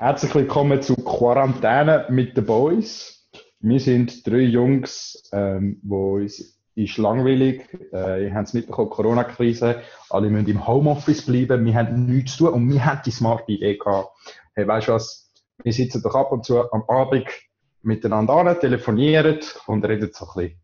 Herzlich 0.00 0.32
willkommen 0.32 0.80
zu 0.80 0.94
Quarantäne 0.94 2.06
mit 2.08 2.36
den 2.36 2.46
Boys. 2.46 3.28
Wir 3.58 3.80
sind 3.80 4.24
drei 4.24 4.42
Jungs, 4.42 5.28
ähm, 5.32 5.80
wo 5.82 6.18
uns 6.18 6.56
ist 6.76 6.98
langweilig. 6.98 7.68
Äh, 7.92 8.26
ihr 8.26 8.34
habt 8.34 8.46
es 8.46 8.54
mitbekommen, 8.54 8.90
Corona-Krise. 8.90 9.82
Alle 10.08 10.30
müssen 10.30 10.50
im 10.50 10.64
Homeoffice 10.68 11.26
bleiben. 11.26 11.64
Wir 11.64 11.74
haben 11.74 12.06
nichts 12.06 12.36
zu 12.36 12.44
tun 12.44 12.54
und 12.54 12.72
wir 12.72 12.84
haben 12.84 13.00
die 13.04 13.10
smarte 13.10 13.50
Idee 13.50 13.76
gehabt. 13.76 14.10
Hey, 14.54 14.68
weißt 14.68 14.86
du 14.86 14.92
was? 14.92 15.32
Wir 15.64 15.72
sitzen 15.72 16.00
doch 16.00 16.14
ab 16.14 16.30
und 16.30 16.44
zu 16.44 16.70
am 16.72 16.84
Abend 16.86 17.26
miteinander 17.82 18.34
an, 18.34 18.60
telefonieren 18.60 19.40
und 19.66 19.84
reden 19.84 20.10
so 20.12 20.26
ein 20.26 20.34
bisschen 20.34 20.60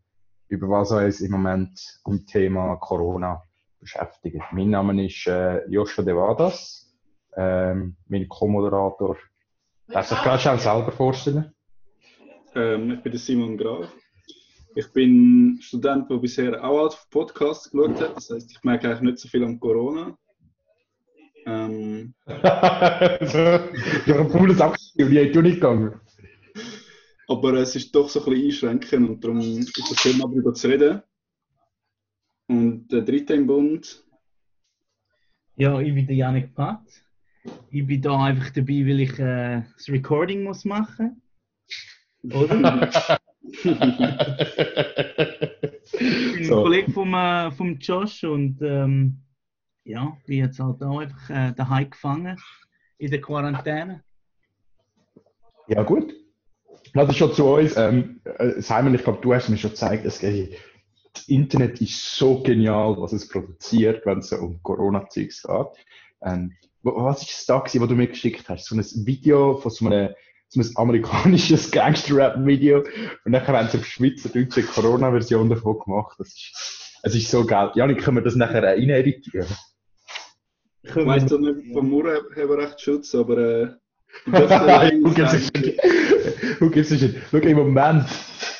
über 0.47 0.69
was 0.69 0.91
uns 0.91 1.19
im 1.19 1.31
Moment 1.31 1.99
am 2.05 2.25
Thema 2.25 2.77
Corona 2.77 3.43
beschäftigt. 3.81 4.39
Mein 4.53 4.69
Name 4.69 5.05
ist 5.05 5.27
äh, 5.27 5.67
Joshua 5.67 6.05
Devadas, 6.05 6.84
ähm, 7.35 7.95
mein 8.07 8.27
Co-Moderator. 8.27 9.17
Darf 9.87 10.07
sich 10.07 10.21
gerade 10.21 10.41
schon 10.41 10.59
selber 10.59 10.91
vorstellen? 10.91 11.53
Ähm, 12.55 12.91
ich 12.91 13.01
bin 13.01 13.11
der 13.11 13.19
Simon 13.19 13.57
Graf. 13.57 13.91
Ich 14.75 14.91
bin 14.91 15.59
Student, 15.61 16.09
der 16.09 16.17
bisher 16.17 16.63
auch 16.63 16.87
auf 16.87 17.09
Podcasts 17.09 17.69
geschaut 17.71 18.01
hat. 18.01 18.17
Das 18.17 18.29
heißt, 18.29 18.51
ich 18.51 18.63
merke 18.63 18.87
eigentlich 18.87 19.01
nicht 19.01 19.19
so 19.19 19.27
viel 19.27 19.43
an 19.43 19.59
Corona. 19.59 20.17
Ähm, 21.45 22.13
ich 22.25 22.33
habe 23.33 24.19
ein 24.19 24.29
cooles 24.29 24.59
Abschied, 24.59 24.97
die 24.97 25.19
hat 25.19 25.43
nicht 25.43 25.55
gegangen. 25.55 25.99
Aber 27.27 27.53
es 27.53 27.75
ist 27.75 27.93
doch 27.95 28.09
so 28.09 28.23
ein 28.25 28.31
bisschen 28.31 28.69
einschränkend 28.69 29.09
und 29.09 29.23
darum 29.23 29.39
ist 29.39 29.77
es 29.77 29.99
schön, 29.99 30.19
darüber 30.19 30.53
zu 30.53 30.67
reden. 30.67 31.01
Und 32.47 32.87
der 32.89 33.01
dritte 33.01 33.33
im 33.33 33.47
Bund. 33.47 34.03
Ja, 35.55 35.79
ich 35.79 35.93
bin 35.93 36.05
der 36.05 36.15
Janik 36.15 36.53
Patt. 36.53 37.04
Ich 37.69 37.85
bin 37.85 38.01
da 38.01 38.23
einfach 38.23 38.49
dabei, 38.51 38.85
weil 38.85 38.99
ich 39.01 39.19
äh, 39.19 39.63
das 39.75 39.89
Recording 39.89 40.43
muss 40.43 40.65
machen. 40.65 41.21
Oder? 42.23 42.89
ich 43.41 43.63
bin 46.33 46.43
so. 46.43 46.57
ein 46.57 46.63
Kollege 46.63 46.91
vom, 46.91 47.13
äh, 47.13 47.51
vom 47.51 47.77
Josh 47.77 48.23
und 48.23 48.61
ähm, 48.61 49.21
ja, 49.83 50.17
bin 50.25 50.39
jetzt 50.39 50.59
halt 50.59 50.81
auch 50.83 50.99
einfach 50.99 51.29
äh, 51.29 51.53
daheim 51.53 51.89
gefangen 51.89 52.37
in 52.97 53.11
der 53.11 53.21
Quarantäne. 53.21 54.03
Ja, 55.67 55.83
gut. 55.83 56.13
Also 56.93 57.13
schon 57.13 57.33
zu 57.33 57.45
uns. 57.45 57.75
Ähm, 57.77 58.21
äh, 58.23 58.61
Simon, 58.61 58.95
ich 58.95 59.03
glaube, 59.03 59.19
du 59.21 59.33
hast 59.33 59.49
mir 59.49 59.57
schon 59.57 59.71
gezeigt, 59.71 60.05
dass 60.05 60.19
das 60.19 61.27
Internet 61.27 61.81
ist 61.81 62.15
so 62.15 62.41
genial, 62.41 62.95
was 62.97 63.13
es 63.13 63.27
produziert, 63.27 64.05
wenn 64.05 64.19
es 64.19 64.31
um 64.31 64.61
Corona-Zeugs 64.63 65.43
geht. 65.43 65.85
Ähm, 66.21 66.53
was 66.85 67.23
ist 67.23 67.31
es 67.31 67.45
da 67.45 67.59
gewesen, 67.59 67.81
was 67.81 67.89
du 67.89 67.95
mir 67.95 68.07
geschickt 68.07 68.47
hast? 68.47 68.67
So 68.67 68.75
ein 68.75 69.05
Video 69.05 69.57
von 69.57 69.71
so 69.71 69.85
einem, 69.85 70.09
so 70.49 70.61
einem 70.61 70.71
amerikanisches 70.75 71.71
Gangster-Rap-Video 71.71 72.79
und 73.25 73.31
dann 73.31 73.47
haben 73.47 73.67
sie 73.69 73.79
auf 73.79 73.85
schweizerdeutsche 73.85 74.63
Corona-Version 74.63 75.49
davon 75.49 75.79
gemacht. 75.79 76.15
Das 76.19 76.27
ist, 76.27 76.99
es 77.03 77.15
ist 77.15 77.31
so 77.31 77.45
geil. 77.45 77.71
Janik, 77.75 78.01
können 78.01 78.17
wir 78.17 78.23
das 78.23 78.35
nachher 78.35 78.63
rein 78.63 78.89
editieren? 78.89 79.47
Ich 80.83 80.95
weiss 80.95 81.25
doch 81.25 81.39
nicht, 81.39 81.73
vom 81.73 81.91
Urheberrechtsschutz, 81.91 83.15
aber 83.15 83.37
äh, 83.37 83.67
Who 84.25 85.13
gives 85.13 85.33
a 85.33 85.39
shit? 85.39 85.79
Who 86.59 86.69
gives 86.69 86.91
a 86.91 86.97
shit? 86.97 87.15
Schau, 87.29 87.37
im 87.37 87.57
Moment, 87.57 88.05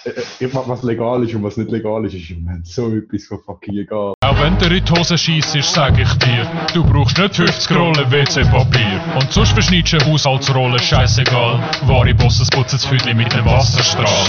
äh, 0.06 0.48
was 0.52 0.84
legal 0.84 1.24
ist 1.24 1.34
und 1.34 1.44
was 1.44 1.58
nicht 1.58 1.72
legal 1.72 2.06
ist, 2.06 2.14
ist 2.14 2.30
im 2.30 2.44
Moment 2.44 2.68
so 2.68 2.94
etwas 2.96 3.26
von 3.26 3.40
fucking 3.40 3.78
egal. 3.78 4.14
Auch 4.24 4.42
wenn 4.42 4.58
du 4.58 4.66
in 4.68 4.86
die 4.86 4.92
Hose 4.92 5.18
scheissest, 5.18 5.74
sag 5.74 5.98
ich 6.00 6.14
dir, 6.16 6.48
du 6.74 6.84
brauchst 6.84 7.18
nicht 7.18 7.36
50 7.36 7.76
Rollen 7.76 8.12
WC-Papier. 8.12 9.02
Und 9.16 9.32
sonst 9.32 9.54
verschneidest 9.54 9.94
du 9.94 9.98
eine 9.98 10.12
Haushaltsrolle, 10.12 10.80
scheißegal. 10.80 11.60
Wahre 11.88 12.14
Bosses 12.14 12.50
putzen 12.50 12.76
das 12.76 12.86
Füdli 12.86 13.14
mit 13.14 13.34
einem 13.34 13.46
Wasserstrahl. 13.46 14.28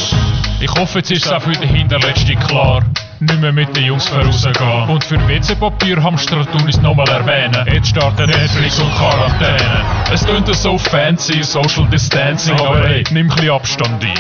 Ich 0.61 0.71
hoffe, 0.71 0.99
jetzt 0.99 1.11
ist 1.11 1.27
es 1.27 1.33
auch 1.33 1.43
für 1.43 1.53
den 1.53 1.69
Hinterletzten 1.69 2.39
klar. 2.39 2.83
Nicht 3.19 3.41
mehr 3.41 3.53
mit 3.53 3.75
den 3.75 3.85
Jungs 3.85 4.09
vorausgehen. 4.09 4.89
Und 4.89 5.03
für 5.03 5.17
WC-Papier 5.27 6.03
hamstern 6.03 6.47
tun 6.53 6.69
es 6.69 6.81
nochmal 6.83 7.09
erwähnen. 7.09 7.67
Jetzt 7.73 7.89
starten 7.89 8.29
Netflix 8.29 8.79
und 8.79 8.95
Quarantäne. 8.95 9.85
Es 10.13 10.25
klingt 10.27 10.55
so 10.55 10.77
fancy, 10.77 11.43
Social 11.43 11.87
Distancing, 11.89 12.61
aber 12.61 12.87
hey, 12.87 13.05
nimm 13.13 13.31
ein 13.31 13.51
Abstand 13.51 14.05
ein. 14.05 14.15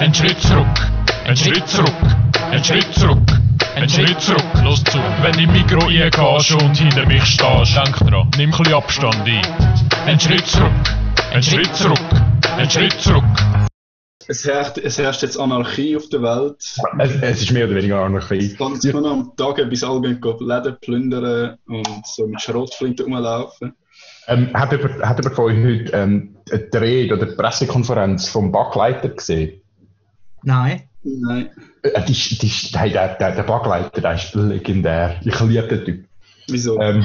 Ein 0.00 0.12
Schritt 0.12 0.40
zurück, 0.40 0.66
ein 1.26 1.36
Schritt 1.36 1.68
zurück, 1.68 1.92
ein 2.50 2.64
Schritt 2.64 2.92
zurück. 2.94 3.18
Ein 3.76 3.88
Schritt 3.88 4.20
zurück, 4.20 4.44
los 4.62 4.84
zu. 4.84 4.98
Wenn 5.22 5.38
im 5.38 5.52
Mikro 5.52 5.88
eingehst 5.88 6.52
und 6.52 6.76
hinter 6.76 7.06
mich 7.06 7.24
stehst, 7.24 7.76
denk 7.76 7.96
dran, 7.96 8.30
nimm 8.36 8.54
ein 8.54 8.72
Abstand 8.72 9.26
ein. 9.26 9.42
Ein 10.06 10.20
Schritt 10.20 10.46
zurück, 10.46 10.70
ein 11.32 11.42
Schritt 11.42 11.74
zurück, 11.74 11.98
ein 12.56 12.70
Schritt 12.70 13.00
zurück. 13.00 13.24
Es 14.26 14.44
herrscht, 14.44 14.78
es 14.78 14.98
herrscht 14.98 15.22
jetzt 15.22 15.38
Anarchie 15.38 15.96
auf 15.96 16.08
der 16.08 16.22
Welt. 16.22 16.56
Es, 16.98 17.22
es 17.22 17.42
ist 17.42 17.52
mehr 17.52 17.66
oder 17.66 17.76
weniger 17.76 18.00
Anarchie. 18.00 18.38
Es 18.38 18.56
kann 18.56 18.78
ja. 18.82 18.94
am 18.94 19.32
Tag 19.36 19.56
bis 19.68 19.84
alle 19.84 20.00
Läden 20.08 20.76
plündern 20.80 21.58
und 21.66 22.06
so 22.06 22.26
mit 22.26 22.40
Schrottflinten 22.40 23.04
rumlaufen. 23.04 23.74
Ähm, 24.26 24.50
hat, 24.54 24.72
jemand, 24.72 25.02
hat 25.02 25.18
jemand 25.18 25.36
von 25.36 25.44
euch 25.44 25.64
heute 25.64 25.92
ähm, 25.92 26.36
die 26.50 26.76
Rede 26.76 27.14
oder 27.16 27.26
die 27.26 27.36
Pressekonferenz 27.36 28.28
vom 28.28 28.50
Backleiter 28.50 29.10
gesehen? 29.10 29.60
Nein. 30.42 30.88
Nein. 31.02 31.50
Äh, 31.82 32.02
die, 32.04 32.12
die, 32.12 32.48
hey, 32.48 32.90
der, 32.90 33.16
der, 33.16 33.34
der 33.34 33.42
Backleiter, 33.42 34.00
der 34.00 34.14
ist 34.14 34.34
legendär. 34.34 35.20
Ich 35.24 35.38
liebe 35.40 35.68
den 35.68 35.84
Typ. 35.84 36.04
Wieso? 36.48 36.80
Ähm, 36.80 37.04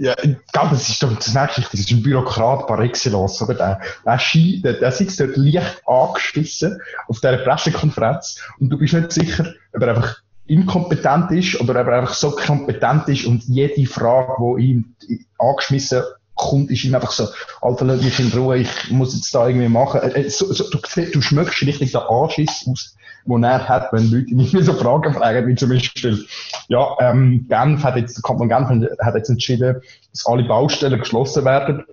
ja, 0.00 0.16
das 0.52 0.88
ist 0.88 1.02
doch 1.02 1.14
das 1.14 1.34
nächste, 1.34 1.60
das 1.60 1.74
ist 1.74 1.90
ein 1.90 2.02
Bürokrat 2.02 2.66
par 2.66 2.80
excellence, 2.80 3.42
oder? 3.42 3.54
Der, 3.54 3.80
der, 4.06 4.18
Ski, 4.18 4.62
der, 4.62 4.74
der 4.74 4.92
sitzt 4.92 5.20
dort 5.20 5.36
leicht 5.36 5.82
angeschissen 5.86 6.80
auf 7.06 7.20
dieser 7.20 7.36
Pressekonferenz 7.36 8.40
und 8.58 8.70
du 8.70 8.78
bist 8.78 8.94
nicht 8.94 9.12
sicher, 9.12 9.52
ob 9.74 9.82
er 9.82 9.88
einfach 9.88 10.16
inkompetent 10.46 11.30
ist 11.32 11.60
oder 11.60 11.78
ob 11.78 11.88
er 11.88 11.98
einfach 12.00 12.14
so 12.14 12.30
kompetent 12.30 13.08
ist 13.08 13.26
und 13.26 13.44
jede 13.44 13.86
Frage, 13.86 14.32
die 14.38 14.70
ihm 14.70 14.96
angeschmissen 15.38 16.02
kommt, 16.34 16.70
ist 16.70 16.84
ihm 16.84 16.94
einfach 16.94 17.12
so, 17.12 17.28
Alter, 17.60 17.84
lass 17.84 18.02
mich 18.02 18.18
in 18.18 18.32
Ruhe, 18.32 18.56
ich 18.56 18.90
muss 18.90 19.14
jetzt 19.14 19.34
da 19.34 19.46
irgendwie 19.46 19.68
machen. 19.68 20.00
Äh, 20.00 20.22
äh, 20.22 20.30
so, 20.30 20.50
so, 20.50 20.64
du, 20.70 20.78
du 20.78 21.20
schmeckst 21.20 21.60
richtig 21.60 21.92
den 21.92 22.00
Anschiss 22.00 22.64
aus, 22.66 22.96
den 23.24 23.44
er 23.44 23.68
hat, 23.68 23.92
wenn 23.92 24.10
Leute 24.10 24.30
ihn 24.30 24.64
so 24.64 24.72
Fragen 24.74 25.14
fragen, 25.14 25.46
wie 25.46 25.54
zum 25.54 25.70
Beispiel, 25.70 26.24
ja, 26.68 26.96
ähm, 27.00 27.46
Genf 27.48 27.84
hat 27.84 27.96
jetzt, 27.96 28.16
der 28.16 28.22
Kanton 28.22 28.48
Genf 28.48 28.68
hat 29.00 29.14
jetzt 29.14 29.30
entschieden, 29.30 29.80
dass 30.12 30.26
alle 30.26 30.44
Baustellen 30.44 30.98
geschlossen 30.98 31.44
werden. 31.44 31.84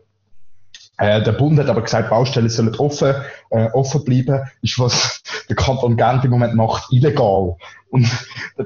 Äh, 0.99 1.21
der 1.21 1.33
Bund 1.33 1.59
hat 1.59 1.69
aber 1.69 1.83
gesagt, 1.83 2.09
Baustellen 2.09 2.49
sollen 2.49 2.75
offen, 2.75 3.13
äh, 3.51 3.69
offen 3.71 4.03
bleiben, 4.03 4.49
ist 4.61 4.79
was 4.79 5.21
der 5.47 5.55
Kanton 5.55 5.95
Genf 5.95 6.23
im 6.23 6.31
Moment 6.31 6.55
macht, 6.55 6.91
illegal. 6.91 7.55
Und 7.89 8.07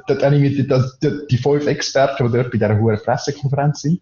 da 0.08 0.22
habe 0.22 0.36
ich 0.38 0.42
mit 0.42 0.72
die, 1.04 1.28
die, 1.30 1.38
fünf 1.38 1.68
Experten, 1.68 2.26
die 2.26 2.38
dort 2.38 2.52
bei 2.52 2.58
dieser 2.58 2.78
hohen 2.80 2.98
Pressekonferenz 2.98 3.82
sind, 3.82 4.02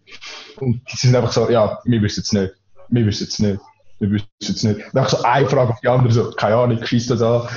und 0.60 0.80
die 0.90 0.96
sind 0.96 1.14
einfach 1.14 1.32
so, 1.32 1.50
ja, 1.50 1.80
wir 1.84 2.02
wissen 2.02 2.22
es 2.22 2.32
nicht, 2.32 2.54
wir 2.88 3.04
wissen 3.04 3.26
es 3.28 3.38
nicht, 3.38 3.60
wir 3.98 4.10
wissen 4.10 4.28
es 4.40 4.62
nicht. 4.62 4.76
Und 4.76 4.96
einfach 4.96 5.10
so 5.10 5.22
eine 5.22 5.48
Frage 5.48 5.72
auf 5.72 5.80
die 5.80 5.88
andere, 5.88 6.12
so, 6.12 6.30
keine 6.30 6.56
Ahnung, 6.56 6.84
schießt 6.84 7.10
das 7.10 7.22
an. 7.22 7.48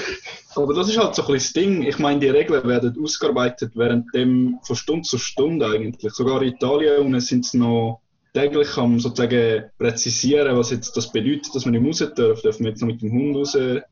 Aber 0.56 0.74
das 0.74 0.90
ist 0.90 0.98
halt 0.98 1.16
so 1.16 1.26
ein 1.26 1.34
bisschen 1.34 1.54
das 1.54 1.54
Ding. 1.54 1.84
Ich 1.84 2.00
meine, 2.00 2.20
die 2.20 2.30
Regeln 2.30 2.68
werden 2.68 2.96
ausgearbeitet 3.02 3.72
während 3.76 4.14
dem 4.14 4.60
von 4.64 4.76
Stunde 4.76 5.04
zu 5.04 5.18
Stunde 5.18 5.66
eigentlich. 5.68 6.14
Sogar 6.14 6.42
in 6.42 6.54
Italien 6.54 7.20
sind 7.20 7.46
es 7.46 7.54
noch 7.54 8.02
täglich 8.34 8.78
am 8.78 9.00
sozusagen 9.00 9.66
präzisieren, 9.78 10.58
was 10.58 10.72
jetzt 10.72 10.96
das 10.98 11.12
bedeutet, 11.12 11.54
dass 11.54 11.66
man 11.66 11.82
nicht 11.82 12.02
raus 12.02 12.12
darf. 12.16 12.42
Dürfen 12.42 12.64
wir 12.64 12.72
jetzt 12.72 12.82
noch 12.82 12.88
mit 12.88 13.02
dem 13.02 13.12
Hund 13.12 13.36
raus? 13.38 13.54
Dürfen 13.54 13.84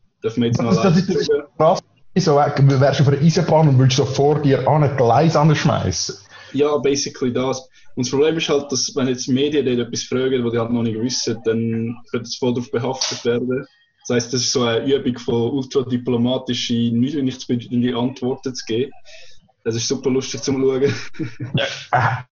wir 0.41 0.47
jetzt 0.47 0.61
noch 0.61 0.73
das, 0.73 1.05
das 1.05 1.07
ist 1.07 1.31
krass. 1.57 1.79
So, 2.15 2.35
wärst 2.35 2.99
du 2.99 3.03
auf 3.03 3.09
einer 3.09 3.21
Eisenbahn 3.21 3.69
und 3.69 3.79
würdest 3.79 3.97
so 3.97 4.05
vor 4.05 4.39
dir 4.41 4.67
an 4.67 4.83
ein 4.83 4.97
Gleis 4.97 5.35
anschmeißen. 5.35 6.15
Ja, 6.53 6.77
basically 6.77 7.31
das. 7.31 7.69
Und 7.95 8.05
das 8.05 8.11
Problem 8.11 8.37
ist 8.37 8.49
halt, 8.49 8.71
dass 8.71 8.93
wenn 8.95 9.07
jetzt 9.07 9.29
Medien 9.29 9.65
dort 9.65 9.87
etwas 9.87 10.03
fragen, 10.03 10.43
was 10.43 10.51
die 10.51 10.59
halt 10.59 10.71
noch 10.71 10.83
nicht 10.83 10.99
wissen, 10.99 11.37
dann 11.45 11.97
wird 12.11 12.27
es 12.27 12.35
voll 12.35 12.53
darauf 12.53 12.69
behaftet 12.71 13.23
werden. 13.23 13.65
Das 14.07 14.15
heisst, 14.15 14.33
das 14.33 14.41
ist 14.41 14.51
so 14.51 14.63
eine 14.63 14.83
Übung 14.85 15.17
von 15.19 15.51
ultradiplomatischen, 15.51 16.99
nichts 16.99 17.45
bedeutenden 17.45 17.95
Antworten 17.95 18.53
zu 18.55 18.65
geben. 18.65 18.91
Das 19.63 19.75
ist 19.75 19.87
super 19.87 20.09
lustig 20.09 20.41
zum 20.41 20.61
Schauen. 20.61 20.93
ja. 21.55 22.25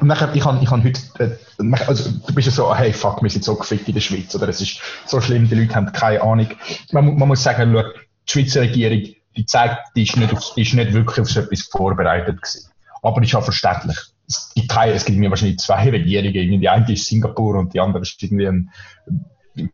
Und 0.00 0.08
nachher, 0.08 0.34
ich 0.34 0.44
habe 0.44 0.58
ich 0.62 0.70
hab 0.70 0.82
heute, 0.82 1.00
äh, 1.18 1.86
also 1.86 2.10
du 2.26 2.34
bist 2.34 2.46
ja 2.46 2.52
so, 2.52 2.74
hey 2.74 2.92
fuck, 2.94 3.22
wir 3.22 3.28
sind 3.28 3.44
so 3.44 3.54
gefickt 3.54 3.88
in 3.88 3.94
der 3.94 4.00
Schweiz, 4.00 4.34
oder 4.34 4.48
es 4.48 4.60
ist 4.60 4.80
so 5.06 5.20
schlimm, 5.20 5.48
die 5.48 5.54
Leute 5.54 5.74
haben 5.74 5.92
keine 5.92 6.22
Ahnung. 6.22 6.48
Man, 6.92 7.18
man 7.18 7.28
muss 7.28 7.42
sagen, 7.42 7.74
schau, 7.74 7.82
die 7.82 8.32
Schweizer 8.32 8.62
Regierung, 8.62 9.14
die 9.36 9.46
zeigt, 9.46 9.94
die 9.94 10.04
ist 10.04 10.16
nicht, 10.16 10.32
auf, 10.32 10.56
ist 10.56 10.72
nicht 10.72 10.92
wirklich 10.94 11.20
auf 11.20 11.28
so 11.28 11.40
etwas 11.40 11.62
vorbereitet 11.62 12.40
gewesen. 12.40 12.70
Aber 13.02 13.22
ist 13.22 13.34
auch 13.34 13.44
verständlich. 13.44 13.98
Es 14.26 14.50
gibt, 14.54 14.70
keine, 14.70 14.92
es 14.92 15.04
gibt 15.04 15.18
mir 15.18 15.28
wahrscheinlich 15.28 15.58
zwei 15.58 15.90
Regierungen, 15.90 16.60
die 16.60 16.68
eine 16.68 16.90
ist 16.90 17.06
Singapur 17.06 17.56
und 17.56 17.74
die 17.74 17.80
andere 17.80 18.02
ist 18.02 18.22
irgendwie 18.22 18.48
ein, 18.48 18.70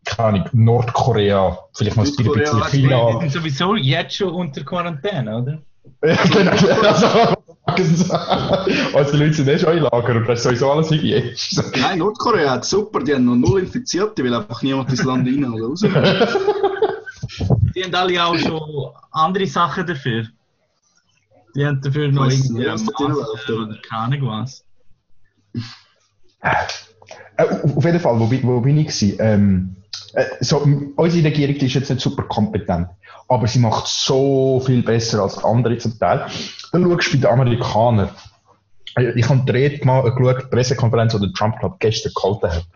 keine 0.05 0.27
Ahnung, 0.27 0.49
Nordkorea, 0.53 1.57
vielleicht 1.73 1.97
noch 1.97 2.05
ein 2.05 2.15
bisschen 2.15 2.63
China. 2.63 3.11
Die 3.13 3.19
sind 3.21 3.31
sowieso 3.31 3.75
jetzt 3.75 4.15
schon 4.15 4.33
unter 4.33 4.63
Quarantäne, 4.63 5.37
oder? 5.37 5.61
ja, 6.03 6.15
genau. 6.25 7.35
Also, 7.69 8.13
also 8.93 9.11
die 9.11 9.17
Leute 9.17 9.33
sind 9.33 9.47
eh 9.47 9.59
schon 9.59 9.77
in 9.77 9.83
Lager 9.83 10.15
und 10.15 10.27
das 10.27 10.39
ist 10.39 10.43
sowieso 10.43 10.71
alles 10.71 10.89
hygienisch. 10.89 11.51
Nein, 11.79 11.99
Nordkorea 11.99 12.51
hat 12.51 12.65
super, 12.65 12.99
die 12.99 13.13
haben 13.13 13.25
noch 13.25 13.35
null 13.35 13.59
Infizierte, 13.59 14.23
weil 14.23 14.33
einfach 14.33 14.61
niemand 14.63 14.89
ins 14.89 15.03
Land 15.03 15.27
rein 15.27 15.45
oder 15.45 15.65
raus. 15.65 15.81
Die 17.75 17.83
haben 17.83 17.93
alle 17.93 18.25
auch 18.25 18.37
schon 18.37 18.91
andere 19.11 19.45
Sachen 19.47 19.85
dafür. 19.85 20.25
Die 21.55 21.65
haben 21.65 21.81
dafür 21.81 22.11
noch 22.11 22.29
irgendwie 22.29 22.55
eine 22.55 22.65
läuft, 22.71 22.99
Maske 22.99 23.53
oder 23.53 23.77
keine 23.87 24.21
was. 24.21 24.63
Äh, 27.39 27.45
auf 27.75 27.85
jeden 27.85 27.99
Fall, 27.99 28.19
wo, 28.19 28.29
wo 28.43 28.59
bin 28.59 28.77
ich 28.77 28.87
gewesen? 28.87 29.17
Ähm, 29.19 29.75
äh, 30.13 30.25
so, 30.41 30.57
unsere 30.95 31.25
Regierung 31.25 31.55
ist 31.55 31.73
jetzt 31.73 31.89
nicht 31.89 32.01
super 32.01 32.23
kompetent, 32.23 32.89
aber 33.29 33.47
sie 33.47 33.59
macht 33.59 33.87
so 33.87 34.61
viel 34.65 34.83
besser 34.83 35.23
als 35.23 35.43
andere 35.43 35.77
zum 35.77 35.97
Teil. 35.97 36.25
Dann 36.71 36.83
schaust 36.83 37.07
du 37.07 37.11
bei 37.13 37.17
den 37.17 37.25
Amerikanern. 37.27 38.09
Äh, 38.97 39.11
Ich 39.15 39.29
habe 39.29 39.43
die 39.45 39.51
Rede 39.51 39.85
mal 39.85 40.01
geschaut, 40.13 40.43
die 40.43 40.47
Pressekonferenz, 40.47 41.13
die 41.13 41.19
der 41.19 41.33
Trump 41.33 41.59
glaub, 41.59 41.79
gestern 41.79 42.11
gehalten 42.13 42.51
hat. 42.51 42.67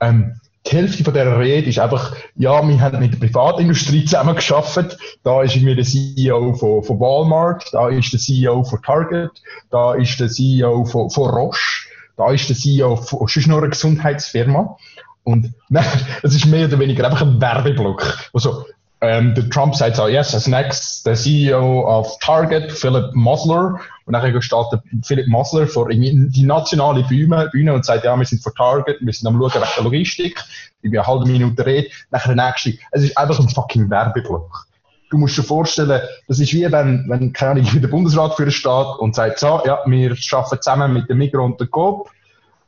Ähm, 0.00 0.40
die 0.66 0.76
Hälfte 0.76 1.04
von 1.04 1.12
dieser 1.12 1.38
Rede 1.38 1.68
ist 1.68 1.78
einfach, 1.78 2.16
ja, 2.36 2.66
wir 2.66 2.80
haben 2.80 2.98
mit 2.98 3.12
der 3.12 3.18
Privatindustrie 3.18 4.04
zusammengearbeitet. 4.04 4.98
Da 5.22 5.42
ist 5.42 5.56
irgendwie 5.56 5.76
der 5.76 5.84
CEO 5.84 6.54
von, 6.54 6.82
von 6.82 7.00
Walmart, 7.00 7.68
da 7.72 7.88
ist 7.88 8.12
der 8.12 8.20
CEO 8.20 8.64
von 8.64 8.82
Target, 8.82 9.30
da 9.70 9.94
ist 9.94 10.18
der 10.20 10.28
CEO 10.28 10.84
von, 10.84 11.10
von 11.10 11.30
Roche, 11.30 11.86
da 12.16 12.30
ist 12.30 12.48
der 12.48 12.56
CEO 12.56 12.96
von 12.96 13.26
sonst 13.26 13.46
noch 13.46 13.58
einer 13.58 13.68
Gesundheitsfirma. 13.68 14.76
Und 15.24 15.52
nein, 15.68 15.84
es 16.22 16.34
ist 16.36 16.46
mehr 16.46 16.66
oder 16.66 16.78
weniger 16.78 17.04
einfach 17.06 17.22
ein 17.22 17.40
Werbeblock. 17.40 18.30
Also, 18.32 18.64
ähm, 19.00 19.34
der 19.34 19.50
Trump 19.50 19.74
sagt 19.74 19.96
so, 19.96 20.08
yes, 20.08 20.34
as 20.34 20.46
next, 20.46 21.04
the 21.04 21.14
CEO 21.14 21.86
of 21.86 22.18
Target, 22.20 22.72
Philip 22.72 23.14
Mosler. 23.14 23.78
Und 24.06 24.12
dann 24.12 24.42
steht 24.42 24.66
der 24.72 24.82
Philip 25.02 25.26
Mosler 25.28 25.66
vor 25.66 25.88
die 25.88 26.42
nationale 26.44 27.02
Bühne, 27.04 27.48
Bühne 27.52 27.74
und 27.74 27.84
sagt, 27.84 28.04
ja, 28.04 28.16
wir 28.16 28.24
sind 28.24 28.42
von 28.42 28.54
Target, 28.54 28.98
wir 29.00 29.12
sind 29.12 29.26
am 29.26 29.38
schauen 29.38 29.52
wegen 29.52 29.64
der 29.76 29.84
Logistik. 29.84 30.42
Ich 30.82 30.90
bin 30.90 30.98
eine 30.98 31.06
halbe 31.06 31.26
Minute 31.26 31.66
rede. 31.66 31.88
Nachher 32.10 32.34
der 32.34 32.46
nächste. 32.46 32.74
Es 32.92 33.02
ist 33.02 33.16
einfach 33.18 33.38
ein 33.38 33.48
fucking 33.48 33.90
Werbeblock. 33.90 34.66
Du 35.10 35.18
musst 35.18 35.36
dir 35.36 35.42
vorstellen, 35.42 36.00
das 36.26 36.38
ist 36.40 36.52
wie 36.52 36.70
wenn, 36.70 37.04
wenn 37.08 37.32
keine 37.32 37.52
Ahnung, 37.52 37.72
wie 37.72 37.80
der 37.80 37.88
Bundesrat 37.88 38.34
für 38.34 38.50
steht 38.50 38.98
und 38.98 39.14
sagt, 39.14 39.38
so, 39.38 39.60
ja, 39.64 39.80
wir 39.86 40.16
arbeiten 40.32 40.62
zusammen 40.62 40.92
mit 40.92 41.08
dem 41.08 41.18
Migros 41.18 41.44
und 41.44 41.60
der 41.60 41.66
Coop 41.68 42.10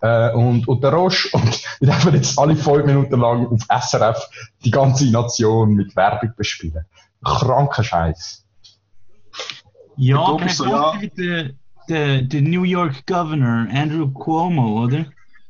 äh, 0.00 0.32
und, 0.32 0.68
und 0.68 0.82
der 0.82 0.92
Roche 0.92 1.28
und 1.32 1.64
wir 1.80 1.88
dürfen 1.88 2.14
jetzt 2.14 2.38
alle 2.38 2.56
fünf 2.56 2.84
Minuten 2.84 3.20
lang 3.20 3.46
auf 3.46 3.60
SRF 3.82 4.28
die 4.64 4.70
ganze 4.70 5.10
Nation 5.10 5.74
mit 5.74 5.94
Werbung 5.96 6.32
bespielen. 6.36 6.84
Kranker 7.24 7.82
Scheiß. 7.82 8.44
Ja, 9.96 10.24
Thomas 10.24 10.58
so, 10.58 10.66
ja. 10.66 11.00
der, 11.16 11.50
der, 11.88 12.22
der 12.22 12.42
New 12.42 12.64
York 12.64 13.06
Governor 13.06 13.66
Andrew 13.72 14.08
Cuomo, 14.08 14.84
oder? 14.84 15.06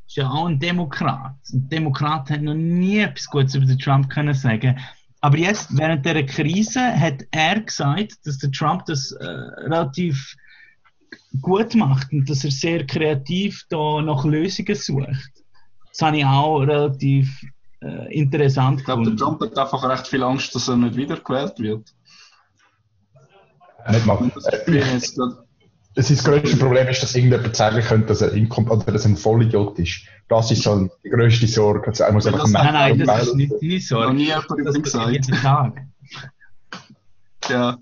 Ist 0.06 0.16
ja 0.16 0.30
auch 0.30 0.46
ein 0.46 0.60
Demokrat. 0.60 1.34
Ein 1.52 1.68
Demokrat 1.68 2.30
hat 2.30 2.42
noch 2.42 2.54
nie 2.54 3.00
etwas 3.00 3.26
Gutes 3.26 3.56
über 3.56 3.66
den 3.66 3.78
Trump 3.78 4.08
können 4.08 4.34
sagen. 4.34 4.78
Aber 5.26 5.38
jetzt, 5.38 5.76
während 5.76 6.06
dieser 6.06 6.22
Krise, 6.22 6.80
hat 6.80 7.24
er 7.32 7.58
gesagt, 7.60 8.12
dass 8.24 8.38
der 8.38 8.52
Trump 8.52 8.84
das 8.86 9.10
äh, 9.10 9.24
relativ 9.24 10.36
gut 11.40 11.74
macht 11.74 12.12
und 12.12 12.30
dass 12.30 12.44
er 12.44 12.52
sehr 12.52 12.86
kreativ 12.86 13.64
da 13.68 14.00
nach 14.02 14.24
Lösungen 14.24 14.76
sucht. 14.76 15.32
Das 15.90 16.00
habe 16.02 16.18
ich 16.18 16.24
auch 16.24 16.60
relativ 16.60 17.40
äh, 17.80 18.14
interessant 18.16 18.78
Ich 18.78 18.84
glaube, 18.84 19.02
der 19.02 19.14
gefunden. 19.14 19.38
Trump 19.38 19.50
hat 19.50 19.58
einfach 19.58 19.88
recht 19.88 20.06
viel 20.06 20.22
Angst, 20.22 20.54
dass 20.54 20.68
er 20.68 20.76
nicht 20.76 20.94
wiedergewählt 20.94 21.58
wird. 21.58 21.92
Nicht 23.90 24.06
mal. 24.06 24.30
Äh, 24.44 24.64
bin 24.64 24.74
ich 24.76 24.92
jetzt 24.92 25.16
grad- 25.16 25.44
Das, 25.96 26.10
ist 26.10 26.18
das 26.26 26.30
grösste 26.32 26.56
Problem 26.58 26.86
ist, 26.88 27.02
dass 27.02 27.14
irgendjemand 27.14 27.56
sagen 27.56 27.80
könnte, 27.80 28.06
dass 28.08 28.20
er, 28.20 28.32
inkom 28.34 28.70
oder 28.70 28.92
dass 28.92 29.04
er 29.06 29.12
ein 29.12 29.16
Vollidiot 29.16 29.78
ist. 29.78 30.02
Das 30.28 30.50
ist 30.50 30.62
so 30.62 30.90
die 31.02 31.08
grösste 31.08 31.46
Sorge. 31.46 31.88
Also 31.88 32.04
er 32.04 32.12
muss 32.12 32.26
einfach 32.26 32.40
Das- 32.40 32.50
Nein, 32.52 32.72
nein, 32.74 32.98
das 32.98 33.28
ist 33.28 33.34
nicht 33.34 33.52
deine 33.52 33.74
noch 33.74 33.80
Sorge. 33.80 34.14
nie 34.14 34.26
jemand 34.26 34.46
Das 34.66 34.82
gesagt. 34.82 35.10
jeden 35.10 35.34
Tag. 35.36 35.72
Ja. 37.48 37.78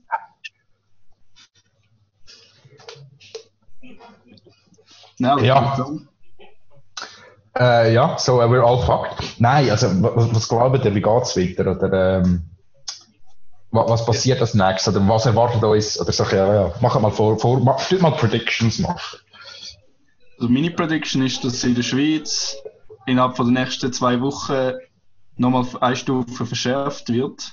Nein, 5.18 5.44
Ja. 5.44 5.86
Äh, 7.56 7.94
ja, 7.94 8.16
so 8.18 8.40
uh, 8.40 8.46
we're 8.48 8.64
all 8.64 8.78
fucked. 8.82 9.40
Nein, 9.40 9.70
also 9.70 9.86
was, 10.02 10.34
was 10.34 10.48
glaubt 10.48 10.84
ihr, 10.84 10.94
wie 10.94 11.00
geht's 11.00 11.36
weiter? 11.36 11.70
Oder 11.70 12.18
ähm, 12.20 12.50
was, 13.74 14.06
passiert 14.06 14.40
als 14.40 14.54
nächstes? 14.54 14.94
Oder 14.94 15.06
was 15.08 15.26
erwartet 15.26 15.62
uns? 15.62 16.00
Oder 16.00 16.12
so, 16.12 16.24
ja, 16.24 16.54
ja, 16.54 16.74
mach 16.80 16.98
mal 17.00 17.10
vor, 17.10 17.38
vor 17.38 17.60
mach, 17.60 17.90
mal 18.00 18.12
Predictions 18.12 18.78
machen. 18.78 19.18
Also 20.38 20.48
meine 20.48 20.70
Prediction 20.70 21.24
ist, 21.24 21.44
dass 21.44 21.64
in 21.64 21.74
der 21.74 21.82
Schweiz 21.82 22.56
innerhalb 23.06 23.36
von 23.36 23.46
den 23.46 23.54
nächsten 23.54 23.92
zwei 23.92 24.20
Wochen 24.20 24.72
nochmal 25.36 25.66
eine 25.80 25.96
Stufe 25.96 26.46
verschärft 26.46 27.08
wird. 27.08 27.52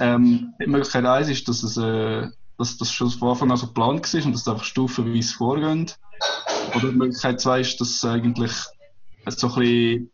Ähm, 0.00 0.54
die 0.60 0.66
Möglichkeit 0.66 1.04
eins 1.04 1.28
ist, 1.28 1.48
dass, 1.48 1.62
es, 1.62 1.76
äh, 1.76 2.26
dass 2.58 2.76
das 2.78 2.90
schon 2.90 3.10
von 3.10 3.30
Anfang 3.30 3.50
an 3.50 3.56
so 3.56 3.68
geplant 3.68 4.12
war 4.12 4.24
und 4.24 4.32
dass 4.32 4.42
es 4.42 4.48
einfach 4.48 4.64
stufenweise 4.64 5.34
vorgeht. 5.34 5.96
Oder 6.74 6.90
die 6.90 6.96
Möglichkeit 6.96 7.40
zwei 7.40 7.60
ist, 7.60 7.80
dass 7.80 7.90
es 7.90 8.04
eigentlich 8.04 8.52
so 9.26 9.46
ein 9.48 9.54
bisschen 9.54 10.10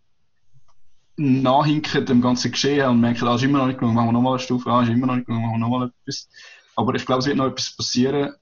nachhinken 1.20 2.06
dem 2.06 2.20
ganzen 2.20 2.50
Geschehen 2.50 2.88
und 2.88 3.00
merken, 3.00 3.28
ah, 3.28 3.34
ist 3.34 3.43
immer 3.43 3.58
noch 3.58 3.67
nicht 3.67 3.78
genug, 3.78 3.94
machen 3.94 4.08
wir 4.08 4.12
nochmal 4.12 4.34
eine 4.34 4.40
Stufe, 4.40 4.70
ah, 4.70 4.82
ist 4.82 4.88
immer 4.88 5.06
noch 5.06 5.17
nicht 5.17 5.26
genug, 5.26 5.43
machen 5.43 5.55
wir 5.55 5.58
nochmal 5.58 5.93
etwas. 6.02 6.28
Aber 6.76 6.94
ich 6.94 7.05
glaube, 7.05 7.20
es 7.20 7.26
wird 7.26 7.37
noch 7.37 7.46
etwas 7.46 7.76
passieren. 7.76 8.32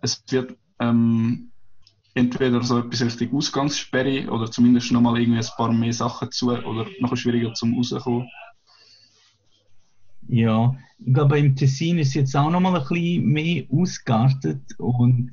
Es 0.00 0.22
wird 0.30 0.56
ähm, 0.78 1.50
entweder 2.14 2.62
so 2.62 2.78
etwas 2.78 3.02
Richtung 3.02 3.36
Ausgangssperre 3.36 4.30
oder 4.30 4.50
zumindest 4.50 4.92
nochmal 4.92 5.20
irgendwie 5.20 5.40
ein 5.40 5.46
paar 5.56 5.72
mehr 5.72 5.92
Sachen 5.92 6.30
zu 6.30 6.50
oder 6.50 6.86
noch 7.00 7.16
schwieriger 7.16 7.52
zum 7.54 7.76
rauskommen. 7.76 8.28
Ja, 10.28 10.76
ich 10.98 11.12
glaube, 11.12 11.38
im 11.38 11.56
Tessin 11.56 11.98
ist 11.98 12.14
jetzt 12.14 12.36
auch 12.36 12.50
nochmal 12.50 12.76
ein 12.76 12.86
bisschen 12.86 13.24
mehr 13.26 13.64
ausgeartet 13.70 14.62
und 14.78 15.32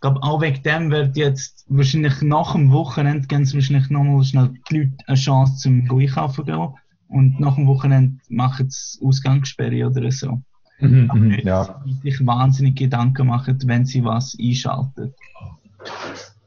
ich 0.00 0.02
glaube, 0.02 0.22
auch 0.22 0.40
wegen 0.40 0.62
dem 0.62 0.90
wird 0.90 1.14
jetzt 1.18 1.66
wahrscheinlich 1.68 2.22
nach 2.22 2.52
dem 2.54 2.72
Wochenende 2.72 3.28
geben 3.28 3.44
sie 3.44 3.56
wahrscheinlich 3.56 3.90
nochmal 3.90 4.24
schnell 4.24 4.54
die 4.70 4.78
Leute 4.78 4.92
eine 5.06 5.16
Chance 5.18 5.56
zum 5.58 5.86
Einkaufen 5.90 6.46
gehen 6.46 6.68
und 7.08 7.38
nach 7.38 7.56
dem 7.56 7.66
Wochenende 7.66 8.18
machen 8.30 8.70
sie 8.70 8.98
Ausgangssperre 9.04 9.86
oder 9.86 10.10
so. 10.10 10.40
Mhm, 10.78 11.10
Aber 11.10 11.18
mhm, 11.18 11.28
nicht, 11.28 11.44
ja. 11.44 11.66
dass 11.66 11.84
sie 11.84 12.10
sich 12.12 12.26
wahnsinnig 12.26 12.76
Gedanken 12.76 13.26
machen, 13.26 13.58
wenn 13.66 13.84
sie 13.84 14.02
was 14.02 14.34
einschalten. 14.40 15.12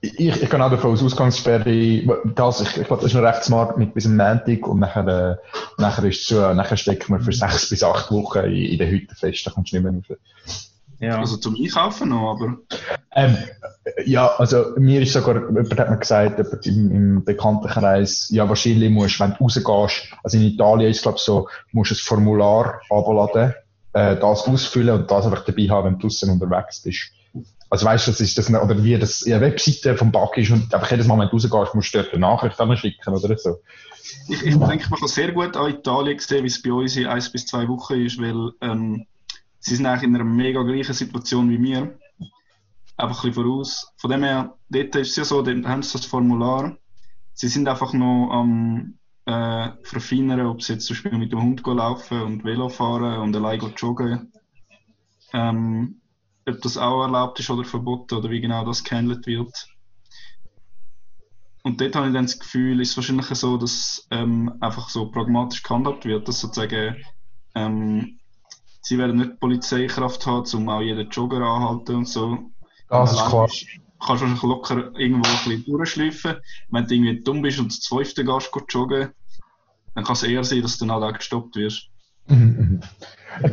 Ich, 0.02 0.18
ich 0.18 0.50
kann 0.50 0.64
auch 0.64 0.72
davon 0.72 0.94
aus, 0.94 1.04
Ausgangssperre, 1.04 2.24
das, 2.34 2.60
ich, 2.60 2.78
ich 2.78 2.88
glaube, 2.88 3.04
das 3.04 3.12
ist 3.12 3.14
noch 3.14 3.22
recht 3.22 3.44
smart 3.44 3.78
mit 3.78 3.94
bis 3.94 4.08
am 4.08 4.18
Montag 4.18 4.68
und 4.68 4.80
nachher, 4.80 5.08
äh, 5.08 5.36
nachher 5.80 6.06
ist 6.06 6.22
es 6.22 6.28
so, 6.28 6.54
nachher 6.56 6.76
stecken 6.76 7.14
wir 7.14 7.20
für 7.20 7.32
sechs 7.32 7.70
bis 7.70 7.84
acht 7.84 8.10
Wochen 8.10 8.46
in, 8.46 8.54
in 8.56 8.80
den 8.80 8.90
Hütten 8.90 9.16
fest, 9.16 9.46
da 9.46 9.52
kommst 9.52 9.74
du 9.74 9.80
nicht 9.80 9.84
mehr 9.84 9.94
raus. 9.94 10.73
Ja. 11.04 11.20
Also 11.20 11.36
zum 11.36 11.56
Einkaufen 11.56 12.10
noch, 12.10 12.32
aber 12.32 12.58
Ähm, 13.14 13.38
ja, 14.06 14.28
also 14.38 14.74
mir 14.78 15.02
ist 15.02 15.12
sogar, 15.12 15.36
jemand 15.36 15.78
hat 15.78 15.90
mir 15.90 15.98
gesagt, 15.98 16.38
jemand 16.38 16.66
im, 16.66 16.92
im 16.92 17.26
Bekanntenkreis, 17.26 18.30
ja 18.30 18.48
wahrscheinlich 18.48 18.90
musst, 18.90 19.20
wenn 19.20 19.36
du 19.38 19.44
rausgehst, 19.44 20.14
also 20.24 20.38
in 20.38 20.44
Italien 20.44 20.92
ist 20.92 21.02
glaube 21.02 21.20
so, 21.20 21.50
musst 21.74 21.92
du 21.92 21.96
ein 21.96 21.98
Formular 21.98 22.80
abladen, 22.90 23.54
äh, 23.92 24.16
das 24.16 24.48
ausfüllen 24.48 25.02
und 25.02 25.12
das 25.12 25.26
einfach 25.26 25.44
dabei 25.44 25.68
haben, 25.70 25.88
wenn 25.88 26.00
du 26.00 26.08
draußen 26.08 26.30
unterwegs 26.30 26.82
bist. 26.82 27.12
Also 27.70 27.86
weißt 27.86 28.08
du, 28.08 28.12
das 28.12 28.22
ist 28.22 28.38
das, 28.38 28.50
oder 28.50 28.82
wie 28.82 28.98
das 28.98 29.26
eine 29.26 29.42
Webseite 29.42 29.98
vom 29.98 30.12
Bug 30.12 30.38
ist 30.38 30.52
und 30.52 30.74
einfach 30.74 30.92
jedes 30.92 31.08
Mal, 31.08 31.20
wenn 31.20 31.28
du 31.28 31.34
rausgehst, 31.34 31.76
musst 31.76 31.94
du 31.94 31.98
dort 31.98 32.14
eine 32.14 32.22
Nachricht 32.22 32.80
schicken 32.80 33.14
oder 33.14 33.38
so. 33.38 33.60
ich, 34.30 34.42
ich 34.42 34.58
denke, 34.58 34.90
man 34.90 35.00
kann 35.00 35.08
sehr 35.10 35.34
gut 35.34 35.58
an 35.58 35.72
Italien 35.72 36.20
sehen, 36.20 36.44
wie 36.44 36.48
es 36.48 36.62
bei 36.62 36.72
uns 36.72 36.96
in 36.96 37.08
eins 37.08 37.30
bis 37.30 37.46
zwei 37.46 37.68
Wochen 37.68 37.96
ist, 37.96 38.22
weil 38.22 38.52
ähm, 38.62 39.06
sie 39.64 39.76
sind 39.78 39.86
eigentlich 39.86 40.04
in 40.04 40.16
einer 40.16 40.26
mega 40.26 40.62
gleichen 40.64 40.94
Situation 40.94 41.50
wie 41.50 41.62
wir. 41.62 41.98
Einfach 42.98 43.24
ein 43.24 43.30
bisschen 43.30 43.34
voraus. 43.34 43.94
Von 43.98 44.12
dem 44.12 44.24
her, 44.24 44.58
dort 44.70 44.96
ist 44.98 45.12
es 45.12 45.16
ja 45.16 45.24
so, 45.24 45.42
dort 45.42 45.66
haben 45.66 45.82
sie 45.82 45.94
das 45.94 46.06
Formular. 46.06 46.78
Sie 47.34 47.48
sind 47.48 47.68
einfach 47.68 47.94
noch 47.94 48.30
am 48.32 49.00
äh, 49.26 49.70
verfeinern, 49.84 50.46
ob 50.48 50.62
sie 50.62 50.74
jetzt 50.74 50.86
zum 50.86 50.96
Beispiel 50.96 51.18
mit 51.18 51.32
dem 51.32 51.42
Hund 51.42 51.66
laufen 51.66 52.22
und 52.22 52.44
Velo 52.44 52.68
fahren 52.68 53.20
und 53.20 53.36
allein 53.36 53.60
joggen. 53.78 54.34
Ähm, 55.32 56.02
ob 56.46 56.62
das 56.62 56.78
auch 56.78 57.04
erlaubt 57.04 57.40
ist 57.40 57.50
oder 57.50 57.64
verboten 57.64 58.16
oder 58.16 58.30
wie 58.30 58.42
genau 58.42 58.66
das 58.66 58.84
gehandelt 58.84 59.26
wird. 59.26 59.68
Und 61.64 61.80
dort 61.80 61.96
habe 61.96 62.08
ich 62.08 62.14
dann 62.14 62.26
das 62.26 62.38
Gefühl, 62.38 62.82
ist 62.82 62.92
es 62.92 62.98
wahrscheinlich 62.98 63.28
so, 63.28 63.56
dass 63.56 64.06
ähm, 64.12 64.58
einfach 64.60 64.90
so 64.90 65.10
pragmatisch 65.10 65.64
gehandhabt 65.64 66.04
wird, 66.04 66.28
dass 66.28 66.42
sozusagen 66.42 66.98
ähm, 67.56 68.20
sie 68.84 68.98
werden 68.98 69.18
nicht 69.18 69.40
Polizeikraft 69.40 70.26
haben, 70.28 70.46
um 70.54 70.70
auch 70.70 70.82
jeden 70.82 71.10
Jogger 71.10 71.42
anhalten 71.42 71.96
und 71.96 72.08
so. 72.08 72.38
Das 72.90 73.14
ist 73.14 73.26
klar. 73.26 73.50
Kannst 74.06 74.22
du 74.22 74.26
wahrscheinlich 74.26 74.44
locker 74.44 75.00
irgendwo 75.00 75.28
ein 75.28 75.38
bisschen 75.46 75.66
durchschleifen. 75.66 76.36
Wenn 76.70 76.86
du 76.86 76.94
irgendwie 76.94 77.24
dumm 77.24 77.42
bist 77.42 77.60
und 77.60 77.72
zu 77.72 77.80
zwölften 77.80 78.26
gehst, 78.26 78.52
gehst 78.52 78.66
joggen, 78.70 79.10
dann 79.96 80.04
kann 80.04 80.14
es 80.14 80.24
eher 80.24 80.44
sein, 80.44 80.62
dass 80.62 80.78
du 80.78 80.86
dann 80.86 81.04
auch 81.04 81.14
gestoppt 81.14 81.56
wirst. 81.56 81.88
Mhm, 82.28 82.38
mhm. 82.38 82.80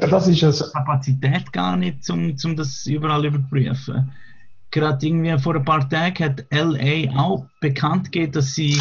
Das 0.00 0.26
ist 0.26 0.42
also, 0.42 0.70
Kapazität 0.72 1.52
gar 1.52 1.76
nicht, 1.76 2.08
um, 2.10 2.37
um 2.44 2.56
das 2.56 2.84
überall 2.87 3.25
überprüfen. 3.25 4.12
Gerade 4.70 5.06
irgendwie 5.06 5.38
vor 5.38 5.56
ein 5.56 5.64
paar 5.64 5.88
Tagen 5.88 6.25
hat 6.25 6.44
LA 6.50 7.16
auch 7.16 7.46
bekannt 7.60 8.12
gegeben, 8.12 8.32
dass 8.32 8.54
sie 8.54 8.80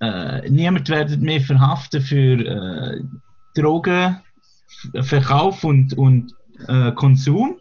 äh, 0.00 0.48
niemand 0.48 0.88
werden 0.88 1.20
mehr 1.20 1.40
verhaften 1.40 2.00
für 2.00 2.38
äh, 2.38 3.02
Drogenverkauf 4.92 5.64
und, 5.64 5.96
und 5.96 6.34
äh, 6.66 6.92
Konsum. 6.92 7.58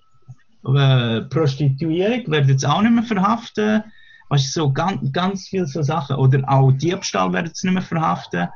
Äh, 0.65 1.21
Prostituierung 1.21 2.31
werden 2.31 2.49
jetzt 2.49 2.65
auch 2.65 2.81
nicht 2.81 2.93
mehr 2.93 3.03
verhaften. 3.03 3.83
Weißt 4.29 4.53
so 4.53 4.71
ganz, 4.71 5.11
ganz 5.13 5.47
viele 5.47 5.65
so 5.65 5.81
Sachen. 5.81 6.17
Oder 6.17 6.43
auch 6.47 6.71
Diebstahl 6.71 7.31
werden 7.31 7.51
sie 7.53 7.67
nicht 7.67 7.73
mehr 7.73 7.83
verhaften. 7.83 8.49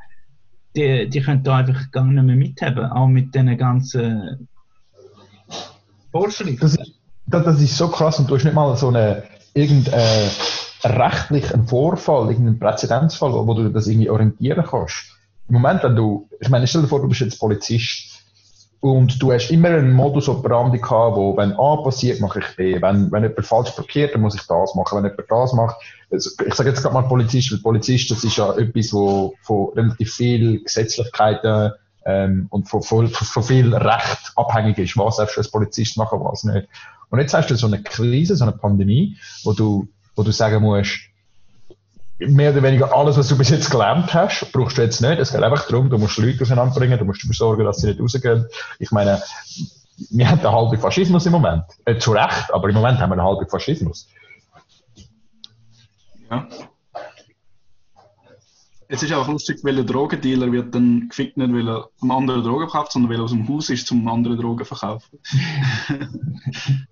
Die, 0.76 1.08
die 1.08 1.20
können 1.20 1.42
da 1.42 1.56
einfach 1.56 1.90
gar 1.90 2.04
nicht 2.04 2.22
mehr 2.22 2.36
mithaben, 2.36 2.86
auch 2.86 3.06
mit 3.06 3.34
diesen 3.34 3.56
ganzen 3.56 4.48
Vorschriften. 6.10 6.60
das, 6.60 6.76
ist, 6.76 6.92
das, 7.26 7.44
das 7.44 7.60
ist 7.60 7.76
so 7.76 7.88
krass 7.88 8.18
und 8.18 8.28
du 8.30 8.36
hast 8.36 8.44
nicht 8.44 8.54
mal 8.54 8.74
so 8.76 8.88
eine 8.88 9.22
irgendeinen 9.54 10.30
rechtlichen 10.82 11.66
Vorfall, 11.66 12.28
irgendeinen 12.30 12.58
Präzedenzfall, 12.58 13.32
wo 13.32 13.54
du 13.54 13.68
das 13.70 13.86
irgendwie 13.86 14.10
orientieren 14.10 14.64
kannst. 14.66 15.12
Im 15.48 15.54
Moment, 15.54 15.82
wenn 15.82 15.94
du, 15.94 16.28
ich 16.40 16.48
meine, 16.48 16.66
stell 16.66 16.82
dir 16.82 16.88
vor, 16.88 17.02
du 17.02 17.08
bist 17.08 17.20
jetzt 17.20 17.38
Polizist 17.38 18.11
und 18.82 19.22
du 19.22 19.30
hast 19.32 19.52
immer 19.52 19.68
einen 19.68 19.92
Modus 19.92 20.28
operandi 20.28 20.78
gehabt, 20.78 21.16
wo, 21.16 21.36
wenn 21.36 21.52
A 21.52 21.76
passiert, 21.76 22.20
mache 22.20 22.40
ich 22.40 22.56
B. 22.56 22.82
Wenn, 22.82 23.12
wenn 23.12 23.22
jemand 23.22 23.46
falsch 23.46 23.70
parkiert, 23.70 24.12
dann 24.12 24.22
muss 24.22 24.34
ich 24.34 24.44
das 24.48 24.74
machen. 24.74 24.98
Wenn 24.98 25.08
jemand 25.08 25.30
das 25.30 25.52
macht, 25.52 25.76
also 26.10 26.30
ich 26.44 26.52
sage 26.52 26.70
jetzt 26.70 26.82
gerade 26.82 26.92
mal 26.92 27.02
Polizist, 27.02 27.52
weil 27.52 27.60
Polizist, 27.60 28.10
das 28.10 28.24
ist 28.24 28.36
ja 28.36 28.52
etwas, 28.56 28.92
wo 28.92 29.34
von 29.42 29.68
relativ 29.76 30.12
viel 30.12 30.64
Gesetzlichkeiten 30.64 31.70
ähm, 32.06 32.48
und 32.50 32.68
von, 32.68 32.82
von, 32.82 33.06
von 33.06 33.42
viel 33.44 33.72
Recht 33.72 34.32
abhängig 34.34 34.78
ist, 34.78 34.98
was 34.98 35.18
darfst 35.18 35.36
du 35.36 35.42
als 35.42 35.50
Polizist 35.52 35.96
machen, 35.96 36.18
was 36.20 36.42
nicht. 36.42 36.66
Und 37.10 37.20
jetzt 37.20 37.34
hast 37.34 37.52
du 37.52 37.54
so 37.54 37.68
eine 37.68 37.84
Krise, 37.84 38.34
so 38.34 38.42
eine 38.42 38.52
Pandemie, 38.52 39.16
wo 39.44 39.52
du, 39.52 39.86
wo 40.16 40.24
du 40.24 40.32
sagen 40.32 40.60
musst, 40.60 40.98
mehr 42.28 42.52
oder 42.52 42.62
weniger 42.62 42.94
alles, 42.94 43.16
was 43.16 43.28
du 43.28 43.36
bis 43.36 43.50
jetzt 43.50 43.70
gelernt 43.70 44.12
hast, 44.14 44.50
brauchst 44.52 44.78
du 44.78 44.82
jetzt 44.82 45.00
nicht. 45.00 45.18
Es 45.18 45.32
geht 45.32 45.42
einfach 45.42 45.66
darum, 45.68 45.90
du 45.90 45.98
musst 45.98 46.18
Leute 46.18 46.42
auseinanderbringen, 46.42 46.98
du 46.98 47.04
musst 47.04 47.22
dafür 47.22 47.34
sorgen, 47.34 47.64
dass 47.64 47.78
sie 47.78 47.88
nicht 47.88 48.00
rausgehen. 48.00 48.46
Ich 48.78 48.90
meine, 48.90 49.22
wir 50.10 50.28
haben 50.28 50.40
einen 50.40 50.52
halben 50.52 50.78
Faschismus 50.78 51.26
im 51.26 51.32
Moment. 51.32 51.64
Äh, 51.84 51.98
zu 51.98 52.12
Recht, 52.12 52.52
aber 52.52 52.68
im 52.68 52.74
Moment 52.74 52.98
haben 52.98 53.10
wir 53.10 53.14
einen 53.14 53.26
halben 53.26 53.48
Faschismus. 53.48 54.08
Ja. 56.30 56.48
Es 58.88 59.02
ist 59.02 59.12
auch 59.14 59.26
lustig, 59.26 59.60
welcher 59.62 59.84
Drogendealer 59.84 60.52
wird 60.52 60.74
dann 60.74 61.08
gefickt, 61.08 61.38
nicht 61.38 61.52
weil 61.52 61.66
er 61.66 61.88
einem 62.02 62.10
anderen 62.10 62.42
Drogen 62.42 62.68
verkauft, 62.68 62.92
sondern 62.92 63.10
weil 63.10 63.20
er 63.20 63.24
aus 63.24 63.30
dem 63.30 63.48
Haus 63.48 63.70
ist, 63.70 63.86
zum 63.86 64.06
anderen 64.06 64.38
Drogen 64.38 64.64
verkaufen. 64.66 65.18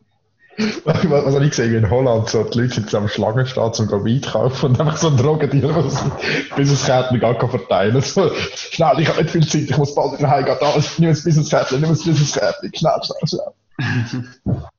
Was, 0.85 1.09
was 1.09 1.35
habe 1.35 1.45
ich 1.45 1.51
gesehen 1.51 1.75
in 1.75 1.91
Holland? 1.91 2.29
So, 2.29 2.45
die 2.45 2.59
Leute 2.59 2.75
sind 2.75 2.95
am 2.95 3.09
Schlangen 3.09 3.47
stehen, 3.47 3.63
um 3.63 4.05
Wein 4.05 4.23
zu 4.23 4.31
kaufen 4.31 4.71
und 4.71 4.81
einfach 4.81 4.97
so 4.97 5.09
ein 5.09 5.17
Drogendealer, 5.17 5.85
ein 5.85 6.13
Businesskärtchen 6.57 7.21
gar 7.21 7.39
kann 7.39 7.51
verteilen 7.51 8.01
so, 8.03 8.31
Schnell, 8.55 9.01
ich 9.01 9.09
habe 9.09 9.23
nicht 9.23 9.31
viel 9.31 9.47
Zeit, 9.47 9.71
ich 9.71 9.79
muss 9.79 9.95
bald 9.95 10.19
wieder 10.19 10.29
heimgehen. 10.29 10.57
Da, 10.61 10.75
nimm 10.99 11.09
ein 11.09 11.15
Businesskärtchen, 11.15 11.81
nimm 11.81 11.91
ein 11.91 11.97
Businesskärtchen. 11.97 12.73
Schnell, 12.75 13.01
schnell, 13.03 13.29
schnell. 13.29 14.61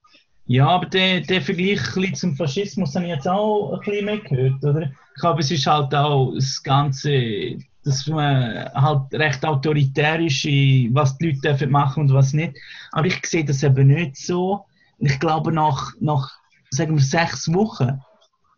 Ja, 0.52 0.68
aber 0.68 0.88
der, 0.88 1.22
der 1.22 1.42
Vergleich 1.42 1.80
zum 2.16 2.36
Faschismus 2.36 2.94
habe 2.96 3.06
ich 3.06 3.12
jetzt 3.12 3.28
auch 3.28 3.72
ein 3.72 3.80
bisschen 3.80 4.06
mehr 4.06 4.18
gehört, 4.18 4.62
oder? 4.66 4.92
Ich 5.16 5.22
glaube, 5.22 5.40
es 5.40 5.50
ist 5.50 5.66
halt 5.66 5.96
auch 5.96 6.34
das 6.36 6.62
Ganze, 6.62 7.58
dass 7.86 8.06
man 8.08 8.70
halt 8.74 9.14
recht 9.14 9.46
autoritärisch 9.46 10.44
ist, 10.44 10.94
was 10.94 11.18
die 11.18 11.28
Leute 11.28 11.40
dürfen 11.40 11.72
machen 11.72 12.04
und 12.04 12.14
was 12.14 12.34
nicht. 12.34 12.58
Aber 12.92 13.08
ich 13.08 13.26
sehe 13.26 13.46
das 13.46 13.64
eben 13.64 13.88
nicht 13.88 14.18
so. 14.18 14.66
Ich 15.02 15.20
glaube, 15.20 15.52
nach, 15.52 15.92
nach 16.00 16.30
sagen 16.70 16.96
wir, 16.96 17.04
sechs 17.04 17.52
Wochen 17.54 18.00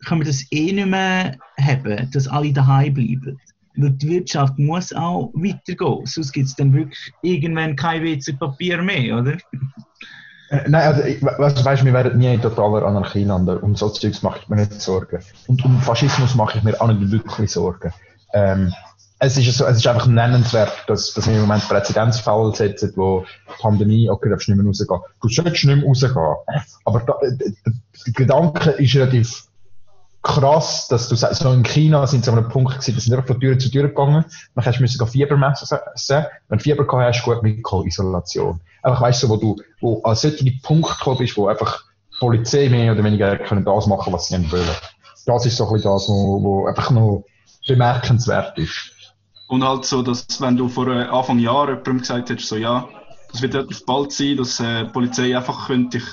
können 0.05 0.21
wir 0.21 0.27
das 0.27 0.45
eh 0.51 0.71
nicht 0.73 0.87
mehr 0.87 1.37
haben, 1.59 2.09
dass 2.11 2.27
alle 2.27 2.51
daheim 2.53 2.93
bleiben. 2.93 3.39
Weil 3.75 3.91
die 3.91 4.09
Wirtschaft 4.09 4.59
muss 4.59 4.93
auch 4.93 5.31
weitergehen, 5.33 6.05
sonst 6.05 6.31
gibt 6.31 6.47
es 6.47 6.55
dann 6.55 6.73
wirklich 6.73 7.11
irgendwann 7.23 7.75
kein 7.75 8.03
WC-Papier 8.03 8.81
mehr, 8.83 9.17
oder? 9.17 9.37
Äh, 10.49 10.69
Nein, 10.69 10.87
also, 10.87 11.01
ich- 11.03 11.21
we- 11.21 11.35
weißt, 11.37 11.65
weißt, 11.65 11.85
wir 11.85 11.93
werden 11.93 12.19
nie 12.19 12.33
in 12.35 12.41
totaler 12.41 12.85
Anarchie 12.85 13.23
landen. 13.23 13.57
Um 13.57 13.75
so 13.75 13.89
Zeugs 13.89 14.21
mache 14.21 14.39
ich 14.43 14.49
mir 14.49 14.57
nicht 14.57 14.79
Sorgen. 14.79 15.19
Und 15.47 15.63
um 15.65 15.81
Faschismus 15.81 16.35
mache 16.35 16.57
ich 16.59 16.63
mir 16.63 16.79
auch 16.79 16.87
nicht 16.87 17.09
wirklich 17.11 17.49
Sorgen. 17.51 17.91
Ähm, 18.33 18.71
es 19.19 19.37
ist, 19.37 19.57
so, 19.57 19.65
es 19.65 19.77
ist 19.77 19.87
einfach 19.87 20.07
nennenswert, 20.07 20.71
dass, 20.87 21.13
dass 21.13 21.27
wir 21.27 21.35
im 21.35 21.41
Moment 21.41 21.67
Präzedenzfälle 21.67 22.53
setzen, 22.53 22.91
wo 22.95 23.25
die 23.47 23.61
Pandemie, 23.61 24.09
okay, 24.09 24.27
du 24.27 24.31
darfst 24.31 24.49
nicht 24.49 24.57
mehr 24.57 24.65
rausgehen. 24.65 24.99
Du 25.21 25.29
solltest 25.29 25.65
nicht 25.65 25.77
mehr 25.77 25.85
rausgehen. 25.85 26.35
Aber 26.85 26.99
da, 26.99 27.13
äh, 27.21 27.37
der, 27.37 28.13
Gedanke 28.13 28.71
ist 28.71 28.95
relativ 28.95 29.47
krass, 30.23 30.87
dass 30.87 31.09
du 31.09 31.15
so 31.15 31.51
in 31.51 31.63
China 31.63 32.07
sind 32.07 32.25
sie 32.25 32.31
an 32.31 32.37
einem 32.37 32.49
Punkt 32.49 32.73
gewesen, 32.73 32.95
dass 32.95 33.03
sie 33.03 33.13
einfach 33.13 33.27
von 33.27 33.39
Tür 33.39 33.59
zu 33.59 33.69
Tür 33.69 33.89
gegangen, 33.89 34.25
dann 34.55 34.65
hast 34.65 34.77
du 34.77 34.81
müssen 34.81 35.07
Fieber 35.07 35.37
messen, 35.37 35.77
wenn 36.49 36.57
du 36.57 36.63
Fieber 36.63 36.85
gehabt 36.85 37.15
hast, 37.15 37.23
gut 37.23 37.43
mitgekommen, 37.43 37.87
Isolation. 37.87 38.61
Einfach 38.81 39.01
weißt 39.01 39.23
du, 39.23 39.29
wo 39.29 39.37
du, 39.37 39.55
wo 39.81 40.01
an 40.03 40.15
solchen 40.15 40.59
Punkt 40.61 40.97
gekommen 40.97 41.17
bist, 41.17 41.37
wo 41.37 41.47
einfach 41.47 41.83
die 42.13 42.19
Polizei 42.19 42.69
mehr 42.69 42.93
oder 42.93 43.03
weniger 43.03 43.37
können 43.37 43.65
das 43.65 43.87
machen, 43.87 44.13
was 44.13 44.27
sie 44.27 44.51
wollen. 44.51 44.67
Das 45.25 45.45
ist 45.45 45.57
so 45.57 45.67
ein 45.67 45.73
bisschen 45.73 45.91
das, 45.91 46.07
wo, 46.09 46.41
wo 46.41 46.67
einfach 46.67 46.89
noch 46.91 47.25
bemerkenswert 47.67 48.57
ist. 48.57 48.92
Und 49.53 49.63
halt 49.63 49.85
so, 49.85 50.01
dass 50.01 50.41
wenn 50.41 50.57
du 50.57 50.67
vor 50.67 50.87
äh, 50.87 51.03
Anfang 51.03 51.37
Jahr 51.37 51.69
jemandem 51.69 51.99
gesagt 51.99 52.31
hättest, 52.31 52.49
so 52.49 52.55
ja, 52.55 52.89
das 53.31 53.43
wird 53.43 53.53
relativ 53.53 53.85
bald 53.85 54.11
sein, 54.11 54.35
dass 54.35 54.59
äh, 54.59 54.85
die 54.85 54.89
Polizei 54.89 55.37
einfach 55.37 55.67
könnte 55.67 55.99
dich 55.99 56.07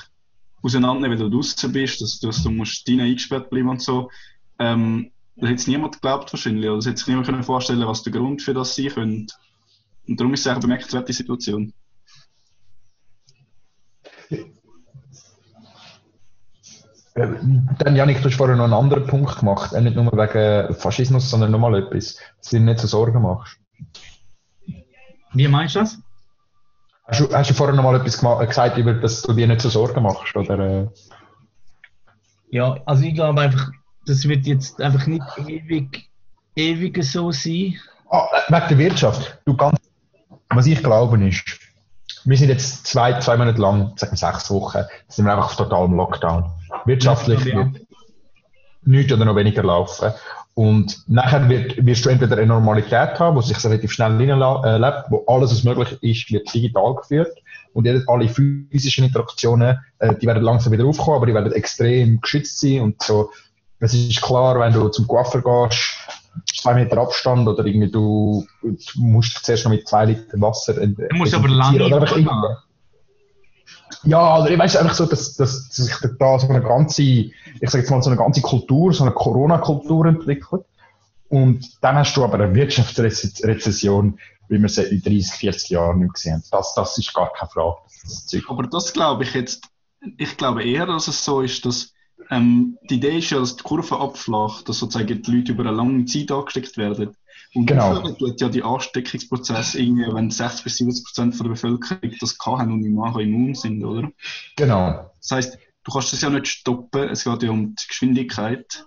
auseinandernehmen, 0.60 1.18
weil 1.18 1.30
du 1.30 1.38
draußen 1.38 1.72
bist, 1.72 2.02
dass, 2.02 2.20
dass 2.20 2.42
du 2.42 2.50
musst 2.50 2.86
drinnen 2.86 3.06
eingesperrt 3.06 3.48
bleiben 3.48 3.70
und 3.70 3.80
so. 3.80 4.10
Ähm, 4.58 5.10
da 5.36 5.46
hätte 5.46 5.58
es 5.58 5.66
niemand 5.66 5.94
geglaubt 5.94 6.30
wahrscheinlich, 6.34 6.68
oder 6.68 6.76
es 6.76 6.84
hätte 6.84 6.98
sich 6.98 7.06
niemand 7.06 7.28
können 7.28 7.42
vorstellen, 7.42 7.86
was 7.86 8.02
der 8.02 8.12
Grund 8.12 8.42
für 8.42 8.52
das 8.52 8.74
sein 8.74 8.90
könnte. 8.90 9.34
Und 10.06 10.20
darum 10.20 10.34
ist 10.34 10.40
es 10.40 10.46
eine 10.46 10.60
bemerkenswerte 10.60 11.14
Situation. 11.14 11.72
Dann, 17.78 17.96
Janik, 17.96 18.22
du 18.22 18.28
hast 18.28 18.36
vorher 18.36 18.56
noch 18.56 18.64
einen 18.64 18.72
anderen 18.72 19.06
Punkt 19.06 19.38
gemacht, 19.38 19.72
nicht 19.72 19.96
nur 19.96 20.12
wegen 20.12 20.74
Faschismus, 20.74 21.30
sondern 21.30 21.50
nochmal 21.50 21.82
etwas, 21.82 22.16
dass 22.38 22.50
du 22.50 22.58
dir 22.58 22.64
nicht 22.64 22.80
so 22.80 22.86
Sorgen 22.86 23.22
machst. 23.22 23.58
Wie 25.32 25.48
meinst 25.48 25.76
du 25.76 25.80
das? 25.80 25.98
Hast 27.06 27.20
du, 27.20 27.34
hast 27.34 27.50
du 27.50 27.54
vorher 27.54 27.74
nochmal 27.74 27.96
etwas 27.96 28.20
gesagt, 28.20 28.78
über 28.78 28.94
dass 28.94 29.22
du 29.22 29.32
dir 29.32 29.46
nicht 29.46 29.60
so 29.60 29.68
Sorgen 29.68 30.02
machst? 30.02 30.34
Oder, 30.36 30.58
äh? 30.58 30.88
Ja, 32.50 32.76
also 32.86 33.04
ich 33.04 33.14
glaube 33.14 33.40
einfach, 33.40 33.70
das 34.06 34.26
wird 34.28 34.46
jetzt 34.46 34.80
einfach 34.80 35.06
nicht 35.06 35.24
ewig, 35.46 36.08
ewig 36.56 37.02
so 37.04 37.32
sein. 37.32 37.76
Ah, 38.10 38.26
wegen 38.48 38.68
der 38.68 38.78
Wirtschaft. 38.78 39.40
Du 39.44 39.56
ganz, 39.56 39.78
was 40.48 40.66
ich 40.66 40.82
glaube 40.82 41.24
ist, 41.26 41.44
wir 42.24 42.36
sind 42.36 42.48
jetzt 42.48 42.86
zwei, 42.86 43.18
zwei 43.20 43.36
Monate 43.36 43.60
lang, 43.60 43.92
sagen 43.96 44.12
wir 44.12 44.16
sechs 44.16 44.50
Wochen, 44.50 44.84
sind 45.08 45.24
wir 45.24 45.32
einfach 45.32 45.46
auf 45.46 45.56
totalem 45.56 45.94
Lockdown. 45.94 46.50
Wirtschaftlich 46.84 47.44
Ja. 47.44 47.56
wird 47.56 47.86
nichts 48.84 49.12
oder 49.12 49.24
noch 49.24 49.36
weniger 49.36 49.62
laufen. 49.62 50.12
Und 50.54 51.04
nachher 51.06 51.48
wird, 51.48 51.84
wirst 51.86 52.04
du 52.04 52.08
entweder 52.10 52.36
eine 52.36 52.46
Normalität 52.46 53.18
haben, 53.18 53.36
wo 53.36 53.40
sich 53.40 53.62
relativ 53.64 53.92
schnell 53.92 54.18
hineinlebt, 54.18 55.04
wo 55.10 55.24
alles, 55.26 55.52
was 55.52 55.64
möglich 55.64 55.96
ist, 56.02 56.30
wird 56.30 56.52
digital 56.52 56.94
geführt. 56.96 57.32
Und 57.72 57.86
jede- 57.86 58.04
alle 58.08 58.28
physischen 58.28 59.04
Interaktionen, 59.04 59.78
äh, 60.00 60.14
die 60.16 60.26
werden 60.26 60.42
langsam 60.42 60.72
wieder 60.72 60.84
aufkommen, 60.84 61.16
aber 61.16 61.26
die 61.26 61.34
werden 61.34 61.52
extrem 61.52 62.20
geschützt 62.20 62.60
sein. 62.60 62.80
Und 62.80 63.02
so, 63.02 63.30
es 63.78 63.94
ist 63.94 64.20
klar, 64.20 64.58
wenn 64.58 64.72
du 64.72 64.88
zum 64.88 65.06
Coiffeur 65.06 65.40
gehst, 65.42 65.96
zwei 66.54 66.74
Meter 66.74 66.98
Abstand 66.98 67.46
oder 67.48 67.64
irgendwie 67.64 67.90
du, 67.90 68.46
du 68.62 68.76
musst 68.96 69.44
zuerst 69.44 69.64
noch 69.64 69.72
mit 69.72 69.86
zwei 69.88 70.06
Liter 70.06 70.40
Wasser 70.40 70.74
Du 70.74 70.94
musst 71.16 71.34
aber 71.34 71.48
lange 71.48 71.78
desinfizieren 71.78 71.92
oder 71.92 72.02
einfach 72.02 72.14
gehen. 72.16 72.26
irgendwie- 72.26 72.56
ja, 74.04 74.38
oder 74.40 74.50
ich 74.50 74.58
weiß 74.58 74.76
einfach 74.76 74.94
so, 74.94 75.04
dass, 75.06 75.36
dass 75.36 75.68
sich 75.68 75.92
da 76.18 76.38
so 76.38 76.48
eine 76.48 76.62
ganze, 76.62 77.02
ich 77.02 77.32
sag 77.62 77.80
jetzt 77.80 77.90
mal 77.90 78.02
so 78.02 78.08
eine 78.10 78.16
ganze 78.18 78.40
Kultur, 78.40 78.92
so 78.92 79.04
eine 79.04 79.12
Corona-Kultur 79.12 80.06
entwickelt. 80.06 80.64
Und 81.28 81.82
dann 81.82 81.96
hast 81.96 82.16
du 82.16 82.24
aber 82.24 82.34
eine 82.34 82.54
Wirtschaftsrezession, 82.54 84.18
wie 84.48 84.58
wir 84.60 84.68
sie 84.68 84.82
in 84.84 85.02
30, 85.02 85.32
40 85.32 85.70
Jahren 85.70 86.00
nicht 86.00 86.14
gesehen 86.14 86.34
haben. 86.34 86.42
Das, 86.50 86.74
das 86.74 86.98
ist 86.98 87.12
gar 87.14 87.32
keine 87.32 87.50
Frage. 87.50 87.76
Das. 88.02 88.36
Aber 88.48 88.62
das 88.64 88.92
glaube 88.92 89.24
ich 89.24 89.34
jetzt, 89.34 89.64
ich 90.16 90.36
glaube 90.36 90.64
eher, 90.64 90.86
dass 90.86 91.06
es 91.08 91.24
so 91.24 91.40
ist, 91.40 91.64
dass 91.66 91.92
ähm, 92.30 92.78
die 92.88 92.96
Idee 92.96 93.18
ist 93.18 93.30
ja, 93.30 93.40
dass 93.40 93.56
die 93.56 93.62
Kurve 93.62 93.98
abflacht, 93.98 94.68
dass 94.68 94.78
sozusagen 94.78 95.22
die 95.22 95.30
Leute 95.30 95.52
über 95.52 95.64
eine 95.66 95.76
lange 95.76 96.04
Zeit 96.04 96.30
angesteckt 96.30 96.76
werden. 96.76 97.16
Und 97.54 97.66
Genau. 97.66 98.08
tut 98.12 98.40
ja 98.40 98.48
die 98.48 98.62
Ansteckungsprozess 98.62 99.74
irgendwie, 99.74 100.06
wenn 100.12 100.30
60 100.30 100.62
bis 100.62 100.76
70 100.76 101.04
Prozent 101.04 101.40
der 101.40 101.48
Bevölkerung 101.48 102.14
das 102.20 102.38
kann 102.38 102.58
haben 102.58 102.72
und 102.74 102.80
nicht 102.80 102.94
machen, 102.94 103.20
immun 103.20 103.54
sind, 103.54 103.84
oder? 103.84 104.12
Genau. 104.56 105.10
Das 105.20 105.30
heißt, 105.32 105.58
du 105.82 105.92
kannst 105.92 106.12
das 106.12 106.20
ja 106.20 106.30
nicht 106.30 106.46
stoppen, 106.46 107.08
es 107.08 107.24
geht 107.24 107.42
ja 107.42 107.50
um 107.50 107.74
die 107.74 107.88
Geschwindigkeit. 107.88 108.86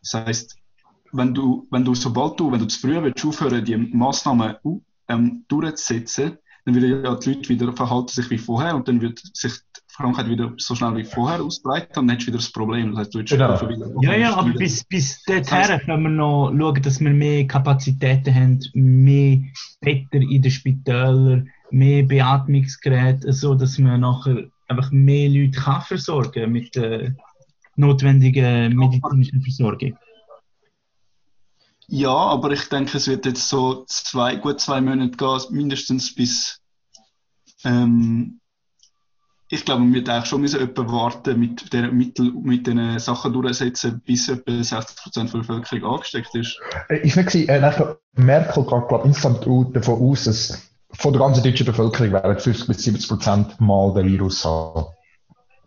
Das 0.00 0.14
heißt, 0.14 0.56
wenn 1.12 1.34
du, 1.34 1.66
wenn 1.70 1.84
du, 1.84 1.94
sobald 1.94 2.38
du, 2.38 2.52
wenn 2.52 2.60
du 2.60 2.66
zu 2.66 2.78
früh 2.78 3.02
willst 3.02 3.24
aufhören, 3.24 3.64
die 3.64 3.76
Massnahmen 3.76 4.56
ähm, 5.08 5.44
durchzusetzen, 5.48 6.38
dann 6.64 6.74
würden 6.74 7.04
ja 7.04 7.14
die 7.16 7.32
Leute 7.32 7.48
wieder 7.48 7.72
verhalten 7.72 8.08
sich 8.08 8.30
wie 8.30 8.38
vorher 8.38 8.74
und 8.74 8.86
dann 8.88 9.00
wird 9.00 9.20
sich 9.34 9.52
Krankheit 9.96 10.28
wieder 10.28 10.52
so 10.56 10.74
schnell 10.74 10.96
wie 10.96 11.04
vorher 11.04 11.42
ausbreiten 11.42 12.00
und 12.00 12.08
dann 12.08 12.10
hättest 12.10 12.26
du 12.26 12.32
wieder 12.32 12.38
das 12.38 12.52
Problem. 12.52 12.90
Das 12.90 13.00
heißt, 13.00 13.14
du 13.14 13.24
genau. 13.24 13.68
wieder 13.68 14.02
Ja, 14.02 14.16
ja, 14.16 14.34
aber 14.34 14.52
bis, 14.52 14.84
bis 14.84 15.22
dorthin 15.22 15.78
können 15.80 16.02
wir 16.02 16.10
noch 16.10 16.52
schauen, 16.56 16.82
dass 16.82 17.00
wir 17.00 17.10
mehr 17.10 17.46
Kapazitäten 17.46 18.34
haben, 18.34 18.58
mehr 18.74 19.38
Betten 19.80 20.22
in 20.22 20.42
den 20.42 20.50
Spitälern, 20.50 21.48
mehr 21.70 22.02
Beatmungsgeräte, 22.02 23.32
so 23.32 23.54
dass 23.54 23.78
man 23.78 24.00
nachher 24.00 24.44
einfach 24.68 24.90
mehr 24.90 25.28
Leute 25.28 25.60
kann 25.60 25.82
versorgen 25.82 26.50
mit 26.50 26.74
der 26.74 27.14
notwendigen 27.76 28.76
medizinischen 28.76 29.42
Versorgung. 29.42 29.96
Ja, 31.86 32.14
aber 32.14 32.50
ich 32.52 32.68
denke, 32.68 32.96
es 32.96 33.06
wird 33.08 33.26
jetzt 33.26 33.48
so 33.48 33.84
zwei, 33.86 34.36
gut 34.36 34.60
zwei 34.60 34.80
Monate 34.80 35.16
gehen, 35.16 35.40
mindestens 35.50 36.14
bis. 36.14 36.60
Ähm, 37.62 38.40
ich 39.48 39.64
glaube, 39.64 39.82
man 39.82 39.94
wird 39.94 40.26
schon 40.26 40.40
müssen 40.40 40.76
warten 40.76 41.38
mit 41.38 41.72
den 41.72 41.96
Mittel, 41.96 42.32
mit 42.42 42.66
den 42.66 42.98
Sachen 42.98 43.32
durchsetzen, 43.32 44.00
bis 44.04 44.28
etwa 44.28 44.52
60% 44.52 45.14
der 45.14 45.38
Bevölkerung 45.38 45.94
angesteckt 45.94 46.34
ist. 46.34 46.58
Ich 47.02 47.14
finde, 47.14 47.48
äh, 47.48 47.94
Merkel 48.14 48.62
geht 48.62 48.88
glaub, 48.88 49.04
insgesamt 49.04 49.46
davon 49.74 50.00
aus, 50.00 50.24
dass 50.24 50.70
von 50.92 51.12
der 51.12 51.20
ganzen 51.20 51.42
deutschen 51.42 51.66
Bevölkerung 51.66 52.12
werden 52.12 52.38
50 52.38 52.66
bis 52.66 52.82
70 52.82 53.08
Prozent 53.08 53.60
mal 53.60 53.92
den 53.94 54.06
Virus 54.06 54.44
haben. 54.44 54.86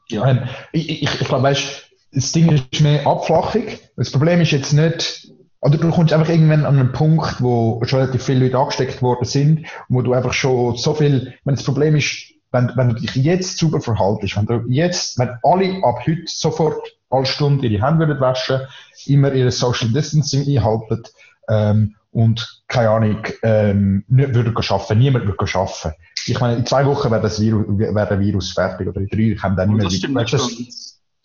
Ja. 0.10 0.28
Ähm, 0.28 0.44
ich, 0.72 0.90
ich, 0.90 1.04
ich 1.04 1.20
glaube, 1.20 1.44
weißt, 1.44 1.92
das 2.14 2.32
Ding 2.32 2.52
ist 2.52 2.82
mehr 2.82 3.06
Abflachung. 3.06 3.64
Das 3.96 4.12
Problem 4.12 4.42
ist 4.42 4.52
jetzt 4.52 4.74
nicht, 4.74 5.32
oder 5.62 5.78
du 5.78 5.90
kommst 5.90 6.14
einfach 6.14 6.30
irgendwann 6.30 6.66
an 6.66 6.80
einen 6.80 6.92
Punkt, 6.94 7.42
wo 7.42 7.82
schon 7.86 8.00
relativ 8.00 8.24
viele 8.24 8.46
Leute 8.46 8.58
angesteckt 8.58 9.02
worden 9.02 9.26
sind, 9.26 9.68
wo 9.90 10.02
du 10.02 10.14
einfach 10.14 10.34
schon 10.34 10.78
so 10.78 10.94
viel, 10.94 11.34
wenn 11.44 11.56
das 11.56 11.64
Problem 11.64 11.96
ist, 11.96 12.34
wenn, 12.52 12.72
wenn 12.76 12.90
du 12.90 12.96
dich 12.96 13.16
jetzt 13.16 13.58
super 13.58 13.82
verhaltest, 13.82 14.38
wenn 14.38 14.46
du 14.46 14.64
jetzt, 14.68 15.20
wenn 15.20 15.32
alle 15.44 15.84
ab 15.84 16.06
heute 16.08 16.24
sofort 16.28 16.82
alle 17.10 17.26
Stunde 17.26 17.68
ihre 17.68 17.86
Hände 17.86 18.08
würden 18.08 18.20
waschen, 18.20 18.62
immer 19.06 19.32
ihre 19.34 19.52
Social 19.52 19.90
Distancing 19.90 20.48
einhalten, 20.48 21.04
ähm, 21.50 21.96
und 22.12 22.64
keine 22.68 22.90
Ahnung, 22.90 23.24
ähm, 23.44 24.04
nicht 24.08 24.34
würde 24.34 24.52
arbeiten, 24.56 24.98
niemand 24.98 25.26
würde 25.26 25.38
arbeiten. 25.54 25.94
Ich 26.26 26.40
meine, 26.40 26.58
in 26.58 26.66
zwei 26.66 26.86
Wochen 26.86 27.12
wäre 27.12 27.22
das 27.22 27.40
Virus, 27.40 27.66
wäre 27.78 28.08
der 28.08 28.20
Virus 28.20 28.52
fertig, 28.54 28.88
oder 28.88 29.02
in 29.02 29.08
drei, 29.08 29.20
ich 29.20 29.40
kann 29.40 29.56
dann 29.56 29.70
nicht 29.70 29.78
mehr. 29.78 30.24
Das 30.24 30.52
stimmt 30.52 30.68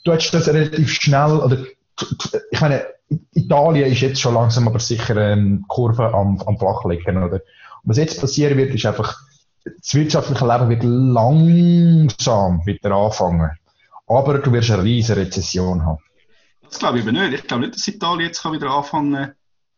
du, 0.05 0.13
hättest 0.13 0.35
das 0.35 0.49
relativ 0.49 0.93
schnell, 0.93 1.39
oder, 1.39 1.65
ich 2.51 2.61
meine, 2.61 2.85
Italien 3.33 3.91
ist 3.91 4.01
jetzt 4.01 4.21
schon 4.21 4.35
langsam 4.35 4.69
aber 4.69 4.79
sicher 4.79 5.17
eine 5.17 5.61
Kurve 5.69 6.13
am, 6.15 6.41
am 6.47 6.59
Flachlegen, 6.59 7.23
oder? 7.23 7.37
Und 7.37 7.43
was 7.85 7.97
jetzt 7.97 8.21
passieren 8.21 8.57
wird, 8.57 8.75
ist 8.75 8.87
einfach, 8.87 9.17
das 9.65 9.95
wirtschaftliche 9.95 10.47
Leben 10.47 10.69
wird 10.69 10.83
langsam 10.85 12.65
wieder 12.67 12.93
anfangen. 12.93 13.51
Aber 14.07 14.39
du 14.39 14.53
wirst 14.53 14.71
eine 14.71 14.83
riesige 14.83 15.21
Rezession 15.21 15.85
haben. 15.85 15.99
Das 16.63 16.79
glaube 16.79 16.99
ich 16.99 17.05
aber 17.05 17.13
nicht. 17.13 17.35
Ich 17.35 17.47
glaube 17.47 17.63
nicht, 17.63 17.75
dass 17.75 17.87
Italien 17.89 18.27
jetzt 18.27 18.45
wieder 18.45 18.71
anfangen 18.71 19.15
kann, 19.15 19.33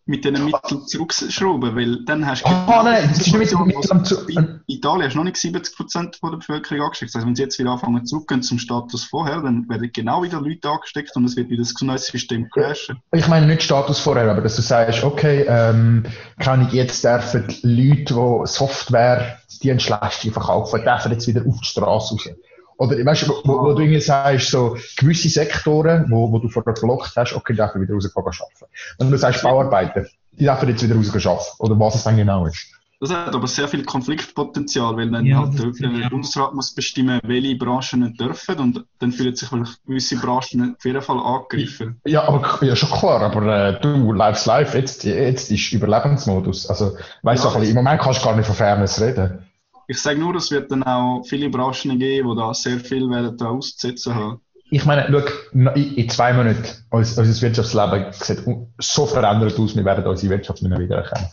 mit 0.06 0.24
diesen 0.24 0.44
Mitteln 0.44 0.86
zurückschrauben, 0.86 1.74
weil 1.74 2.04
dann 2.04 2.26
hast 2.26 2.42
du... 2.42 2.48
Ah, 2.48 2.82
nein, 2.84 3.08
das 3.08 3.26
ist 3.26 3.34
nicht 3.34 3.58
mit 3.58 3.90
dem 3.90 4.04
zu... 4.04 4.26
In 4.28 4.60
Italien 4.66 5.06
hast 5.06 5.14
du 5.14 5.18
noch 5.18 5.24
nicht 5.24 5.36
70% 5.36 6.18
von 6.18 6.30
der 6.30 6.38
Bevölkerung 6.38 6.82
angesteckt. 6.84 7.14
Heißt, 7.14 7.26
wenn 7.26 7.34
sie 7.34 7.42
jetzt 7.42 7.58
wieder 7.58 7.70
anfangen 7.70 8.04
zurückgehen 8.04 8.42
zum 8.42 8.58
Status 8.58 9.04
vorher, 9.04 9.40
dann 9.40 9.66
werden 9.68 9.90
genau 9.94 10.22
wieder 10.22 10.42
Leute 10.42 10.68
angesteckt 10.68 11.16
und 11.16 11.24
es 11.24 11.36
wird 11.36 11.48
wieder 11.48 11.62
das 11.62 11.72
neues 11.80 12.06
System 12.06 12.50
crashen. 12.50 12.98
Ich 13.12 13.28
meine 13.28 13.46
nicht 13.46 13.62
Status 13.62 13.98
vorher, 13.98 14.30
aber 14.30 14.42
dass 14.42 14.56
du 14.56 14.62
sagst, 14.62 15.02
okay, 15.04 15.46
ähm, 15.48 16.04
kann 16.38 16.66
ich 16.66 16.74
jetzt 16.74 17.02
dürfen 17.02 17.46
Leute, 17.62 18.14
die 18.14 18.46
Software, 18.46 19.38
Dienstleistungen 19.64 20.33
verkaufen, 20.33 20.83
dürfen 20.83 21.12
jetzt 21.12 21.26
wieder 21.26 21.42
auf 21.47 21.59
die 21.61 21.66
Straße 21.66 22.14
raus. 22.14 22.28
Oder 22.76 22.97
weißt 23.04 23.23
du, 23.23 23.28
wo, 23.44 23.62
wo 23.62 23.73
du 23.73 23.83
irgendwie 23.83 24.00
sagst, 24.00 24.50
so 24.50 24.76
gewisse 24.97 25.28
Sektoren, 25.28 26.06
wo, 26.11 26.30
wo 26.33 26.38
du 26.38 26.49
vorher 26.49 26.75
geblockt 26.75 27.12
hast, 27.16 27.33
okay, 27.35 27.52
die 27.52 27.56
dürfen 27.56 27.80
wieder 27.83 27.94
rausgehen 27.94 28.14
arbeiten. 28.26 28.66
Wenn 28.99 29.11
du 29.11 29.16
sagst 29.16 29.42
Bauarbeiter, 29.42 30.06
die 30.33 30.44
dürfen 30.44 30.68
jetzt 30.68 30.83
wieder 30.83 30.97
rausgehen 30.97 31.26
arbeiten. 31.26 31.50
Oder 31.59 31.78
was 31.78 31.94
es 31.94 32.04
dann 32.04 32.16
genau 32.16 32.47
ist. 32.47 32.66
Das 33.00 33.11
hat 33.12 33.35
aber 33.35 33.47
sehr 33.49 33.68
viel 33.68 33.85
Konfliktpotenzial, 33.85 34.97
weil 34.97 35.11
dann 35.11 35.26
Ja, 35.26 35.40
halt 35.40 35.59
der, 35.59 35.90
der 35.90 36.00
ja. 36.00 36.09
Bundesrat 36.09 36.54
muss 36.54 36.75
bestimmen, 36.75 37.20
welche 37.24 37.57
Branchen 37.57 38.00
nicht 38.00 38.18
dürfen 38.20 38.57
und 38.59 38.85
dann 38.98 39.12
fühlen 39.12 39.35
sich 39.37 39.48
vielleicht 39.48 39.85
gewisse 39.85 40.16
Branchen 40.16 40.74
auf 40.79 40.85
jeden 40.85 41.03
Fall 41.03 41.18
angegriffen. 41.18 42.00
Ja, 42.07 42.27
aber 42.27 42.64
ja, 42.64 42.74
schon 42.74 42.90
klar, 42.90 43.20
aber 43.20 43.42
äh, 43.74 43.81
du, 43.81 44.12
live's 44.12 44.46
live, 44.46 44.74
jetzt, 44.74 45.05
jetzt 45.05 45.50
ist 45.50 45.72
Überlebensmodus. 45.72 46.66
Also, 46.68 46.96
weißt 47.22 47.44
Ja, 47.44 47.50
du, 47.50 47.59
im 47.61 47.74
Moment 47.74 48.00
kannst 48.00 48.20
du 48.20 48.24
gar 48.24 48.37
nicht 48.37 48.46
von 48.46 48.57
Fairness 48.57 49.00
reden. 49.00 49.44
Ich 49.87 50.01
sage 50.01 50.18
nur, 50.18 50.35
es 50.37 50.51
wird 50.51 50.70
dann 50.70 50.83
auch 50.83 51.23
viele 51.27 51.51
Branchen 51.51 51.99
geben, 51.99 52.31
die 52.31 52.37
da 52.37 52.55
sehr 52.55 52.81
viel 52.81 53.09
werden 53.11 53.37
da 53.37 53.49
auszusetzen 53.49 54.14
haben. 54.14 54.40
Ich 54.70 54.85
meine, 54.87 55.07
schau, 55.11 55.70
in 55.75 56.09
zwei 56.09 56.33
Monaten, 56.33 56.64
unser, 56.90 57.23
unser 57.23 57.42
Wirtschaftsleben 57.42 58.12
sieht 58.12 58.42
so 58.79 59.07
verändert 59.07 59.59
aus, 59.59 59.77
wir 59.77 59.85
werden 59.85 60.07
unsere 60.07 60.31
Wirtschaft 60.33 60.62
nicht 60.62 60.70
mehr 60.70 60.81
wiedererkennen. 60.81 61.29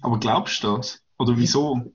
Aber 0.00 0.18
glaubst 0.18 0.64
du 0.64 0.76
das? 0.76 1.00
Oder 1.18 1.36
wieso? 1.36 1.92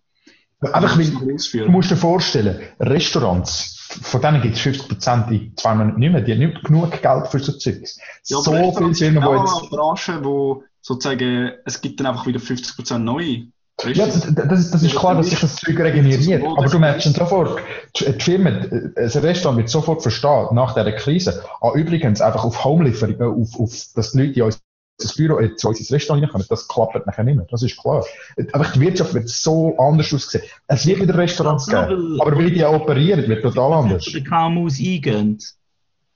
Einfach, 0.61 0.97
weil, 0.97 1.65
du 1.65 1.71
musst 1.71 1.89
dir 1.89 1.95
vorstellen, 1.95 2.59
Restaurants, 2.79 3.79
von 4.01 4.21
denen 4.21 4.41
gibt 4.41 4.57
es 4.57 4.61
50% 4.61 5.31
in 5.31 5.55
zwei 5.55 5.73
Monaten 5.73 5.99
nicht 5.99 6.11
mehr, 6.11 6.21
die 6.21 6.33
haben 6.33 6.39
nicht 6.39 6.63
genug 6.63 7.01
Geld 7.01 7.27
für 7.27 7.39
so 7.39 7.53
Zeugs. 7.53 7.97
Ja, 8.25 8.37
so 8.37 8.51
viele 8.51 8.73
Firmen, 8.73 8.93
sind 8.93 9.13
die 9.15 9.19
auch 9.21 9.39
jetzt... 9.39 9.61
eine 9.61 9.69
Branche, 9.69 10.23
wo 10.23 10.63
sozusagen, 10.81 11.51
es 11.65 11.79
gibt 11.81 11.99
dann 11.99 12.07
einfach 12.07 12.27
wieder 12.27 12.39
50% 12.39 12.97
neue. 12.97 13.47
Ja, 13.85 14.05
das, 14.05 14.33
das, 14.33 14.71
das 14.71 14.83
ist 14.83 14.95
klar, 14.95 15.15
dass 15.15 15.29
sich 15.29 15.39
das 15.39 15.55
Zeug 15.55 15.79
regeneriert. 15.79 16.43
Aber 16.43 16.67
du 16.67 16.79
merkst 16.79 17.05
dann 17.05 17.13
sofort, 17.13 17.61
die 17.97 18.11
die 18.11 18.19
Firmen, 18.19 18.93
das 18.95 19.21
Restaurant 19.21 19.57
wird 19.57 19.69
sofort 19.69 20.01
verstehen, 20.01 20.47
nach 20.51 20.73
dieser 20.73 20.91
Krise. 20.91 21.43
Ah, 21.61 21.71
übrigens, 21.73 22.21
einfach 22.21 22.43
auf 22.43 22.63
Homelieferung, 22.63 23.19
äh, 23.19 23.23
auf, 23.23 23.59
auf, 23.59 23.71
dass 23.95 24.11
die 24.11 24.17
Leute 24.19 24.39
in 24.39 24.43
unser 24.43 25.15
Büro, 25.15 25.39
äh, 25.39 25.55
zu 25.55 25.69
uns 25.69 25.79
ins 25.79 25.91
Restaurant 25.91 26.23
reinkommen, 26.23 26.45
das 26.49 26.67
klappt 26.67 27.05
nachher 27.05 27.23
nicht 27.23 27.37
mehr. 27.37 27.47
Das 27.49 27.63
ist 27.63 27.77
klar. 27.77 28.03
Einfach 28.37 28.73
die 28.73 28.81
Wirtschaft 28.81 29.13
wird 29.13 29.29
so 29.29 29.77
anders 29.77 30.13
aussehen. 30.13 30.43
Es 30.67 30.85
wird 30.85 31.01
wieder 31.01 31.17
Restaurants 31.17 31.67
geben. 31.67 32.19
Aber 32.19 32.37
wie 32.37 32.51
die 32.51 32.63
operieren, 32.65 33.27
wird 33.27 33.43
total 33.43 33.73
anders. 33.73 34.05
Den 34.05 34.25
KMUs 34.25 34.79
eingehen. 34.79 35.37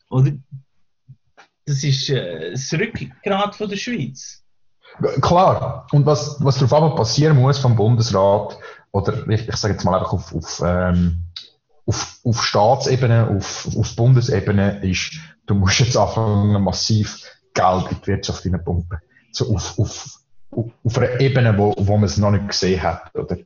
Oder? 0.09 0.31
Das 1.65 1.83
ist 1.83 2.09
äh, 2.09 2.51
das 2.51 2.73
Rückgrat 2.73 3.55
von 3.55 3.69
der 3.69 3.77
Schweiz. 3.77 4.42
Klar. 5.21 5.87
Und 5.91 6.05
was, 6.05 6.37
was 6.43 6.55
darauf 6.55 6.73
aber 6.73 6.95
passieren 6.95 7.39
muss 7.39 7.59
vom 7.59 7.75
Bundesrat, 7.75 8.57
oder 8.91 9.27
ich, 9.27 9.47
ich 9.47 9.55
sage 9.55 9.73
jetzt 9.73 9.83
mal 9.83 9.97
einfach 9.97 10.13
auf, 10.13 10.33
auf, 10.35 10.61
ähm, 10.65 11.23
auf, 11.85 12.19
auf 12.23 12.43
Staatsebene, 12.43 13.27
auf, 13.35 13.67
auf 13.77 13.95
Bundesebene, 13.95 14.83
ist, 14.83 15.13
du 15.47 15.55
musst 15.55 15.79
jetzt 15.79 15.97
anfangen, 15.97 16.61
massiv 16.61 17.21
Geld 17.53 17.91
in 17.91 17.97
die 18.01 18.07
Wirtschaft 18.07 18.43
hineinpumpen. 18.43 18.99
So 19.31 19.53
auf, 19.53 19.77
auf, 19.79 20.19
auf, 20.83 20.97
einer 20.97 21.19
Ebene, 21.19 21.57
wo, 21.57 21.73
wo 21.77 21.95
man 21.95 22.05
es 22.05 22.17
noch 22.17 22.31
nicht 22.31 22.47
gesehen 22.47 22.81
hat. 22.81 23.13
Oder, 23.15 23.37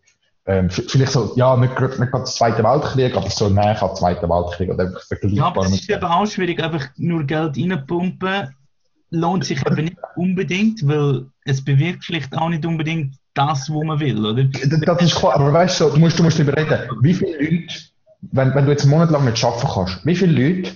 ähm, 0.46 0.70
vielleicht 0.70 1.12
so, 1.12 1.34
ja, 1.36 1.56
nicht, 1.58 1.76
gerade- 1.76 2.00
nicht 2.00 2.12
gerade 2.12 2.24
der 2.24 2.32
Zweite 2.32 2.64
Weltkrieg, 2.64 3.16
aber 3.16 3.30
so 3.30 3.50
näher 3.50 3.82
am 3.82 3.96
Zweiten 3.96 4.30
Weltkrieg 4.30 4.70
oder 4.70 4.86
einfach 4.86 5.02
Ja, 5.24 5.48
aber 5.48 5.66
es 5.66 5.72
ist 5.72 5.90
eben 5.90 6.06
auch 6.06 6.26
schwierig, 6.26 6.62
einfach 6.62 6.88
nur 6.98 7.24
Geld 7.26 7.58
reinpumpen. 7.58 8.56
Lohnt 9.10 9.46
sich 9.46 9.66
eben 9.66 9.86
nicht 9.86 9.98
unbedingt, 10.16 10.86
weil 10.88 11.28
es 11.46 11.64
bewirkt 11.64 12.04
vielleicht 12.04 12.38
auch 12.38 12.50
nicht 12.50 12.66
unbedingt 12.66 13.16
das, 13.34 13.70
was 13.70 13.84
man 13.84 14.00
will, 14.00 14.26
oder? 14.26 14.44
Das 14.44 15.02
ist 15.02 15.16
klar, 15.16 15.36
aber 15.36 15.54
weißt 15.54 15.80
du, 15.80 15.90
du 15.92 16.00
musst, 16.00 16.20
du 16.20 16.24
musst 16.24 16.40
überreden, 16.40 16.90
wie 17.02 17.14
viele 17.14 17.38
Leute, 17.38 17.74
wenn, 18.22 18.54
wenn 18.54 18.66
du 18.66 18.72
jetzt 18.72 18.84
einen 18.84 18.92
Monat 18.92 19.12
lang 19.12 19.26
nicht 19.26 19.44
arbeiten 19.44 19.68
kannst, 19.74 20.06
wie 20.06 20.16
viele 20.16 20.32
Leute 20.34 20.72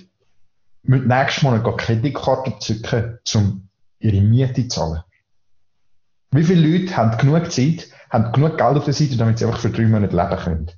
müssen 0.84 1.08
nächsten 1.08 1.46
Monat 1.46 1.78
Kreditkarte 1.78 2.58
zücken, 2.60 3.18
um 3.34 3.68
ihre 3.98 4.20
Miete 4.20 4.62
zu 4.62 4.68
zahlen? 4.68 5.02
Wie 6.30 6.44
viele 6.44 6.66
Leute 6.66 6.96
haben 6.96 7.18
genug 7.18 7.52
Zeit, 7.52 7.88
haben 8.10 8.32
genug 8.32 8.56
Geld 8.56 8.76
auf 8.76 8.84
der 8.84 8.94
Seite, 8.94 9.16
damit 9.16 9.38
sie 9.38 9.44
einfach 9.44 9.60
für 9.60 9.70
drei 9.70 9.86
Monate 9.86 10.16
leben 10.16 10.42
können? 10.42 10.70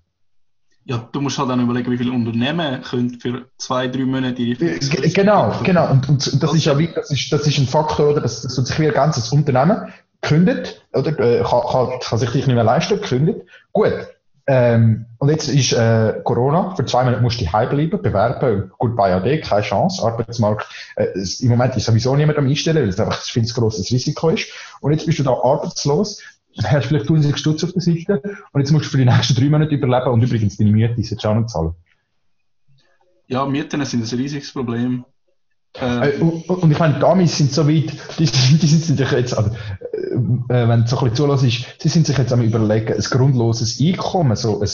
Ja, 0.87 1.09
du 1.11 1.21
musst 1.23 1.39
halt 1.39 1.49
dann 1.49 1.61
überlegen, 1.61 1.91
wie 1.91 1.97
viele 1.97 2.13
Unternehmen 2.13 2.83
können 2.83 3.19
für 3.19 3.47
zwei, 3.57 3.89
drei 3.89 4.05
Monate 4.05 4.43
ihre 4.43 4.79
Genau, 5.15 5.55
genau. 5.63 5.91
Und, 5.91 6.09
und 6.09 6.43
das 6.43 6.55
ist 6.55 6.67
ja 6.67 6.79
wie, 6.79 6.89
das 6.95 7.11
ist, 7.11 7.33
das 7.33 7.47
ist 7.47 7.59
ein 7.59 7.67
Faktor, 7.67 8.11
oder? 8.11 8.21
Das, 8.21 8.43
das 8.43 8.55
tut 8.55 8.67
sich 8.67 8.79
wie 8.79 8.89
ein 8.89 8.95
ganzes 8.95 9.33
Unternehmen 9.33 9.93
kündet, 10.21 10.85
oder? 10.93 11.19
Äh, 11.19 11.43
kann, 11.43 11.63
kann, 11.71 12.01
kann 12.01 12.19
sich 12.19 12.31
dich 12.31 12.47
nicht 12.47 12.55
mehr 12.55 12.65
leisten, 12.65 13.01
kündet. 13.01 13.47
Gut. 13.73 13.95
Ähm, 14.47 15.07
und 15.19 15.31
jetzt 15.31 15.49
ist 15.49 15.73
äh, 15.73 16.21
Corona, 16.23 16.75
für 16.75 16.85
zwei 16.85 17.05
Monate 17.05 17.23
musst 17.23 17.41
du 17.41 17.47
daheim 17.47 17.71
bleiben, 17.71 18.03
bewerben, 18.03 18.71
goodbye 18.79 19.15
AD, 19.15 19.41
keine 19.41 19.63
Chance, 19.63 20.05
Arbeitsmarkt, 20.05 20.67
äh, 20.97 21.07
im 21.41 21.49
Moment 21.49 21.75
ist 21.77 21.87
sowieso 21.87 22.15
niemand 22.15 22.37
am 22.37 22.47
Einstellen, 22.47 22.83
weil 22.83 22.91
es 22.91 23.01
einfach 23.01 23.19
ein 23.19 23.23
viel 23.23 23.51
grosses 23.55 23.91
Risiko 23.91 24.29
ist. 24.29 24.49
Und 24.83 24.93
jetzt 24.93 25.07
bist 25.07 25.19
du 25.19 25.23
da 25.23 25.31
arbeitslos, 25.31 26.21
hast 26.63 26.87
vielleicht 26.87 27.09
1000 27.11 27.39
Stutz 27.39 27.65
auf 27.65 27.73
der 27.73 27.83
Seite 27.83 28.23
und 28.53 28.61
jetzt 28.61 28.71
musst 28.71 28.87
du 28.87 28.91
für 28.91 28.99
die 28.99 29.05
nächsten 29.05 29.35
drei 29.35 29.49
Monate 29.49 29.75
überleben 29.75 30.11
und 30.13 30.23
übrigens 30.23 30.57
deine 30.57 30.71
Miete 30.71 31.01
ist 31.01 31.11
jetzt 31.11 31.25
auch 31.27 31.35
nicht 31.35 31.51
zahlen. 31.51 31.75
Ja, 33.27 33.45
Mieten 33.47 33.85
sind 33.85 34.11
ein 34.11 34.19
riesiges 34.19 34.53
Problem. 34.53 35.05
Äh, 35.77 36.11
Äh, 36.11 36.21
und, 36.21 36.49
und 36.49 36.71
ich 36.71 36.79
meine, 36.79 36.99
die 36.99 37.05
Amis 37.05 37.37
sind 37.37 37.51
so 37.53 37.67
weit, 37.69 37.93
die, 38.19 38.27
sind- 38.27 38.63
die 38.63 38.67
sind 38.67 38.97
sich 38.97 39.11
jetzt, 39.11 39.37
also, 39.37 39.51
äh, 39.51 40.15
äh, 40.63 40.69
wenn 40.69 40.83
du 40.83 40.87
so 40.87 40.99
ein 40.99 41.11
bisschen 41.11 41.17
zulässt, 41.17 41.81
sie 41.83 41.89
sind 41.89 42.07
sich 42.07 42.17
jetzt 42.17 42.33
am 42.33 42.43
überlegen, 42.43 42.93
ein 42.95 43.01
grundloses 43.01 43.81
Einkommen, 43.81 44.37
so 44.37 44.61
ein 44.61 44.69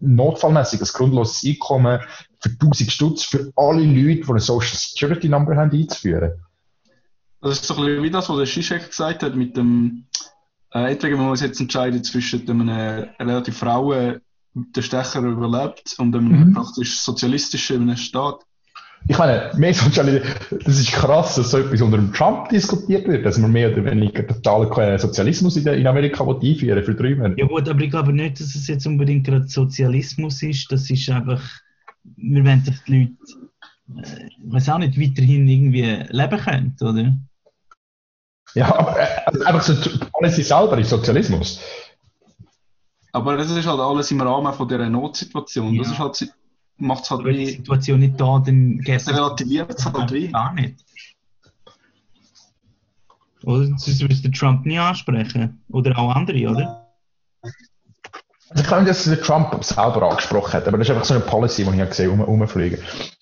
notfallmäßig, 0.00 0.80
ein 0.80 0.86
grundloses 0.86 1.44
Einkommen 1.44 2.00
für 2.40 2.48
1000 2.50 2.90
Stutz 2.90 3.24
für 3.24 3.52
alle 3.56 3.82
Leute, 3.84 4.22
die 4.22 4.30
eine 4.30 4.40
Social 4.40 4.74
Security 4.76 5.28
Number 5.28 5.54
haben, 5.56 5.70
einzuführen. 5.70 6.32
Das 7.42 7.52
ist 7.60 7.64
so 7.66 7.74
ein 7.74 7.84
bisschen 7.84 8.02
wie 8.04 8.10
das, 8.10 8.28
was 8.30 8.36
der 8.38 8.46
Zizek 8.46 8.88
gesagt 8.88 9.22
hat, 9.22 9.36
mit 9.36 9.54
dem, 9.56 10.04
äh, 10.74 10.92
entweder 10.92 11.14
wenn 11.14 11.22
man 11.22 11.30
uns 11.30 11.40
jetzt 11.40 11.60
entscheidet 11.60 12.04
zwischen 12.06 12.48
einem 12.48 12.68
relativ 13.18 13.58
Frauen, 13.58 14.20
der 14.54 14.82
Stecher 14.82 15.20
überlebt 15.20 15.94
und 15.98 16.14
einem 16.14 16.48
Mhm. 16.48 16.54
praktisch 16.54 16.98
sozialistischen 17.00 17.96
Staat. 17.96 18.40
Ich 19.06 19.16
meine, 19.16 19.52
mehr 19.56 19.72
Sozialismus, 19.72 20.28
das 20.64 20.80
ist 20.80 20.92
krass, 20.92 21.36
dass 21.36 21.52
so 21.52 21.58
etwas 21.58 21.80
unter 21.80 21.96
dem 21.96 22.12
Trump 22.12 22.48
diskutiert 22.48 23.06
wird, 23.06 23.24
dass 23.24 23.38
man 23.38 23.52
mehr 23.52 23.70
oder 23.72 23.84
weniger 23.84 24.26
totalen 24.26 24.70
äh, 24.72 24.98
Sozialismus 24.98 25.56
in, 25.56 25.86
Amerika 25.86 26.24
einführen 26.24 26.82
für 26.82 26.94
drei 26.94 27.14
Monate. 27.14 27.40
Ja 27.40 27.46
gut, 27.46 27.68
aber 27.68 27.80
ich 27.80 27.90
glaube 27.90 28.12
nicht, 28.12 28.40
dass 28.40 28.54
es 28.54 28.66
jetzt 28.66 28.86
unbedingt 28.86 29.24
gerade 29.26 29.46
Sozialismus 29.46 30.42
ist. 30.42 30.70
Das 30.72 30.90
ist 30.90 31.08
einfach, 31.10 31.40
wir 32.16 32.44
wollen, 32.44 32.64
dass 32.66 32.82
die 32.84 33.14
Leute, 33.94 34.08
äh, 34.08 34.26
ich 34.26 34.52
weiß 34.52 34.68
auch 34.70 34.78
nicht, 34.78 35.00
weiterhin 35.00 35.46
irgendwie 35.46 36.04
leben 36.10 36.40
können, 36.40 36.76
oder? 36.80 37.16
Ja, 38.54 38.74
aber 38.74 38.98
äh, 38.98 39.06
also 39.26 39.44
einfach 39.44 39.62
so, 39.62 39.74
alles 40.14 40.38
ist 40.38 40.48
selber 40.48 40.78
ist 40.78 40.90
Sozialismus. 40.90 41.60
Aber 43.12 43.36
das 43.36 43.50
ist 43.50 43.66
halt 43.66 43.80
alles 43.80 44.10
im 44.10 44.20
Rahmen 44.20 44.52
von 44.52 44.68
dieser 44.68 44.88
Notsituation. 44.88 45.76
Das 45.78 45.88
Ja. 45.88 45.92
ist 45.94 45.98
halt, 45.98 46.34
macht 46.76 47.04
es 47.04 47.10
halt 47.10 47.24
Wenn 47.24 47.34
die 47.34 47.40
wie, 47.46 47.50
Situation 47.56 48.00
nicht 48.00 48.20
da, 48.20 48.38
dann 48.44 48.78
geht 48.78 49.00
es 49.00 49.08
relativiert 49.08 49.78
es 49.78 49.84
halt 49.84 50.12
wie. 50.12 50.28
gar 50.28 50.52
nicht. 50.54 50.84
Oder? 53.44 53.66
Sonst 53.78 54.02
müsste 54.02 54.30
Trump 54.30 54.66
nie 54.66 54.78
ansprechen. 54.78 55.62
Oder 55.70 55.96
auch 55.98 56.14
andere, 56.14 56.48
oder? 56.50 56.84
Also 58.50 58.62
ich 58.62 58.66
glaube 58.66 58.82
nicht, 58.84 58.90
dass 58.90 59.04
der 59.04 59.20
Trump 59.20 59.62
selber 59.62 60.10
angesprochen 60.10 60.52
hat, 60.54 60.66
aber 60.66 60.78
das 60.78 60.88
ist 60.88 60.94
einfach 60.94 61.04
so 61.04 61.14
eine 61.14 61.22
Policy, 61.22 61.64
die 61.64 61.70
ich 61.70 61.80
habe 61.80 61.90
gesehen 61.90 62.10
um, 62.10 62.20
umfliegen. 62.20 62.78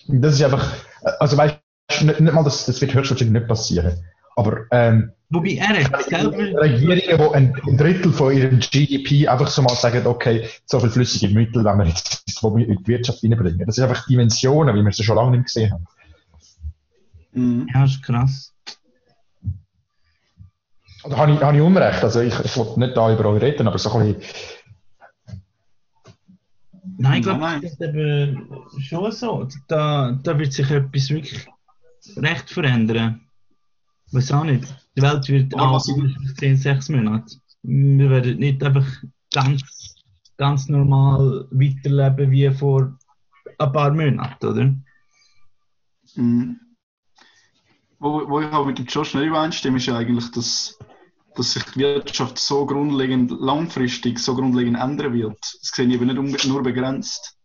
Das 0.07 0.35
ist 0.35 0.43
einfach, 0.43 0.73
also 1.19 1.37
weißt 1.37 1.57
du, 2.01 2.07
nicht, 2.07 2.21
nicht 2.21 2.33
mal, 2.33 2.45
das, 2.45 2.65
das 2.67 2.81
wird 2.81 2.95
höchstwahrscheinlich 2.95 3.41
nicht 3.41 3.49
passieren. 3.49 3.93
Aber 4.37 4.67
ähm, 4.71 5.13
Wobei 5.29 5.57
er 5.57 5.85
hat 5.85 6.05
selber. 6.05 6.39
Regierungen, 6.39 7.19
die 7.19 7.35
ein, 7.35 7.63
ein 7.67 7.77
Drittel 7.77 8.13
von 8.13 8.33
ihrem 8.33 8.61
GDP 8.61 9.27
einfach 9.27 9.49
so 9.49 9.61
mal 9.63 9.75
sagen, 9.75 10.07
okay, 10.07 10.49
so 10.67 10.79
viel 10.79 10.91
flüssige 10.91 11.35
Mittel 11.35 11.65
wenn 11.65 11.79
wir 11.79 11.87
jetzt 11.87 12.23
wo 12.43 12.55
wir 12.55 12.69
in 12.69 12.77
die 12.77 12.87
Wirtschaft 12.87 13.25
reinbringen. 13.25 13.67
Das 13.67 13.79
ist 13.79 13.83
einfach 13.83 14.07
Dimensionen, 14.07 14.75
wie 14.77 14.85
wir 14.85 14.93
sie 14.93 15.03
schon 15.03 15.17
lange 15.17 15.33
nicht 15.33 15.47
gesehen 15.47 15.73
haben. 15.73 15.87
Mhm. 17.33 17.69
Ja, 17.73 17.85
ist 17.85 18.03
krass. 18.03 18.53
Oder 21.05 21.17
habe 21.17 21.33
ich, 21.33 21.41
habe 21.41 21.57
ich 21.57 21.63
Unrecht? 21.63 22.05
Also 22.05 22.21
ich, 22.21 22.39
ich 22.41 22.57
will 22.57 22.75
nicht 22.77 22.97
da 22.97 23.13
über 23.13 23.27
euch 23.27 23.43
reden, 23.43 23.67
aber 23.67 23.79
so 23.79 23.93
ein 23.93 24.15
bisschen, 24.15 24.31
Nein, 26.99 27.19
ich 27.19 27.23
glaube, 27.23 27.41
Nein, 27.41 27.61
das 27.61 27.73
ist 27.73 27.81
eben 27.83 28.49
schon 28.79 29.13
so. 29.13 29.47
Da, 29.69 30.19
da 30.23 30.39
wird 30.39 30.53
sich 30.53 30.71
etwas 30.71 31.11
wirklich 31.11 31.47
recht 32.17 32.51
verändern. 32.51 33.26
Weiß 34.17 34.33
auch 34.33 34.45
nicht. 34.45 34.65
Die 34.97 35.03
Welt 35.03 35.29
wird 35.29 35.55
Aber 35.55 35.73
auch 35.73 35.89
in 35.89 36.17
10, 36.39 36.57
6 36.57 36.89
Monaten. 36.89 37.39
Wir 37.63 38.09
werden 38.09 38.39
nicht 38.39 38.63
einfach 38.65 38.87
ganz, 39.31 39.95
ganz 40.39 40.71
normal 40.71 41.47
weiterleben 41.51 42.31
wie 42.31 42.51
vor 42.51 42.97
ein 43.59 43.73
paar 43.73 43.91
Monaten, 43.93 44.47
oder? 44.47 44.75
Mhm. 46.15 46.59
Wo, 47.99 48.27
wo 48.27 48.41
ich 48.41 48.51
auch 48.53 48.65
mit 48.65 48.79
dem 48.79 48.87
Josh 48.87 49.13
nicht 49.13 49.27
übereinstimme, 49.27 49.77
ist 49.77 49.87
ja 49.87 49.99
eigentlich, 49.99 50.31
dass, 50.31 50.79
dass 51.35 51.53
sich 51.53 51.65
die 51.75 51.81
Wirtschaft 51.81 52.39
so 52.39 52.65
grundlegend, 52.65 53.33
langfristig 53.39 54.19
so 54.19 54.35
grundlegend 54.35 54.79
ändern 54.79 55.13
wird. 55.13 55.39
Das 55.43 55.73
sehe 55.75 55.87
ich 55.87 55.95
eben 55.95 56.07
nicht 56.07 56.47
nur 56.47 56.63
begrenzt. 56.63 57.37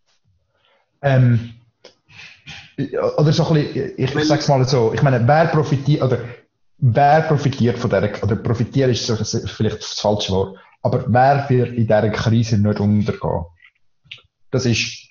ähm, 1.01 1.53
oder 3.17 3.33
so 3.33 3.45
ein 3.47 3.53
bisschen, 3.55 3.93
ich, 3.97 4.15
ich 4.15 4.25
sag's 4.25 4.47
mal 4.47 4.65
so, 4.65 4.93
ich 4.93 5.01
meine, 5.01 5.27
wer 5.27 5.47
profitiert, 5.47 6.01
oder 6.01 6.19
wer 6.81 7.21
profitiert 7.21 7.77
von 7.77 7.89
dieser, 7.89 8.23
oder 8.23 8.35
profitieren 8.35 8.91
ist 8.91 9.09
vielleicht 9.51 9.81
das 9.81 9.99
falsche 9.99 10.33
Wort, 10.33 10.59
aber 10.81 11.05
wer 11.07 11.49
wird 11.49 11.69
in 11.69 11.87
dieser 11.87 12.09
Krise 12.09 12.57
nicht 12.57 12.79
untergehen? 12.79 13.45
Das 14.49 14.65
ist, 14.65 15.07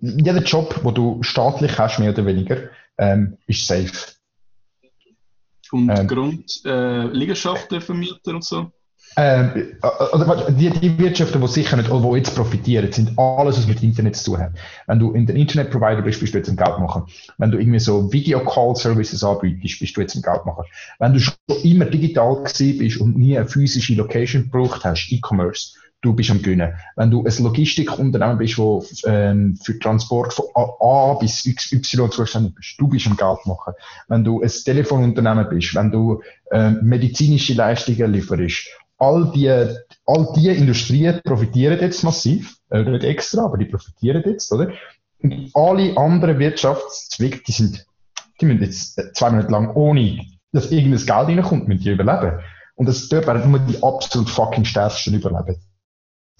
jeder 0.00 0.42
Job, 0.42 0.80
wo 0.82 0.90
du 0.90 1.22
staatlich 1.22 1.78
hast, 1.78 1.98
mehr 1.98 2.10
oder 2.10 2.26
weniger, 2.26 2.68
ähm, 2.98 3.38
ist 3.46 3.66
safe. 3.66 3.92
Und 5.70 5.88
Ähm. 5.88 6.06
Grund, 6.06 6.60
äh, 6.66 7.06
Liegenschaften 7.06 7.80
vermieten 7.80 8.34
und 8.34 8.44
so. 8.44 8.72
Ähm, 9.16 9.50
äh, 9.56 9.72
warte, 9.82 10.52
die, 10.52 10.70
die 10.70 10.98
Wirtschaften, 10.98 11.40
die 11.40 11.48
sicher 11.48 11.76
nicht, 11.76 11.90
die 11.90 12.16
jetzt 12.16 12.34
profitieren, 12.34 12.90
sind 12.92 13.18
alles, 13.18 13.58
was 13.58 13.66
mit 13.66 13.82
Internet 13.82 14.16
zu 14.16 14.32
tun 14.32 14.40
hat. 14.40 14.52
Wenn 14.86 14.98
du 14.98 15.12
in 15.12 15.26
der 15.26 15.36
Internetprovider 15.36 16.02
bist, 16.02 16.20
bist 16.20 16.32
du 16.32 16.38
jetzt 16.38 16.48
ein 16.48 16.56
Geldmacher. 16.56 17.06
Wenn 17.38 17.50
du 17.50 17.58
irgendwie 17.58 17.80
so 17.80 18.12
Video-Call-Services 18.12 19.22
anbietest, 19.22 19.80
bist 19.80 19.96
du 19.96 20.00
jetzt 20.00 20.14
ein 20.14 20.22
Geldmacher. 20.22 20.64
Wenn 20.98 21.12
du 21.12 21.20
schon 21.20 21.34
immer 21.62 21.84
digital 21.84 22.36
gewesen 22.36 22.78
bist 22.78 23.00
und 23.00 23.18
nie 23.18 23.36
eine 23.36 23.46
physische 23.46 23.94
Location 23.94 24.44
gebraucht 24.44 24.84
hast, 24.84 25.10
E-Commerce, 25.10 25.74
du 26.02 26.12
bist 26.14 26.30
am 26.30 26.42
Gönnen. 26.42 26.74
Wenn 26.96 27.10
du 27.10 27.24
ein 27.24 27.42
Logistikunternehmen 27.42 28.38
bist, 28.38 28.58
wo 28.58 28.84
ähm, 29.04 29.56
für 29.62 29.78
Transport 29.78 30.32
von 30.32 30.46
A, 30.54 31.14
bis 31.14 31.46
Y 31.46 32.10
zuständig 32.10 32.54
bist, 32.54 32.74
du 32.78 32.88
bist 32.88 33.06
am 33.06 33.16
Geldmacher. 33.16 33.74
Wenn 34.08 34.24
du 34.24 34.42
ein 34.42 34.50
Telefonunternehmen 34.50 35.48
bist, 35.48 35.74
wenn 35.74 35.90
du 35.90 36.22
ähm, 36.50 36.80
medizinische 36.82 37.54
Leistungen 37.54 38.12
lieferst, 38.12 38.68
all 39.02 39.32
die, 39.34 39.48
all 39.48 40.32
die 40.36 40.48
Industrien 40.48 41.20
profitieren 41.24 41.80
jetzt 41.80 42.04
massiv, 42.04 42.56
äh, 42.70 42.82
nicht 42.84 43.04
extra, 43.04 43.44
aber 43.44 43.58
die 43.58 43.64
profitieren 43.64 44.22
jetzt, 44.24 44.52
oder? 44.52 44.72
Und 45.22 45.50
alle 45.54 45.96
anderen 45.96 46.38
Wirtschaftszweige, 46.38 47.40
die 47.46 47.52
sind, 47.52 47.84
die 48.40 48.46
müssen 48.46 48.62
jetzt 48.62 48.98
äh, 48.98 49.12
zwei 49.12 49.30
Monate 49.30 49.50
lang 49.50 49.74
ohne, 49.74 50.20
dass 50.52 50.70
irgendein 50.70 51.04
Geld 51.04 51.38
reinkommt, 51.38 51.66
müssen 51.68 51.82
die 51.82 51.90
überleben. 51.90 52.40
Und 52.76 52.86
das 52.88 53.08
dort 53.08 53.26
werden 53.26 53.50
nur 53.50 53.60
die 53.60 53.82
absolut 53.82 54.30
fucking 54.30 54.64
stärksten 54.64 55.14
überleben. 55.14 55.56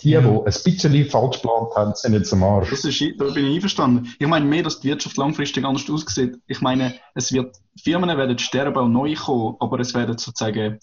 Die, 0.00 0.10
Ja. 0.10 0.20
die 0.20 0.28
ein 0.28 0.44
bisschen 0.44 1.04
falsch 1.06 1.36
geplant 1.42 1.74
haben, 1.76 1.92
sind 1.94 2.14
jetzt 2.14 2.32
am 2.32 2.42
Arsch. 2.44 2.70
Das 2.70 2.84
ist, 2.84 3.00
da 3.18 3.24
bin 3.24 3.46
ich 3.46 3.54
einverstanden. 3.56 4.08
Ich 4.18 4.26
meine 4.26 4.44
mehr, 4.46 4.62
dass 4.62 4.80
die 4.80 4.88
Wirtschaft 4.88 5.16
langfristig 5.16 5.64
anders 5.64 5.88
aussieht. 5.90 6.38
Ich 6.46 6.60
meine, 6.60 6.94
es 7.14 7.32
wird, 7.32 7.56
Firmen 7.82 8.16
werden 8.16 8.38
sterben 8.38 8.84
und 8.84 8.92
neu 8.92 9.14
kommen, 9.14 9.56
aber 9.60 9.78
es 9.80 9.94
werden 9.94 10.16
sozusagen 10.16 10.78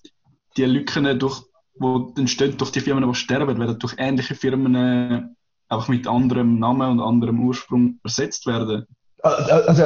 die 0.56 0.66
Lücken, 0.66 1.20
durch, 1.20 1.42
die 1.80 2.20
entstehen 2.22 2.58
durch 2.58 2.72
die 2.72 2.82
Firmen, 2.82 3.08
die 3.08 3.16
sterben, 3.16 3.60
werden 3.60 3.80
durch 3.80 3.96
ähnliche 3.98 4.36
Firmen 4.36 4.76
äh, 4.76 5.22
einfach 5.70 5.88
mit 5.88 6.08
anderem 6.08 6.60
Namen 6.60 6.92
und 6.92 7.00
anderem 7.00 7.40
Ursprung 7.42 8.00
ersetzt 8.04 8.46
werden. 8.48 8.86
Also, 9.22 9.84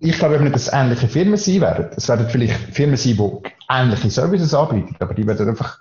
ich 0.00 0.18
glaube 0.18 0.34
eben 0.34 0.44
nicht, 0.44 0.54
dass 0.54 0.66
es 0.66 0.72
ähnliche 0.72 1.08
Firmen 1.08 1.38
sein 1.38 1.60
werden. 1.62 1.90
Es 1.96 2.08
werden 2.08 2.28
vielleicht 2.28 2.74
Firmen 2.74 2.96
sein, 2.96 3.16
die 3.16 3.42
ähnliche 3.70 4.10
Services 4.10 4.52
anbieten, 4.52 4.96
aber 4.98 5.14
die 5.14 5.26
werden 5.26 5.48
einfach 5.48 5.78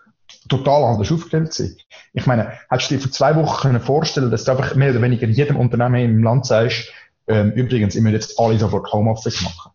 total 0.47 0.83
anders 0.83 1.11
aufgestellt 1.11 1.53
sein. 1.53 1.75
Ich 2.13 2.25
meine, 2.25 2.53
hättest 2.69 2.91
du 2.91 2.95
dir 2.95 3.01
vor 3.01 3.11
zwei 3.11 3.35
Wochen 3.35 3.61
können 3.61 3.81
vorstellen 3.81 4.31
dass 4.31 4.45
du 4.45 4.51
einfach 4.51 4.75
mehr 4.75 4.91
oder 4.91 5.01
weniger 5.01 5.27
jedem 5.27 5.57
Unternehmen 5.57 6.17
im 6.17 6.23
Land 6.23 6.45
sagst, 6.45 6.91
ähm, 7.27 7.51
übrigens, 7.51 7.95
ich 7.95 8.01
möchte 8.01 8.19
jetzt 8.19 8.39
alle 8.39 8.59
sofort 8.59 8.91
Homeoffice 8.93 9.41
machen. 9.41 9.71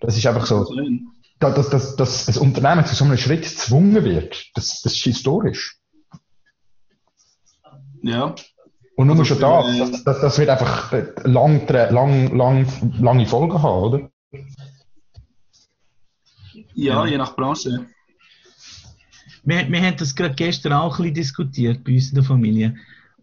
Das 0.00 0.16
ist 0.16 0.26
einfach 0.26 0.46
so, 0.46 0.60
dass, 0.60 0.70
dass, 1.38 1.70
dass, 1.70 1.96
dass 1.96 2.26
das 2.26 2.36
Unternehmen 2.36 2.84
zu 2.84 2.94
so 2.94 3.04
einem 3.04 3.16
Schritt 3.16 3.42
gezwungen 3.42 4.04
wird. 4.04 4.50
Das, 4.54 4.80
das 4.82 4.94
ist 4.94 5.02
historisch. 5.02 5.78
Ja, 8.02 8.34
Und 8.96 9.08
nur 9.08 9.18
Also 9.18 9.24
schon 9.24 9.38
für, 9.38 9.78
das, 9.78 10.00
äh, 10.00 10.04
das, 10.04 10.20
das, 10.20 10.38
wird 10.38 10.48
einfach 10.48 10.92
äh, 10.92 11.12
lang, 11.24 11.66
lang, 11.66 12.36
lang, 12.36 12.66
lange 13.00 13.26
Folgen 13.26 13.62
haben, 13.62 13.82
oder? 13.82 14.10
ja, 16.74 17.04
je 17.06 17.18
nach 17.18 17.34
Branche. 17.34 17.86
Wir, 19.42 19.68
wir 19.68 19.82
haben 19.82 19.96
das 19.96 20.14
gerade 20.14 20.34
gestern 20.34 20.72
auch 20.72 20.98
ein 20.98 21.02
bisschen 21.02 21.14
diskutiert 21.14 21.84
bei 21.84 21.94
uns 21.94 22.10
in 22.10 22.14
der 22.14 22.24
Familie. 22.24 22.76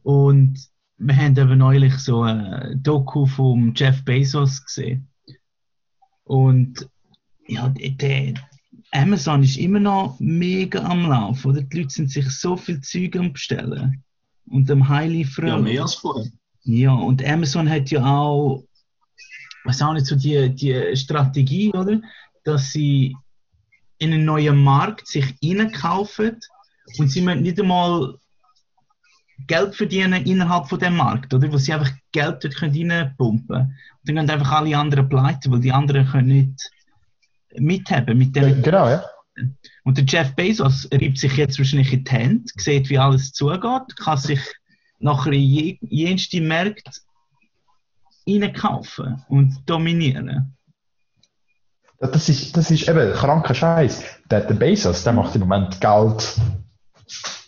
Und 0.04 0.60
wir 0.98 1.16
haben 1.16 1.38
eben 1.38 1.58
neulich 1.58 1.94
so 2.00 2.24
ein 2.24 2.82
Doku 2.82 3.26
vom 3.26 3.74
Jeff 3.76 4.04
Bezos 4.04 4.66
gesehen. 4.66 5.08
Und 6.24 6.90
ja, 7.48 7.70
der 7.70 8.34
Amazon 8.92 9.44
ist 9.44 9.58
immer 9.58 9.80
noch 9.80 10.18
mega 10.20 10.84
am 10.84 11.08
Laufen. 11.08 11.52
Oder? 11.52 11.62
Die 11.62 11.82
Leute 11.82 11.94
sind 11.94 12.12
sich 12.12 12.30
so 12.30 12.56
viel 12.56 12.82
Zeug 12.82 13.16
am 13.18 13.34
Bestellen 13.34 14.04
und 14.48 14.70
am 14.72 14.88
Heiliefern. 14.88 15.48
Ja, 15.48 15.58
mehr 15.58 15.82
als 15.82 15.96
vorher. 15.96 16.32
Ja, 16.64 16.94
und 16.94 17.24
Amazon 17.24 17.70
hat 17.70 17.92
ja 17.92 18.04
auch, 18.04 18.64
was 19.66 19.82
auch 19.82 19.94
nicht 19.94 20.08
so 20.08 20.16
die, 20.16 20.54
die 20.54 20.96
Strategie, 20.96 21.72
oder? 21.72 22.02
Dass 22.44 22.72
sie 22.72 23.16
in 23.98 24.14
einen 24.14 24.26
neuen 24.26 24.64
Markt 24.64 25.08
sich 25.08 25.36
einkaufen 25.44 26.40
und 26.98 27.10
sie 27.10 27.22
müssen 27.22 27.44
nicht 27.44 27.60
einmal 27.60 28.18
Geld 29.48 29.76
verdienen 29.76 30.26
innerhalb 30.26 30.68
von 30.68 30.80
dem 30.80 30.96
Markt, 30.96 31.34
oder? 31.34 31.52
Wo 31.52 31.58
sie 31.58 31.74
einfach 31.74 31.92
Geld 32.12 32.44
dort 32.44 32.62
reinpumpen 32.62 33.48
können. 33.48 33.66
Und 33.68 34.08
dann 34.08 34.16
gehen 34.16 34.30
einfach 34.30 34.52
alle 34.52 34.78
anderen 34.78 35.10
pleite, 35.10 35.52
weil 35.52 35.60
die 35.60 35.72
anderen 35.72 36.08
können 36.08 36.28
nicht 36.28 36.72
mithaben 37.60 38.18
mit 38.18 38.36
dem. 38.36 38.62
Genau, 38.62 38.90
ja. 38.90 39.04
Und 39.84 39.98
der 39.98 40.06
Jeff 40.06 40.34
Bezos 40.36 40.88
reibt 40.94 41.18
sich 41.18 41.36
jetzt 41.36 41.58
wahrscheinlich 41.60 41.92
in 41.92 42.04
die 42.04 42.12
Hände, 42.12 42.46
sieht, 42.56 42.90
wie 42.90 42.98
alles 42.98 43.34
zugeht, 43.34 43.98
kann 43.98 44.18
sich 44.18 44.40
nachher 45.00 45.34
in 45.34 45.42
je- 45.42 45.78
jenste 45.82 46.40
Märkte 46.40 46.92
reinkaufen 48.28 49.24
und 49.28 49.58
dominieren. 49.70 50.56
Das 52.00 52.30
ist, 52.30 52.56
das 52.56 52.72
ist 52.72 52.88
eben 52.88 53.14
kranker 53.14 53.54
Scheiß. 53.56 54.04
Der, 54.30 54.42
der 54.42 54.56
Bezos, 54.56 55.04
der 55.04 55.14
macht 55.14 55.36
im 55.36 55.42
Moment 55.42 55.80
Geld. 55.82 56.40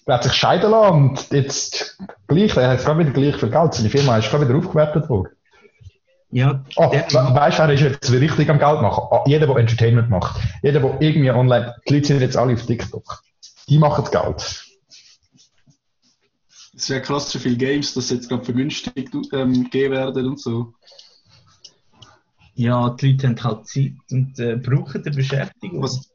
Der 0.07 0.15
hat 0.15 0.23
sich 0.23 0.33
scheiden 0.33 0.71
lassen 0.71 0.93
und 1.09 1.31
jetzt 1.31 1.97
gleich, 2.27 2.55
er 2.55 2.69
hat 2.69 2.79
gerade 2.79 2.99
wieder 2.99 3.11
gleich 3.11 3.35
viel 3.35 3.49
Geld. 3.49 3.73
Seine 3.73 3.89
Firma 3.89 4.17
ist 4.17 4.29
gerade 4.29 4.47
wieder 4.47 4.57
aufgewertet 4.57 5.09
worden. 5.09 5.33
Ja, 6.29 6.63
Oh, 6.75 6.91
weißt 6.91 7.59
du, 7.59 7.63
wer 7.63 7.69
ist 7.73 7.81
jetzt 7.81 8.11
richtig 8.11 8.49
am 8.49 8.59
Geld 8.59 8.81
machen? 8.81 9.05
Ah, 9.11 9.23
Jeder, 9.25 9.47
der 9.47 9.55
Entertainment 9.57 10.09
macht. 10.09 10.41
Jeder, 10.61 10.81
der 10.81 11.01
irgendwie 11.01 11.31
online, 11.31 11.75
die 11.87 11.93
Leute 11.93 12.07
sind 12.07 12.19
jetzt 12.21 12.35
alle 12.37 12.53
auf 12.53 12.65
TikTok. 12.65 13.21
Die 13.69 13.77
machen 13.77 14.03
das 14.03 14.11
Geld. 14.11 14.63
Es 16.75 16.89
wäre 16.89 17.01
krass, 17.01 17.33
wie 17.33 17.39
viele 17.39 17.57
Games 17.57 17.93
das 17.93 18.09
jetzt 18.09 18.29
gerade 18.29 18.43
vergünstigt 18.43 19.13
ähm, 19.33 19.63
gegeben 19.63 19.93
werden 19.93 20.27
und 20.27 20.39
so. 20.39 20.73
ja, 22.55 22.89
die 22.91 23.11
Leute 23.13 23.27
haben 23.29 23.43
halt 23.43 23.67
Zeit 23.67 23.93
und 24.11 24.37
äh, 24.39 24.55
brauchen 24.57 25.03
eine 25.03 25.15
Beschäftigung. 25.15 25.81
Was, 25.81 26.09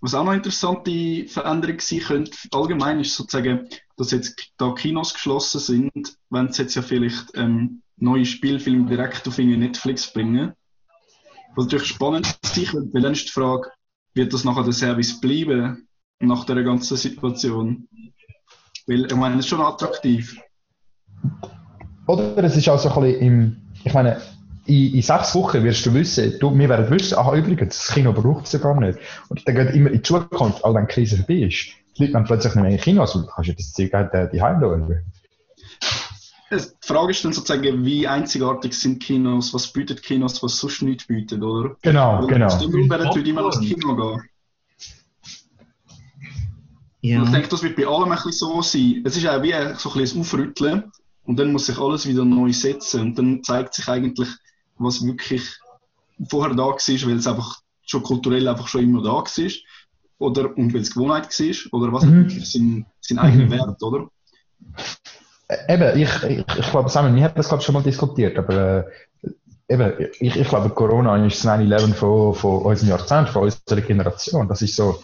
was 0.00 0.14
auch 0.14 0.22
noch 0.24 0.30
eine 0.32 0.38
interessante 0.38 1.26
Veränderung 1.28 1.80
sein 1.80 2.00
könnte, 2.00 2.36
allgemein 2.52 3.00
ist 3.00 3.16
sozusagen, 3.16 3.68
dass 3.96 4.10
jetzt 4.10 4.52
da 4.58 4.72
Kinos 4.72 5.14
geschlossen 5.14 5.60
sind, 5.60 6.16
wenn 6.30 6.52
sie 6.52 6.62
jetzt 6.62 6.74
ja 6.74 6.82
vielleicht 6.82 7.32
ähm, 7.34 7.82
neue 7.96 8.26
Spielfilme 8.26 8.88
direkt 8.88 9.26
auf 9.26 9.38
Netflix 9.38 10.12
bringen. 10.12 10.52
Was 11.54 11.66
natürlich 11.66 11.88
spannend 11.88 12.38
könnte, 12.42 12.88
weil 12.92 13.02
dann 13.02 13.12
ist 13.12 13.28
die 13.28 13.32
Frage, 13.32 13.70
wird 14.14 14.32
das 14.32 14.44
nachher 14.44 14.64
der 14.64 14.72
Service 14.72 15.20
bleiben, 15.20 15.88
nach 16.20 16.44
der 16.44 16.62
ganzen 16.62 16.96
Situation? 16.96 17.88
Weil, 18.86 19.06
ich 19.06 19.16
meine, 19.16 19.36
das 19.36 19.46
ist 19.46 19.50
schon 19.50 19.60
attraktiv. 19.60 20.38
Oder 22.06 22.44
es 22.44 22.56
ist 22.56 22.68
auch 22.68 22.78
so 22.78 22.90
ein 22.90 23.00
bisschen 23.00 23.20
im, 23.20 23.56
ich 23.84 23.94
meine, 23.94 24.20
in, 24.66 24.94
in 24.94 25.02
sechs 25.02 25.34
Wochen 25.34 25.64
wirst 25.64 25.86
du 25.86 25.94
wissen, 25.94 26.38
du, 26.38 26.56
wir 26.56 26.68
werden 26.68 26.90
wissen, 26.90 27.16
aha, 27.18 27.34
übrigens, 27.36 27.78
das 27.78 27.94
Kino 27.94 28.12
braucht 28.12 28.46
es 28.46 28.52
ja 28.52 28.58
gar 28.58 28.78
nicht. 28.78 28.98
Und 29.28 29.46
dann 29.46 29.54
geht 29.54 29.74
immer 29.74 29.90
in 29.90 29.96
die 29.96 30.02
Zukunft, 30.02 30.62
auch 30.64 30.74
wenn 30.74 30.86
die 30.86 30.92
Krise 30.92 31.16
vorbei 31.16 31.46
ist. 31.46 31.68
Die 31.98 32.02
Leute 32.02 32.14
werden 32.14 32.24
plötzlich 32.26 32.54
nicht 32.54 32.62
mehr 32.62 32.72
in 32.72 32.78
Kinos, 32.78 33.14
weil 33.14 33.22
du 33.22 33.28
kannst 33.28 33.48
ja 33.48 33.54
das 33.54 33.72
Zeug 33.72 33.92
halt 33.92 34.14
äh, 34.14 34.28
die 34.30 34.42
Heim 34.42 34.60
schauen. 34.60 35.02
Es- 36.50 36.78
Die 36.78 36.86
Frage 36.86 37.10
ist 37.10 37.24
dann 37.24 37.32
sozusagen, 37.32 37.84
wie 37.84 38.06
einzigartig 38.06 38.72
sind 38.74 39.02
Kinos, 39.02 39.52
was 39.52 39.66
bietet 39.72 40.02
Kinos, 40.02 40.42
was 40.42 40.58
sonst 40.58 40.82
nicht 40.82 41.08
bietet, 41.08 41.42
oder? 41.42 41.76
Genau, 41.82 42.20
Weil 42.20 42.26
genau. 42.28 42.48
Stimmt, 42.50 42.88
werden 42.90 43.06
Leute 43.06 43.20
immer 43.20 43.46
ins 43.46 43.60
Kino 43.60 43.96
gehen. 43.96 44.22
ja. 47.00 47.18
Und 47.18 47.26
ich 47.26 47.32
denke, 47.32 47.48
das 47.48 47.62
wird 47.62 47.76
bei 47.76 47.86
allem 47.86 48.10
ein 48.12 48.16
bisschen 48.16 48.32
so 48.32 48.62
sein. 48.62 49.02
Es 49.04 49.16
ist 49.16 49.26
auch 49.26 49.42
wie 49.42 49.54
ein- 49.54 49.76
so 49.76 49.90
ein 49.90 49.98
bisschen 50.00 50.18
ein 50.18 50.20
Aufrütteln 50.22 50.92
und 51.24 51.38
dann 51.38 51.52
muss 51.52 51.66
sich 51.66 51.78
alles 51.78 52.06
wieder 52.06 52.24
neu 52.24 52.52
setzen 52.52 53.00
und 53.00 53.18
dann 53.18 53.42
zeigt 53.42 53.74
sich 53.74 53.88
eigentlich, 53.88 54.28
was 54.78 55.04
wirklich 55.04 55.42
vorher 56.28 56.54
da 56.54 56.64
war, 56.64 56.74
weil 56.76 57.16
es 57.16 57.26
einfach 57.26 57.60
schon 57.84 58.02
kulturell 58.02 58.46
einfach 58.48 58.68
schon 58.68 58.82
immer 58.82 59.02
da 59.02 59.10
war 59.10 59.24
oder, 60.18 60.56
und 60.56 60.72
weil 60.74 60.80
es 60.80 60.92
Gewohnheit 60.94 61.26
war 61.38 61.72
oder 61.80 61.92
was 61.92 62.04
Mhm. 62.04 62.16
wirklich 62.24 62.50
sein, 62.50 62.86
sein 63.00 63.18
eigener 63.18 63.46
Mhm. 63.46 63.50
Wert, 63.50 63.82
oder? 63.82 64.08
Äh, 65.48 65.74
Eben, 65.74 66.00
ich, 66.00 66.22
ich, 66.24 66.58
ich 66.58 66.70
glaube, 66.70 66.88
Simon, 66.88 67.14
wir 67.14 67.24
haben 67.24 67.34
das 67.34 67.48
glaube 67.48 67.62
schon 67.62 67.74
mal 67.74 67.82
diskutiert, 67.82 68.38
aber 68.38 68.86
äh, 69.22 69.32
eben, 69.68 69.92
ich, 70.20 70.36
ich 70.36 70.48
glaube, 70.48 70.70
Corona 70.70 71.24
ist 71.26 71.44
das 71.44 71.52
9-11 71.60 71.94
von, 71.94 72.34
von 72.34 72.62
unserem 72.62 72.90
Jahrzehnt, 72.90 73.28
von 73.28 73.44
unserer 73.44 73.80
Generation. 73.80 74.48
Das 74.48 74.62
ist 74.62 74.76
so 74.76 75.02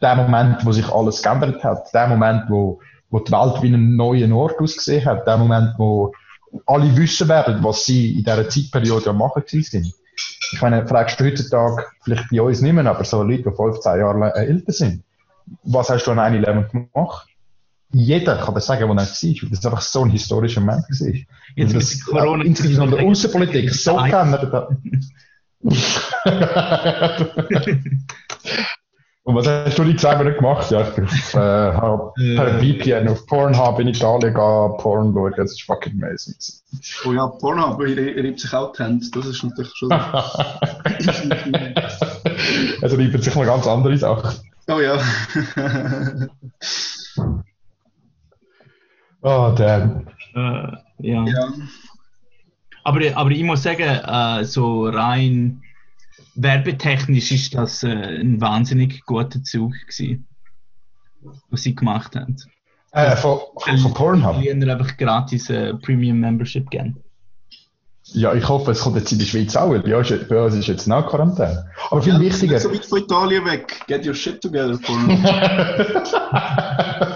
der 0.00 0.16
Moment, 0.16 0.64
wo 0.64 0.72
sich 0.72 0.88
alles 0.88 1.22
geändert 1.22 1.62
hat, 1.64 1.92
der 1.92 2.06
Moment, 2.08 2.44
wo, 2.48 2.80
wo 3.10 3.18
die 3.20 3.32
Welt 3.32 3.62
wie 3.62 3.68
einen 3.68 3.96
neuen 3.96 4.32
Ort 4.32 4.60
ausgesehen 4.60 5.04
hat, 5.04 5.26
der 5.26 5.36
Moment, 5.38 5.74
wo 5.78 6.12
alle 6.66 6.96
wissen 6.96 7.28
werden, 7.28 7.62
was 7.62 7.84
sie 7.84 8.12
in 8.12 8.24
dieser 8.24 8.48
Zeitperiode 8.48 9.10
am 9.10 9.18
machen 9.18 9.42
sind. 9.46 9.92
Ich 10.52 10.60
meine, 10.62 10.86
fragst 10.86 11.18
du 11.20 11.24
heutzutage, 11.24 11.84
vielleicht 12.02 12.30
bei 12.30 12.40
uns 12.40 12.60
nicht 12.60 12.72
mehr, 12.72 12.86
aber 12.86 13.04
so 13.04 13.22
Leute, 13.22 13.44
die 13.50 13.56
15 13.56 13.98
Jahre 13.98 14.32
äh, 14.34 14.46
älter 14.46 14.72
sind, 14.72 15.02
was 15.62 15.90
hast 15.90 16.04
du 16.06 16.12
an 16.12 16.18
9-11 16.18 16.70
gemacht? 16.92 17.28
Jeder 17.90 18.36
kann 18.36 18.54
das 18.54 18.66
sagen, 18.66 18.86
wo 18.88 18.92
er 18.92 18.96
war, 18.96 19.06
weil 19.06 19.50
das 19.50 19.64
einfach 19.66 19.80
so 19.80 20.04
ein 20.04 20.10
historischer 20.10 20.60
Moment 20.60 20.84
war. 20.88 21.06
Jetzt 21.08 21.26
Weil 21.56 21.66
mit 21.66 21.76
das 21.76 22.04
Corona- 22.04 22.44
insbesondere 22.44 23.02
Außenpolitik 23.02 23.70
so 23.70 23.96
Nein. 23.96 24.10
geändert 24.10 24.52
hat. 24.52 24.68
Und 29.28 29.34
was 29.34 29.46
hast 29.46 29.78
du 29.78 29.84
die 29.84 29.94
zwei 29.94 30.16
Monate 30.16 30.36
gemacht? 30.36 30.70
Ja, 30.70 30.80
ich 30.80 31.34
äh, 31.34 31.38
hab 31.38 32.14
per 32.14 32.60
VPN 32.60 33.08
auf 33.08 33.26
Pornhub 33.26 33.78
in 33.78 33.88
Italien 33.88 34.32
gehen, 34.32 34.76
Porn 34.78 35.12
schauen, 35.12 35.34
das 35.36 35.50
ist 35.50 35.64
fucking 35.64 36.02
amazing. 36.02 36.34
Oh 37.04 37.12
ja, 37.12 37.26
Pornhub 37.26 37.78
reibt 37.78 38.40
sich 38.40 38.54
auch 38.54 38.72
die 38.72 38.84
Hände, 38.84 39.04
das 39.12 39.26
ist 39.26 39.44
natürlich 39.44 39.70
schon. 39.74 39.92
also 42.80 42.96
lieben 42.96 43.20
sich 43.20 43.34
mal 43.34 43.44
ganz 43.44 43.66
andere 43.66 43.98
Sachen. 43.98 44.34
oh 44.68 44.80
ja. 44.80 44.98
Oh, 49.20 49.52
damn. 49.58 50.06
Äh, 50.34 50.72
ja. 51.00 51.26
ja. 51.26 51.52
Aber, 52.82 53.00
aber 53.14 53.30
ich 53.30 53.42
muss 53.42 53.62
sagen, 53.62 53.82
äh, 53.82 54.42
so 54.44 54.86
rein 54.86 55.60
werbetechnisch 56.38 57.32
ist 57.32 57.54
das 57.54 57.82
äh, 57.82 57.88
ein 57.88 58.40
wahnsinnig 58.40 59.04
guter 59.04 59.42
Zug 59.42 59.74
gewesen, 59.86 60.26
was 61.50 61.62
sie 61.62 61.74
gemacht 61.74 62.14
haben. 62.16 62.36
Äh, 62.92 63.16
von, 63.16 63.40
von 63.56 63.92
Pornhub? 63.94 64.40
Die 64.40 64.50
haben 64.50 64.62
einfach 64.70 64.96
gratis 64.96 65.50
äh, 65.50 65.74
Premium 65.74 66.20
Membership 66.20 66.70
geben. 66.70 67.02
Ja, 68.04 68.32
ich 68.32 68.48
hoffe, 68.48 68.70
es 68.70 68.80
kommt 68.80 68.96
jetzt 68.96 69.12
in 69.12 69.18
die 69.18 69.26
Schweiz 69.26 69.54
auch, 69.54 69.68
weil 69.68 69.80
bei 69.80 69.94
uns, 69.94 70.08
bei 70.28 70.42
uns 70.42 70.54
ist 70.54 70.68
jetzt 70.68 70.86
noch 70.86 71.06
Quarantäne. 71.06 71.68
Aber 71.90 72.00
viel 72.00 72.14
Ja, 72.14 72.20
wichtiger. 72.20 72.58
So 72.58 72.72
weit 72.72 72.86
von 72.86 73.00
Italien 73.00 73.44
weg. 73.44 73.84
Get 73.86 74.06
your 74.06 74.14
shit 74.14 74.40
together, 74.40 74.78
Pornhub. 74.78 75.18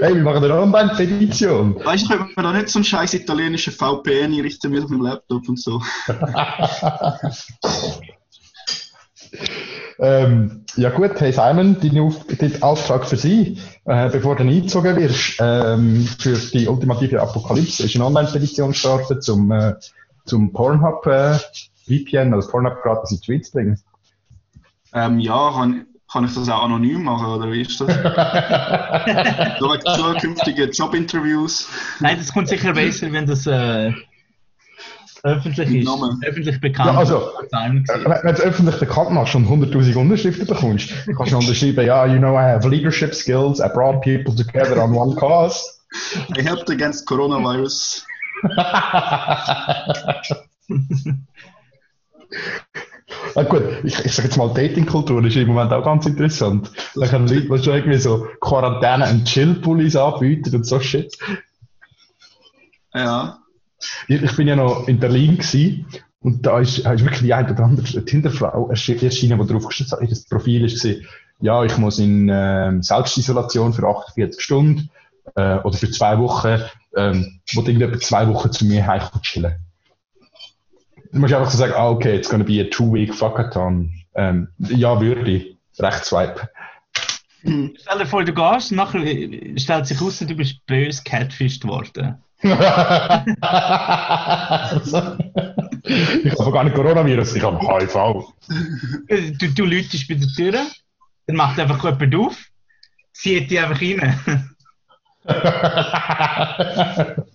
hey, 0.01 0.15
wir 0.15 0.23
machen 0.23 0.43
eine 0.43 0.59
Online-Petition. 0.59 1.75
Weißt 1.75 2.09
du, 2.09 2.13
ich 2.13 2.19
könnte 2.19 2.33
mir 2.35 2.43
da 2.43 2.53
nicht 2.53 2.69
so 2.69 2.79
einen 2.79 2.85
scheiß 2.85 3.13
italienischen 3.13 3.71
VPN 3.71 4.33
einrichten 4.33 4.71
mit 4.71 4.89
meinem 4.89 5.03
Laptop 5.03 5.47
und 5.47 5.59
so. 5.59 5.81
Ähm, 10.03 10.65
ja 10.77 10.89
gut, 10.89 11.21
hey 11.21 11.31
Simon, 11.31 11.77
dein, 11.79 11.99
Auf 11.99 12.25
dein 12.25 12.63
Auftrag 12.63 13.05
für 13.05 13.17
Sie, 13.17 13.59
äh, 13.85 14.09
bevor 14.09 14.35
du 14.35 14.41
eingezogen 14.41 14.95
wirst, 14.95 15.37
ähm, 15.39 16.07
für 16.17 16.33
die 16.33 16.67
ultimative 16.67 17.21
Apokalypse, 17.21 17.83
ist 17.83 17.95
eine 17.95 18.05
Online-Petition 18.05 18.69
gestartet, 18.69 19.23
zum, 19.23 19.51
äh, 19.51 19.75
zum 20.25 20.51
Pornhub 20.53 21.05
äh, 21.05 21.37
VPN, 21.85 22.33
also 22.33 22.49
Pornhub 22.49 22.81
gratis 22.81 23.11
in 23.11 23.17
die 23.17 23.25
Schweiz 23.25 23.51
bringen. 23.51 23.79
Ähm, 24.91 25.19
ja, 25.19 25.51
kann, 25.53 25.85
kann 26.11 26.25
ich 26.25 26.33
das 26.33 26.49
auch 26.49 26.63
anonym 26.63 27.03
machen, 27.03 27.27
oder 27.27 27.51
wie 27.51 27.61
ist 27.61 27.79
das? 27.79 27.87
so 29.59 29.71
wegen 29.71 29.95
zukünftigen 29.95 30.71
Jobinterviews. 30.71 31.67
Nein, 31.99 32.17
das 32.17 32.33
kommt 32.33 32.49
sicher 32.49 32.73
besser, 32.73 33.11
wenn 33.11 33.25
das 33.25 33.47
äh, 33.47 33.93
öffentlich 35.23 35.73
ist. 35.73 35.85
Namen. 35.85 36.19
Öffentlich 36.25 36.59
bekannt. 36.59 36.93
Ja, 36.93 36.97
also, 36.97 37.17
Äh. 37.17 37.47
Wenn 37.51 37.85
wenn 37.85 38.21
du 38.21 38.29
es 38.31 38.41
öffentlich 38.41 38.79
bekannt 38.79 39.11
machst 39.11 39.35
und 39.35 39.47
100.000 39.47 39.95
Unterschriften 39.95 40.47
bekommst, 40.47 40.89
kannst 41.15 41.31
du 41.31 41.37
unterschreiben, 41.37 41.85
ja, 41.85 42.05
you 42.05 42.17
know, 42.17 42.33
I 42.33 42.43
have 42.43 42.67
leadership 42.67 43.13
skills, 43.13 43.59
I 43.59 43.69
brought 43.73 44.01
people 44.01 44.35
together 44.35 44.81
on 44.81 44.93
one 44.93 45.15
cause. 45.15 45.61
I 46.37 46.41
helped 46.41 46.69
against 46.69 47.07
coronavirus. 47.07 48.05
Ah, 53.35 53.43
gut, 53.43 53.63
ich, 53.83 53.99
ich 54.05 54.13
sage 54.13 54.27
jetzt 54.27 54.37
mal, 54.37 54.53
Datingkultur 54.53 55.23
ist 55.25 55.35
im 55.35 55.47
Moment 55.47 55.71
auch 55.71 55.83
ganz 55.83 56.05
interessant. 56.05 56.71
Da 56.95 57.07
können 57.07 57.27
Leute, 57.27 57.41
die 57.41 57.63
schon 57.63 57.75
irgendwie 57.75 57.97
so 57.97 58.27
Quarantäne- 58.39 59.09
und 59.09 59.25
Chill-Pullis 59.25 59.95
anbieten 59.95 60.55
und 60.55 60.65
so 60.65 60.79
Shit. 60.79 61.17
Ja. 62.93 63.39
Ich, 64.07 64.35
bin 64.35 64.47
ja 64.47 64.55
noch 64.55 64.87
in 64.87 64.99
Berlin 64.99 65.37
gewesen, 65.37 65.87
und 66.21 66.45
da 66.45 66.59
ist, 66.59 66.79
ist 66.79 66.85
wirklich 66.85 67.21
die 67.21 67.33
eine 67.33 67.51
oder 67.51 67.63
andere 67.63 68.05
Tinderfrau 68.05 68.69
erschi- 68.69 69.03
erschienen, 69.03 69.39
die 69.39 69.47
drauf 69.51 69.67
gestanden 69.67 70.01
hat, 70.05 70.11
das 70.11 70.25
Profil 70.25 70.65
ist 70.65 70.81
gewesen, 70.81 71.07
ja, 71.39 71.63
ich 71.63 71.75
muss 71.77 71.97
in 71.97 72.29
ähm, 72.31 72.83
Selbstisolation 72.83 73.73
für 73.73 73.87
48 73.87 74.39
Stunden 74.39 74.91
äh, 75.35 75.57
oder 75.57 75.75
für 75.75 75.89
zwei 75.89 76.19
Wochen, 76.19 76.59
ähm, 76.95 77.39
wo 77.53 77.61
irgendjemand 77.61 78.03
zwei 78.03 78.27
Wochen 78.27 78.51
zu 78.51 78.65
mir 78.65 78.85
heimkommt 78.85 79.23
chillen. 79.23 79.55
Du 81.11 81.19
musst 81.19 81.33
einfach 81.33 81.51
so 81.51 81.57
sagen, 81.57 81.73
ah, 81.75 81.89
okay, 81.89 82.15
it's 82.15 82.29
gonna 82.29 82.43
be 82.43 82.61
a 82.61 82.65
two-week 82.69 83.13
fuckathon. 83.13 83.91
Ähm, 84.15 84.47
ja, 84.59 84.99
würde 84.99 85.29
ich. 85.31 85.57
Rechtswipe. 85.79 86.49
Stell 87.43 87.97
dir 87.97 88.05
vor, 88.05 88.23
du 88.23 88.33
gehst, 88.33 88.71
nachher 88.71 88.99
äh, 89.03 89.57
stellt 89.57 89.87
sich 89.87 89.99
heraus, 89.99 90.19
du 90.19 90.35
bist 90.35 90.63
böse 90.67 91.01
catfished 91.03 91.65
worden. 91.65 92.17
Ich 96.23 96.39
habe 96.39 96.51
gar 96.51 96.63
nicht 96.63 96.75
Coronavirus, 96.75 97.35
ich 97.35 97.43
habe 97.43 97.59
HIV. 97.59 97.95
Äh, 99.07 99.31
Du, 99.31 99.47
du 99.51 99.65
läutest 99.65 100.07
bei 100.07 100.15
der 100.15 100.27
Tür, 100.27 100.53
dann 101.27 101.35
macht 101.35 101.59
einfach 101.59 101.83
jemand 101.83 102.15
auf, 102.15 102.37
zieht 103.13 103.49
die 103.51 103.59
einfach 103.59 103.81
rein. 103.81 104.15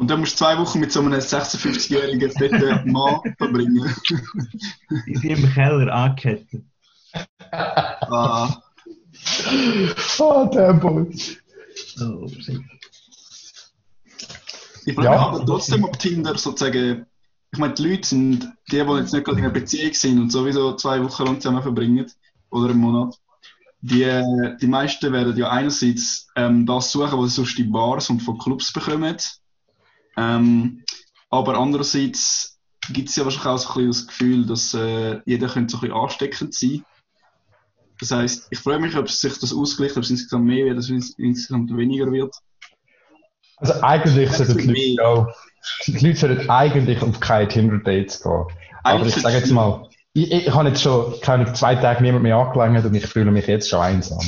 Und 0.00 0.10
dann 0.10 0.20
musst 0.20 0.32
du 0.32 0.44
zwei 0.44 0.56
Wochen 0.56 0.80
mit 0.80 0.90
so 0.90 1.00
einem 1.00 1.12
56-jährigen 1.12 2.30
fetten 2.30 2.90
Mann 2.90 3.20
verbringen. 3.36 3.94
Sind 5.04 5.24
im 5.24 5.52
Keller 5.52 5.92
angekettet. 5.92 6.64
Ah, 7.52 8.62
oh, 10.18 10.48
damn 10.50 10.80
boy. 10.80 11.06
Oh, 12.00 12.26
ich 14.86 14.94
frage 14.94 15.04
Ja. 15.04 15.10
mich 15.10 15.20
aber 15.20 15.44
trotzdem, 15.44 15.84
ob 15.84 15.98
Tinder 15.98 16.38
sozusagen. 16.38 17.04
Ich 17.52 17.58
meine, 17.58 17.74
die 17.74 17.86
Leute 17.86 18.08
sind, 18.08 18.50
die, 18.72 18.82
die 18.82 18.92
jetzt 18.92 19.12
nicht 19.12 19.26
gerade 19.26 19.38
in 19.38 19.44
einer 19.44 19.52
Beziehung 19.52 19.92
sind 19.92 20.18
und 20.18 20.30
sowieso 20.32 20.76
zwei 20.76 21.04
Wochen 21.04 21.24
lang 21.24 21.40
zusammen 21.42 21.62
verbringen, 21.62 22.10
oder 22.48 22.70
einen 22.70 22.80
Monat, 22.80 23.20
die, 23.82 24.04
äh, 24.04 24.56
die 24.56 24.66
meisten 24.66 25.12
werden 25.12 25.36
ja 25.36 25.50
einerseits 25.50 26.28
ähm, 26.36 26.64
das 26.64 26.90
suchen, 26.90 27.18
was 27.18 27.30
sie 27.30 27.36
sonst 27.36 27.58
in 27.58 27.70
Bars 27.70 28.08
und 28.08 28.20
von 28.20 28.38
Clubs 28.38 28.72
bekommen. 28.72 29.16
Ähm, 30.16 30.84
aber 31.30 31.58
andererseits 31.58 32.58
gibt 32.92 33.08
es 33.08 33.16
ja 33.16 33.24
wahrscheinlich 33.24 33.46
auch 33.46 33.58
so 33.58 33.68
ein 33.80 33.86
bisschen 33.86 33.90
das 33.90 34.06
Gefühl, 34.06 34.46
dass 34.46 34.74
äh, 34.74 35.20
jeder 35.24 35.48
könnte 35.48 35.72
so 35.72 35.78
ein 35.78 35.80
bisschen 35.82 35.96
ansteckend 35.96 36.54
sein. 36.54 36.84
Das 38.00 38.10
heisst, 38.10 38.48
ich 38.50 38.58
freue 38.58 38.78
mich, 38.78 38.96
ob 38.96 39.10
sich 39.10 39.38
das 39.38 39.52
ausgleicht, 39.52 39.96
ob 39.96 40.02
es 40.02 40.10
insgesamt 40.10 40.46
mehr 40.46 40.64
wird, 40.64 40.78
oder 40.78 40.88
ins- 40.88 41.14
insgesamt 41.18 41.76
weniger 41.76 42.10
wird. 42.10 42.34
Also 43.58 43.74
eigentlich 43.82 44.30
sollten 44.30 44.72
die. 44.72 44.96
Leute 44.96 45.06
auch, 45.06 45.28
die 45.86 45.98
Leute 45.98 46.16
sollten 46.16 46.50
eigentlich 46.50 47.02
auf 47.02 47.20
keine 47.20 47.46
Tinder-Dates 47.46 48.22
gehen. 48.22 48.46
Aber 48.82 49.04
ich 49.06 49.14
sage 49.14 49.36
jetzt 49.36 49.50
mal, 49.50 49.86
ich, 50.14 50.32
ich, 50.32 50.46
ich 50.46 50.54
habe 50.54 50.68
jetzt 50.68 50.82
schon 50.82 51.20
keine 51.20 51.52
zwei 51.52 51.74
Tage 51.74 52.02
niemand 52.02 52.22
mehr 52.22 52.36
angelangt 52.36 52.84
und 52.86 52.94
ich 52.94 53.06
fühle 53.06 53.30
mich 53.30 53.46
jetzt 53.46 53.68
schon 53.68 53.80
einsam. 53.80 54.20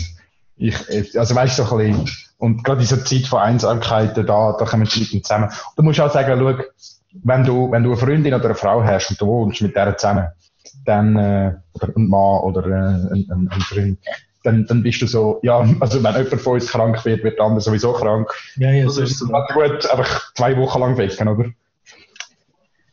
Ich, 0.57 1.19
also 1.19 1.35
weißt 1.35 1.59
du, 1.59 1.65
so 1.65 1.77
ein 1.77 1.93
bisschen, 1.93 2.11
und 2.39 2.65
gerade 2.65 2.81
in 2.81 2.89
dieser 2.89 3.05
Zeit 3.05 3.27
von 3.27 3.41
Einsamkeit, 3.41 4.17
da, 4.17 4.23
da 4.25 4.65
kommen 4.65 4.85
die 4.85 5.01
Leute 5.01 5.23
zusammen. 5.23 5.45
Und 5.45 5.77
du 5.77 5.83
musst 5.83 6.01
auch 6.01 6.13
sagen, 6.13 6.39
schau, 6.39 6.65
wenn 7.23 7.45
du, 7.45 7.71
wenn 7.71 7.83
du 7.83 7.91
eine 7.91 7.99
Freundin 7.99 8.35
oder 8.35 8.47
eine 8.47 8.55
Frau 8.55 8.83
hast 8.83 9.11
und 9.11 9.21
du 9.21 9.27
wohnst 9.27 9.61
mit 9.63 9.77
der 9.77 9.97
zusammen, 9.97 10.29
dann, 10.85 11.17
äh, 11.17 11.55
oder 11.75 11.89
ein 11.97 12.09
Mann 12.09 12.41
oder 12.41 12.67
äh, 12.67 13.15
ein, 13.15 13.27
ein, 13.31 13.49
ein 13.49 13.61
Freund, 13.61 13.99
dann, 14.43 14.67
dann 14.67 14.83
bist 14.83 15.01
du 15.03 15.07
so, 15.07 15.39
ja, 15.43 15.59
also 15.81 16.03
wenn 16.03 16.15
jemand 16.15 16.41
von 16.41 16.55
uns 16.55 16.67
krank 16.67 17.05
wird, 17.05 17.23
wird 17.23 17.39
der 17.39 17.47
andere 17.47 17.61
sowieso 17.61 17.93
krank. 17.93 18.29
Ja, 18.57 18.71
ja, 18.73 18.85
Das 18.85 18.99
ist 18.99 19.19
so. 19.19 19.33
Also 19.33 19.55
gut, 19.55 19.87
einfach 19.87 20.35
zwei 20.35 20.57
Wochen 20.57 20.81
lang 20.81 20.97
weg, 20.97 21.21
oder? 21.21 21.51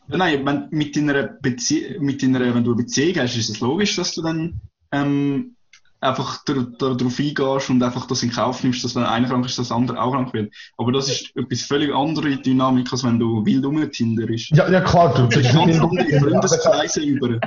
Ja, 0.09 0.17
nein, 0.17 0.45
wenn, 0.45 0.67
mit 0.71 0.95
deiner 0.95 1.23
Bezie 1.23 1.97
mit 1.99 2.21
deiner, 2.21 2.39
wenn 2.39 2.63
du 2.63 2.73
eine 2.73 2.83
Beziehung 2.83 3.17
hast, 3.17 3.35
ist 3.35 3.49
es 3.49 3.59
logisch, 3.59 3.95
dass 3.95 4.13
du 4.13 4.21
dann 4.21 4.61
ähm, 4.91 5.55
einfach 6.01 6.43
dar- 6.45 6.67
dar- 6.77 6.95
darauf 6.95 7.19
eingehst 7.19 7.69
und 7.69 7.83
einfach 7.83 8.07
das 8.07 8.23
in 8.23 8.31
Kauf 8.31 8.63
nimmst, 8.63 8.83
dass 8.83 8.95
wenn 8.95 9.03
einer 9.03 9.27
krank 9.27 9.45
ist, 9.45 9.57
der 9.57 9.75
andere 9.75 10.01
auch 10.01 10.13
krank 10.13 10.33
wird. 10.33 10.53
Aber 10.77 10.91
das 10.91 11.09
ist 11.09 11.35
etwas 11.35 11.61
völlig 11.63 11.93
andere 11.93 12.37
Dynamik, 12.37 12.91
als 12.91 13.03
wenn 13.03 13.19
du 13.19 13.45
wild 13.45 13.65
rumtinderst. 13.65 14.51
Ja, 14.51 14.69
ja 14.69 14.81
klar, 14.81 15.13
du 15.13 15.27
Das 15.27 15.45
ist 15.45 15.53
ganz 15.53 15.79
andere 15.79 16.19
Freundeskreise 16.19 17.01
über. 17.01 17.39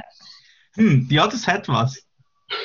Hm, 0.74 1.06
ja, 1.10 1.26
das 1.26 1.46
hat 1.46 1.68
was. 1.68 2.02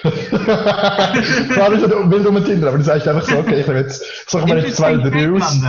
Klar, 0.01 1.73
ist 1.73 1.81
ja 1.81 2.11
wild 2.11 2.25
um 2.25 2.35
den 2.35 2.45
Tinder, 2.45 2.67
aber 2.69 2.77
du 2.77 2.83
sagst 2.83 3.07
einfach 3.07 3.27
so, 3.27 3.37
okay, 3.37 3.61
ich 3.61 3.67
nehme 3.67 3.79
jetzt, 3.79 4.03
suche 4.29 4.45
mir 4.45 4.59
jetzt 4.59 4.77
zwei 4.77 4.97
oder 4.97 5.09
drei 5.09 5.31
aus. 5.31 5.61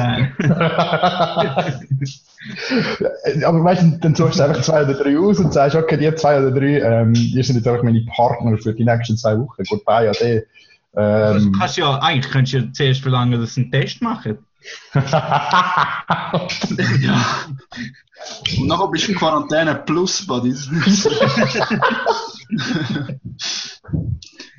aber 3.45 3.65
weißt 3.65 3.83
du, 3.83 3.99
dann 4.01 4.15
suchst 4.15 4.39
du 4.39 4.45
einfach 4.45 4.63
zwei 4.63 4.85
oder 4.85 4.95
drei 4.95 5.19
aus 5.19 5.39
und 5.39 5.53
sagst, 5.53 5.77
okay, 5.77 5.97
die 5.97 6.15
zwei 6.15 6.39
oder 6.39 6.51
drei, 6.51 6.81
ähm, 6.81 7.15
die 7.15 7.43
sind 7.43 7.57
jetzt 7.57 7.67
einfach 7.67 7.83
meine 7.83 8.05
Partner 8.15 8.59
für 8.59 8.75
die 8.75 8.85
nächsten 8.85 9.17
zwei 9.17 9.39
Wochen. 9.39 9.63
Goodbye, 9.69 10.11
ade. 10.11 10.47
Also, 10.93 11.47
Ähm, 11.47 11.53
kannst 11.59 11.77
ja, 11.77 11.99
eigentlich 11.99 12.33
könntest 12.33 12.55
du 12.55 12.59
ja 12.59 12.73
zuerst 12.73 13.01
verlangen, 13.03 13.41
dass 13.41 13.55
sie 13.55 13.63
einen 13.63 13.73
Test 13.73 14.03
machen. 14.03 14.39
Ja. 17.01 17.25
Und 18.59 18.67
nachher 18.67 18.89
bist 18.89 19.07
du 19.07 19.13
in 19.13 19.19
Quarantäne 19.19 19.77
plus 19.77 20.27
Buddies. 20.27 20.69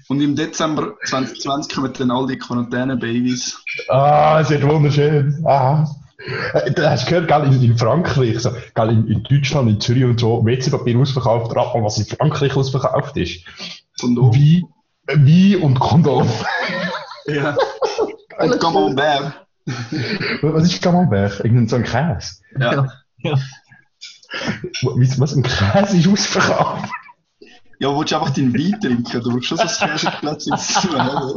Und 0.07 0.21
im 0.21 0.35
Dezember 0.35 0.95
2020 1.05 1.73
kommen 1.75 1.93
dann 1.93 2.11
all 2.11 2.25
die 2.27 2.37
Quarantäne-Babys. 2.37 3.63
ah, 3.89 4.39
es 4.41 4.49
wird 4.49 4.63
wunderschön. 4.67 5.43
Ah. 5.45 5.85
Äh, 6.53 6.71
Du 6.71 6.89
hast 6.89 7.07
gehört, 7.07 7.27
gell, 7.27 7.43
in, 7.43 7.61
in 7.61 7.77
Frankreich, 7.77 8.39
so, 8.39 8.51
gell, 8.73 8.89
in, 8.89 9.07
in 9.07 9.23
Deutschland, 9.23 9.69
in 9.69 9.79
Zürich 9.79 10.03
und 10.05 10.19
so, 10.19 10.43
WC-Papier 10.45 10.97
ausverkauft, 10.97 11.55
rat 11.55 11.73
mal, 11.75 11.83
was 11.83 11.97
in 11.99 12.05
Frankreich 12.05 12.55
ausverkauft 12.55 13.15
ist. 13.17 13.45
Kondom. 13.99 14.33
Wie, 14.33 14.65
wie 15.15 15.55
und 15.55 15.79
Kondom. 15.79 16.27
Ja. 17.27 17.55
Und 18.39 18.59
Camembert. 18.59 19.45
Was 20.41 20.63
ist 20.63 20.81
Camembert? 20.81 21.41
Irgendein 21.41 21.67
so 21.67 21.75
ein 21.75 21.83
Käse? 21.83 22.37
Ja. 22.57 22.87
Ja. 23.19 23.37
Was, 24.81 25.19
was 25.19 25.35
ein 25.35 25.43
Käse 25.43 25.97
ist 25.97 26.07
ausverkauft? 26.07 26.89
Ja, 27.79 27.97
willst 27.97 28.11
du 28.11 28.17
einfach 28.17 28.33
deinen 28.33 28.53
Wein 28.53 28.79
trinken? 28.81 29.21
Du 29.23 29.33
willst 29.33 29.47
schon 29.47 29.57
so 29.57 29.63
ein 29.63 29.91
Käseplatz 29.91 30.47
ins 30.47 30.73
Zimmer. 30.81 31.33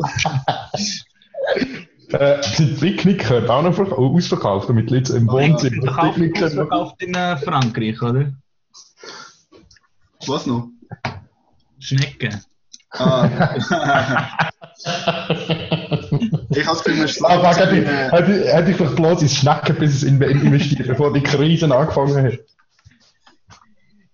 Äh, 2.08 2.42
sind 2.42 2.78
Picknicker 2.80 3.48
auch 3.48 3.62
noch 3.62 3.74
verk- 3.74 3.92
ausverkauft, 3.92 4.68
damit 4.68 4.90
die 4.90 4.94
Leute 4.96 5.16
im 5.16 5.28
Wohnzimmer 5.28 5.82
Verkauft 5.84 6.14
Picknick 6.16 6.34
können? 6.38 6.54
verkauft 6.54 7.02
in 7.02 7.14
äh, 7.14 7.36
Frankreich, 7.38 8.02
oder? 8.02 8.32
Was 10.26 10.46
noch? 10.46 10.68
Schnecken. 11.78 12.40
Ah. 12.90 13.24
ich 16.50 16.66
habe 16.66 16.76
es 16.76 16.84
bei 16.84 16.92
mir 16.92 17.08
fuck, 17.08 17.56
hätte 17.56 18.70
ich, 18.70 18.76
vielleicht 18.76 18.96
bloß 18.96 19.22
ins 19.22 19.38
in- 20.02 20.20
investiert, 20.20 20.88
bevor 20.88 21.12
die 21.12 21.22
Krise 21.22 21.74
angefangen 21.74 22.26
hat. 22.26 22.38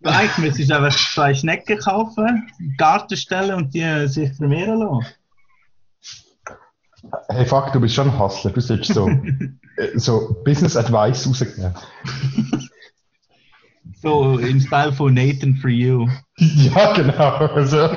Eigentlich 0.09 0.39
müsstest 0.39 0.71
du 0.71 0.77
einfach 0.77 1.15
zwei 1.15 1.35
Schnecken 1.35 1.79
kaufen, 1.79 2.51
Garten 2.77 3.17
stellen 3.17 3.55
und 3.55 3.75
die 3.75 4.09
sich 4.09 4.33
vermehren 4.35 4.79
lassen. 4.79 5.07
Hey, 7.29 7.47
fuck, 7.47 7.73
du 7.73 7.81
bist 7.81 7.95
schon 7.95 8.11
ein 8.11 8.19
Hustler. 8.19 8.51
Du 8.51 8.61
solltest 8.61 8.95
so, 8.95 9.09
äh, 9.77 9.99
so 9.99 10.37
Business 10.45 10.77
Advice 10.77 11.27
rausgeben. 11.27 11.75
So 14.01 14.39
im 14.39 14.61
Style 14.61 14.93
von 14.93 15.15
Nathan 15.15 15.57
for 15.57 15.71
You. 15.71 16.09
Ja, 16.39 16.93
genau. 16.93 17.31
Also, 17.47 17.89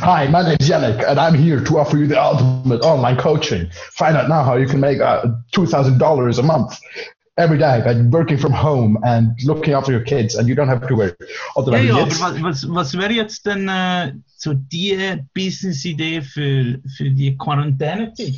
Hi, 0.00 0.26
my 0.26 0.42
name 0.42 0.56
is 0.58 0.68
Yannick, 0.68 1.06
and 1.06 1.18
I'm 1.18 1.34
here 1.34 1.62
to 1.62 1.78
offer 1.78 1.96
you 1.96 2.08
the 2.08 2.20
ultimate 2.20 2.82
online 2.82 3.16
coaching. 3.16 3.70
Find 3.92 4.16
out 4.16 4.28
now 4.28 4.42
how 4.42 4.56
you 4.56 4.66
can 4.66 4.80
make 4.80 5.00
uh, 5.00 5.26
$2,000 5.52 6.38
a 6.38 6.42
month 6.42 6.76
every 7.36 7.58
day 7.58 7.80
by 7.84 7.94
working 8.10 8.38
from 8.38 8.52
home 8.52 8.98
and 9.02 9.32
looking 9.44 9.74
after 9.74 9.92
your 9.92 10.04
kids, 10.04 10.34
and 10.36 10.48
you 10.48 10.54
don't 10.54 10.68
have 10.68 10.86
to 10.86 10.96
work. 10.96 11.16
Oder 11.56 11.78
Ja, 11.78 11.82
ja, 11.82 12.02
aber 12.02 12.10
was, 12.10 12.42
was, 12.42 12.68
was 12.68 12.94
wäre 12.94 13.12
jetzt 13.12 13.46
denn 13.46 13.68
äh, 13.68 14.12
so 14.36 14.54
die 14.54 14.96
Business-Idee 15.34 16.22
für, 16.22 16.78
für 16.96 17.10
die 17.10 17.36
Quarantänezeit? 17.36 18.34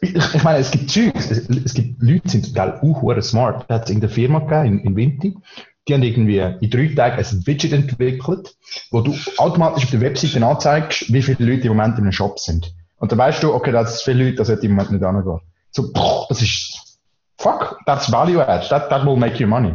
Ich, 0.00 0.14
ich 0.14 0.44
meine, 0.44 0.58
es 0.58 0.70
gibt 0.70 0.90
Zeug, 0.90 1.12
es, 1.16 1.48
es 1.48 1.74
gibt 1.74 2.00
Leute, 2.02 2.20
die 2.24 2.30
sind 2.30 2.46
total 2.46 2.78
uh, 2.82 3.20
smart. 3.20 3.64
Da 3.68 3.76
hat 3.76 3.84
es 3.84 3.90
in 3.90 4.00
der 4.00 4.10
Firma 4.10 4.38
gegeben, 4.38 4.78
in, 4.80 4.86
in 4.86 4.96
Winti. 4.96 5.36
Die 5.86 5.92
haben 5.92 6.02
irgendwie 6.02 6.38
in 6.38 6.70
drei 6.70 6.94
Tagen 6.94 7.22
ein 7.22 7.46
Widget 7.46 7.72
entwickelt, 7.72 8.56
wo 8.90 9.02
du 9.02 9.14
automatisch 9.36 9.84
auf 9.84 9.90
der 9.90 10.00
Webseite 10.00 10.44
anzeigst, 10.46 11.12
wie 11.12 11.20
viele 11.20 11.44
Leute 11.44 11.66
im 11.66 11.76
Moment 11.76 11.98
in 11.98 12.04
einem 12.04 12.12
Shop 12.12 12.38
sind. 12.38 12.72
Und 12.96 13.12
dann 13.12 13.18
weißt 13.18 13.42
du, 13.42 13.52
okay, 13.52 13.70
das 13.70 13.98
sind 13.98 14.14
viele 14.14 14.24
Leute, 14.24 14.36
das 14.36 14.46
sollte 14.46 14.64
im 14.64 14.72
Moment 14.72 14.92
nicht 14.92 15.04
angehen. 15.04 15.40
So, 15.72 15.90
das 16.28 16.40
ist, 16.40 16.73
fuck, 17.38 17.78
that's 17.86 18.10
value 18.10 18.40
add, 18.40 18.68
that, 18.68 18.88
that 18.90 19.04
will 19.04 19.16
make 19.16 19.38
you 19.40 19.46
money. 19.46 19.74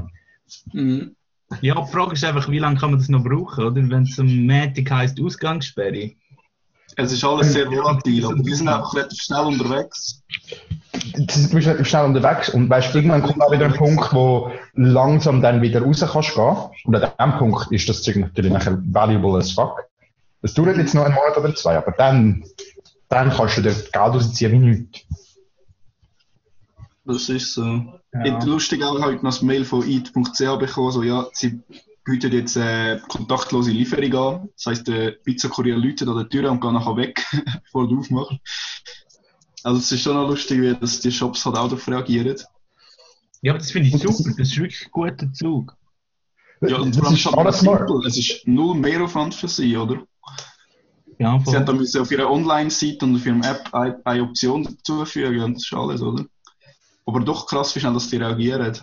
mhm. 0.73 1.15
Ja, 1.61 1.75
die 1.75 1.91
Frage 1.91 2.13
ist 2.13 2.23
einfach, 2.23 2.49
wie 2.49 2.59
lange 2.59 2.79
kann 2.79 2.91
man 2.91 2.99
das 2.99 3.09
noch 3.09 3.23
brauchen, 3.23 3.63
oder? 3.63 3.75
Wenn 3.89 4.03
es 4.03 4.19
am 4.19 4.27
Montag 4.45 4.91
heisst 4.91 5.19
Ausgangssperre. 5.19 6.11
Es 6.95 7.11
ist 7.11 7.23
alles 7.23 7.53
sehr 7.53 7.67
volatil, 7.67 8.25
aber 8.25 8.35
die 8.35 8.53
sind 8.53 8.67
einfach 8.67 8.93
relativ 8.93 9.19
schnell 9.19 9.45
unterwegs. 9.45 10.21
Du 10.91 11.25
bist 11.25 11.67
relativ 11.67 11.87
schnell 11.87 12.05
unterwegs 12.05 12.49
und 12.49 12.69
weißt, 12.69 12.93
irgendwann 12.93 13.23
kommt 13.23 13.41
auch 13.41 13.51
wieder 13.51 13.65
ein 13.65 13.73
Punkt, 13.73 14.13
wo 14.13 14.51
langsam 14.73 15.41
dann 15.41 15.61
wieder 15.61 15.81
raus 15.81 16.05
kannst 16.11 16.35
gehen. 16.35 16.57
Und 16.85 16.95
an 16.95 17.11
dem 17.19 17.37
Punkt 17.37 17.71
ist 17.71 17.87
das 17.87 18.03
Zeug 18.03 18.17
natürlich 18.17 18.51
nachher 18.51 18.77
valuable 18.91 19.37
as 19.37 19.51
fuck. 19.51 19.85
Das 20.41 20.53
dauert 20.53 20.77
jetzt 20.77 20.93
noch 20.93 21.05
einen 21.05 21.15
Monat 21.15 21.37
oder 21.37 21.53
zwei, 21.55 21.77
aber 21.77 21.91
dann, 21.91 22.43
dann 23.07 23.29
kannst 23.29 23.57
du 23.57 23.61
dir 23.61 23.73
Geld 23.73 23.95
rausziehen 23.95 24.51
wie 24.51 24.59
nichts. 24.59 25.05
Das 27.09 27.27
ist 27.27 27.55
so. 27.55 27.63
Ja. 28.13 28.43
Lustig 28.43 28.83
auch 28.83 29.01
heute 29.01 29.15
noch 29.23 29.31
das 29.31 29.41
Mail 29.41 29.65
von 29.65 29.87
eat.ch 29.87 30.59
bekommen, 30.59 30.91
so 30.91 31.01
ja, 31.01 31.25
sie 31.33 31.59
bieten 32.05 32.31
jetzt 32.31 32.55
äh, 32.55 32.99
kontaktlose 33.07 33.71
Lieferung 33.71 34.13
an. 34.13 34.49
Das 34.55 34.67
heisst, 34.67 34.87
der 34.87 35.11
Pizzakurier 35.23 35.75
läutet 35.75 36.07
an 36.07 36.17
der 36.17 36.29
Tür 36.29 36.51
und 36.51 36.61
geht 36.61 36.71
nachher 36.71 36.95
weg, 36.97 37.25
bevor 37.63 37.87
du 37.87 37.99
aufmachst. 37.99 38.37
Also 39.63 39.79
es 39.79 39.91
ist 39.91 40.03
schon 40.03 40.13
noch 40.13 40.29
lustig, 40.29 40.61
wie 40.61 40.75
dass 40.75 40.99
die 40.99 41.11
Shops 41.11 41.43
halt 41.47 41.55
auch 41.57 41.67
darauf 41.67 41.87
reagieren. 41.87 42.37
Ja, 43.41 43.53
aber 43.53 43.59
das 43.59 43.71
finde 43.71 43.87
ich 43.89 43.97
super. 43.97 44.29
Das 44.37 44.49
ist 44.49 44.57
wirklich 44.57 44.85
ein 44.85 44.91
guter 44.91 45.33
Zug. 45.33 45.75
Ja, 46.61 46.77
und 46.77 46.95
das 46.95 46.99
vor 46.99 47.07
allem 47.07 47.15
ist 47.15 47.25
halt 47.25 47.37
alles 47.37 47.59
simpel. 47.61 48.05
Es 48.05 48.17
ist 48.19 48.47
null 48.47 48.75
Mehraufwand 48.75 49.33
für 49.33 49.47
sie, 49.47 49.75
oder? 49.75 50.03
Ja, 51.17 51.41
Sie 51.43 51.55
haben 51.55 51.65
da 51.65 51.73
müssen 51.73 52.01
auf 52.01 52.11
ihrer 52.11 52.29
Online-Seite 52.29 53.03
und 53.03 53.15
auf 53.15 53.25
ihrem 53.25 53.41
App 53.41 53.73
eine, 53.73 53.99
eine 54.05 54.23
Option 54.23 54.63
dazufügen 54.63 55.41
und 55.41 55.55
das 55.55 55.63
ist 55.63 55.73
alles, 55.73 56.01
oder? 56.03 56.23
Aber 57.09 57.21
doch 57.21 57.47
krass, 57.47 57.75
wie 57.75 57.79
schnell 57.79 57.93
dass 57.93 58.09
die 58.09 58.17
reagieren. 58.17 58.77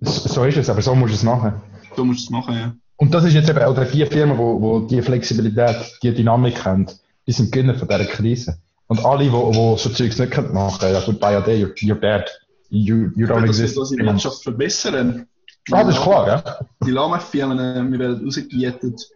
So 0.00 0.28
so 0.28 0.44
ist 0.44 0.56
es, 0.56 0.70
aber 0.70 0.82
so 0.82 0.94
musst 0.94 1.12
du 1.12 1.16
es 1.16 1.22
machen. 1.22 1.54
Du 1.96 2.04
musst 2.04 2.24
es 2.24 2.30
machen, 2.30 2.54
ja. 2.54 2.74
Und 2.96 3.12
das 3.12 3.24
ist 3.24 3.34
jetzt 3.34 3.50
eben 3.50 3.62
auch 3.62 3.74
die 3.74 4.06
Firmen, 4.06 4.38
wo, 4.38 4.60
wo 4.60 4.80
die 4.80 5.02
Flexibilität, 5.02 5.76
die 6.02 6.14
Dynamik 6.14 6.64
haben, 6.64 6.86
die 7.26 7.32
sind 7.32 7.50
Gewinner 7.52 7.74
von 7.74 7.88
dieser 7.88 8.04
Krise. 8.04 8.58
Und 8.86 9.04
alle, 9.04 9.24
die 9.24 9.32
wo 9.32 9.76
so 9.76 9.90
Zeugs 9.90 10.18
nicht 10.18 10.30
können 10.30 10.54
machen 10.54 10.78
können, 10.78 10.94
ja 10.94 11.00
gut, 11.00 11.18
by 11.18 11.26
a 11.26 11.40
day, 11.40 11.62
you're, 11.62 11.74
you're 11.78 12.00
dead. 12.00 12.24
You, 12.68 13.10
you 13.16 13.26
don't 13.26 13.44
exist. 13.44 13.76
das 13.76 13.90
der 13.90 14.06
Wirtschaft 14.06 14.42
verbessern. 14.42 15.26
Ah, 15.72 15.82
das 15.82 15.96
ist 15.96 16.02
klar, 16.02 16.28
ja. 16.28 16.66
Die 16.84 16.92
Lama-Firmen, 16.92 17.58
äh, 17.58 17.90
wir 17.90 17.98
werden 17.98 18.24
rausgebietet. 18.24 19.10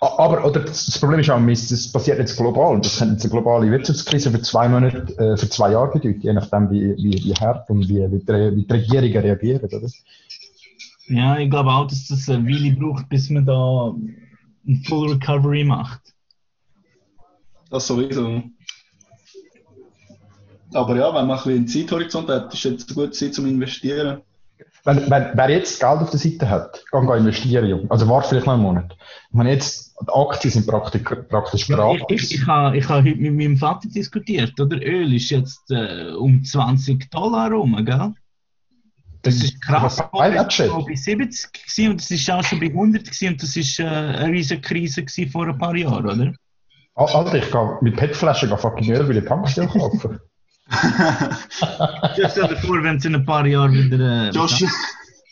Aber 0.00 0.44
oder 0.44 0.60
das 0.60 0.98
Problem 0.98 1.20
ist 1.20 1.30
auch, 1.30 1.40
das 1.44 1.92
passiert 1.92 2.18
jetzt 2.18 2.36
global. 2.36 2.74
Und 2.74 2.84
das 2.84 2.98
könnte 2.98 3.14
jetzt 3.14 3.24
eine 3.24 3.32
globale 3.32 3.70
Wirtschaftskrise 3.70 4.30
für 4.30 4.40
zwei 4.42 4.68
Monate, 4.68 5.16
äh, 5.18 5.36
für 5.36 5.48
zwei 5.48 5.72
Jahre 5.72 5.92
bedeuten, 5.92 6.20
je 6.20 6.32
nachdem, 6.32 6.70
wie, 6.70 6.96
wie, 6.96 7.24
wie 7.24 7.34
hart 7.34 7.68
und 7.70 7.88
wie, 7.88 8.00
wie, 8.10 8.18
die, 8.18 8.56
wie 8.56 8.64
die 8.64 8.72
Regierungen 8.72 9.18
reagieren, 9.18 9.64
oder? 9.64 9.88
Ja, 11.08 11.38
ich 11.38 11.50
glaube 11.50 11.70
auch, 11.70 11.88
dass 11.88 12.06
das 12.06 12.28
eine 12.28 12.46
Weile 12.46 12.76
braucht, 12.76 13.08
bis 13.08 13.30
man 13.30 13.44
da 13.44 13.92
ein 14.66 14.84
Full 14.86 15.12
Recovery 15.12 15.64
macht. 15.64 16.00
Das 17.70 17.86
sowieso. 17.86 18.42
Aber 20.72 20.96
ja, 20.96 21.08
wenn 21.08 21.26
man 21.26 21.30
ein 21.30 21.36
bisschen 21.36 21.52
einen 21.52 21.68
Zeithorizont 21.68 22.28
hat, 22.28 22.54
ist 22.54 22.62
jetzt 22.62 22.88
eine 22.88 22.94
gute 22.94 23.10
Zeit 23.10 23.34
zum 23.34 23.46
Investieren. 23.46 24.20
Wenn, 24.84 25.10
wenn, 25.10 25.30
wer 25.34 25.50
jetzt 25.50 25.78
Geld 25.78 26.00
auf 26.00 26.10
der 26.10 26.18
Seite 26.18 26.48
hat, 26.48 26.82
kann 26.90 27.06
gehen 27.06 27.18
investieren, 27.18 27.66
Junge. 27.66 27.90
Also 27.90 28.08
warte 28.08 28.28
vielleicht 28.30 28.46
noch 28.46 28.54
einen 28.54 28.62
Monat. 28.62 28.96
Meine, 29.30 29.50
jetzt, 29.52 29.94
die 30.00 30.12
Aktien 30.12 30.50
sind 30.52 30.66
praktisch, 30.66 31.02
praktisch 31.02 31.68
Ja, 31.68 31.92
ich 31.92 31.98
gratis. 32.00 32.30
ich, 32.30 32.34
ich 32.40 32.46
habe 32.46 32.76
ich 32.78 32.88
ha 32.88 32.94
heute 32.96 33.14
mit 33.16 33.34
meinem 33.34 33.56
Vater 33.58 33.88
diskutiert, 33.88 34.58
oder? 34.58 34.76
Öl 34.82 35.12
ist 35.14 35.30
jetzt 35.30 35.70
äh, 35.70 36.12
um 36.12 36.42
20 36.42 37.10
Dollar 37.10 37.50
rum, 37.52 37.76
gell? 37.84 38.12
Das 39.22 39.34
ist 39.34 39.60
krass. 39.62 39.96
Das 39.96 40.10
war 40.12 40.84
bei 40.86 40.94
70 40.94 41.52
gewesen 41.52 41.90
und 41.90 42.00
das 42.00 42.10
ist 42.10 42.30
auch 42.30 42.42
schon 42.42 42.58
bei 42.58 42.66
100 42.68 43.04
gewesen 43.04 43.28
und 43.28 43.42
das 43.42 43.54
ist 43.54 43.78
äh, 43.78 43.84
eine 43.84 44.32
riesige 44.32 44.62
Krise 44.62 45.04
vor 45.30 45.46
ein 45.46 45.58
paar 45.58 45.76
Jahren, 45.76 46.06
oder? 46.06 46.32
Al- 46.94 47.06
Alter, 47.14 47.34
ich 47.34 47.50
gehe 47.50 47.78
mit 47.82 47.96
PET-Flaschen 47.96 48.56
fucking 48.56 48.90
Öl 48.92 49.04
bei 49.04 49.12
der 49.12 49.26
Tankstelle 49.26 49.68
kaufen. 49.68 50.18
Stell 52.30 52.48
dir 52.48 52.56
vor, 52.56 52.82
wenn 52.82 52.96
es 52.96 53.04
in 53.04 53.14
ein 53.14 53.26
paar 53.26 53.46
Jahren 53.46 53.72
wieder 53.72 54.28
äh, 54.28 54.30
Josh, 54.30 54.62
ich 54.62 54.68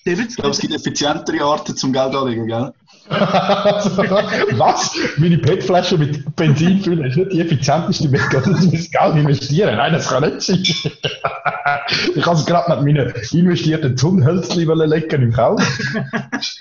70 0.04 0.36
glaube, 0.36 0.50
es 0.50 0.58
gibt 0.58 0.74
effizientere 0.74 1.44
Arten 1.44 1.76
zum 1.76 1.92
Geld 1.92 2.14
anlegen, 2.14 2.46
gell? 2.46 2.72
Was? 3.10 4.94
Meine 5.16 5.38
PET-Flasche 5.38 5.96
mit 5.96 6.36
Benzin 6.36 6.82
füllen 6.82 7.04
ist 7.04 7.16
nicht 7.16 7.32
die 7.32 7.40
effizienteste 7.40 8.08
Methode, 8.08 8.50
um 8.50 8.70
das 8.70 8.90
Geld 8.90 9.16
investieren. 9.16 9.76
Nein, 9.76 9.92
das 9.92 10.08
kann 10.08 10.24
nicht 10.24 10.42
sein. 10.42 10.62
ich 12.14 12.26
habe 12.26 12.36
es 12.36 12.44
gerade 12.44 12.82
mit 12.82 12.96
meinen 12.96 13.14
investierten 13.32 13.96
Zungenhölzchen 13.96 14.66
lecken 14.66 15.22
im 15.22 15.32
Kauf. 15.32 15.62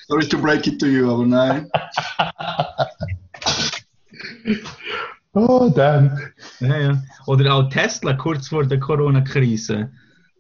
Sorry 0.08 0.28
to 0.28 0.38
break 0.38 0.66
it 0.68 0.80
to 0.80 0.86
you, 0.86 1.12
aber 1.12 1.26
nein. 1.26 1.70
Oh, 5.38 5.70
damn. 5.70 6.18
Ja, 6.60 6.78
ja. 6.80 7.04
Oder 7.28 7.54
auch 7.54 7.70
Tesla 7.70 8.14
kurz 8.14 8.48
vor 8.48 8.66
der 8.66 8.80
Corona-Krise. 8.80 9.92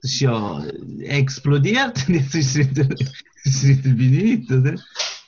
Das 0.01 0.11
ist 0.11 0.21
ja 0.21 0.63
explodiert. 1.01 2.03
Jetzt 2.07 2.33
ist 2.33 2.55
es 2.55 2.69
wieder, 2.69 2.87
ist 3.43 3.63
wieder 3.63 3.89
bei 3.89 4.03
nichts, 4.03 4.51
oder? 4.51 4.73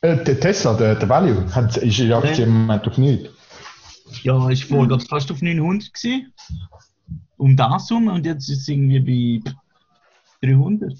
Äh, 0.02 0.24
der 0.24 0.40
Tesla, 0.40 0.74
der, 0.74 0.96
der 0.96 1.08
Value, 1.08 1.54
hat, 1.54 1.78
ist 1.78 2.00
in 2.00 2.08
der 2.08 2.18
Aktie 2.18 2.46
im 2.46 2.62
Moment 2.62 2.88
auf 2.88 2.98
nichts. 2.98 3.30
Ja, 4.24 4.50
ist 4.50 4.64
vorher 4.64 4.88
glaub 4.88 5.02
ich, 5.02 5.08
fast 5.08 5.32
auf 5.32 5.42
900 5.44 5.94
gewesen. 5.94 6.34
Um 7.38 7.56
das 7.56 7.92
um 7.92 8.08
und 8.08 8.26
jetzt 8.26 8.50
ist 8.50 8.62
es 8.62 8.68
irgendwie 8.68 9.42
bei 10.42 10.48
300. 10.48 10.94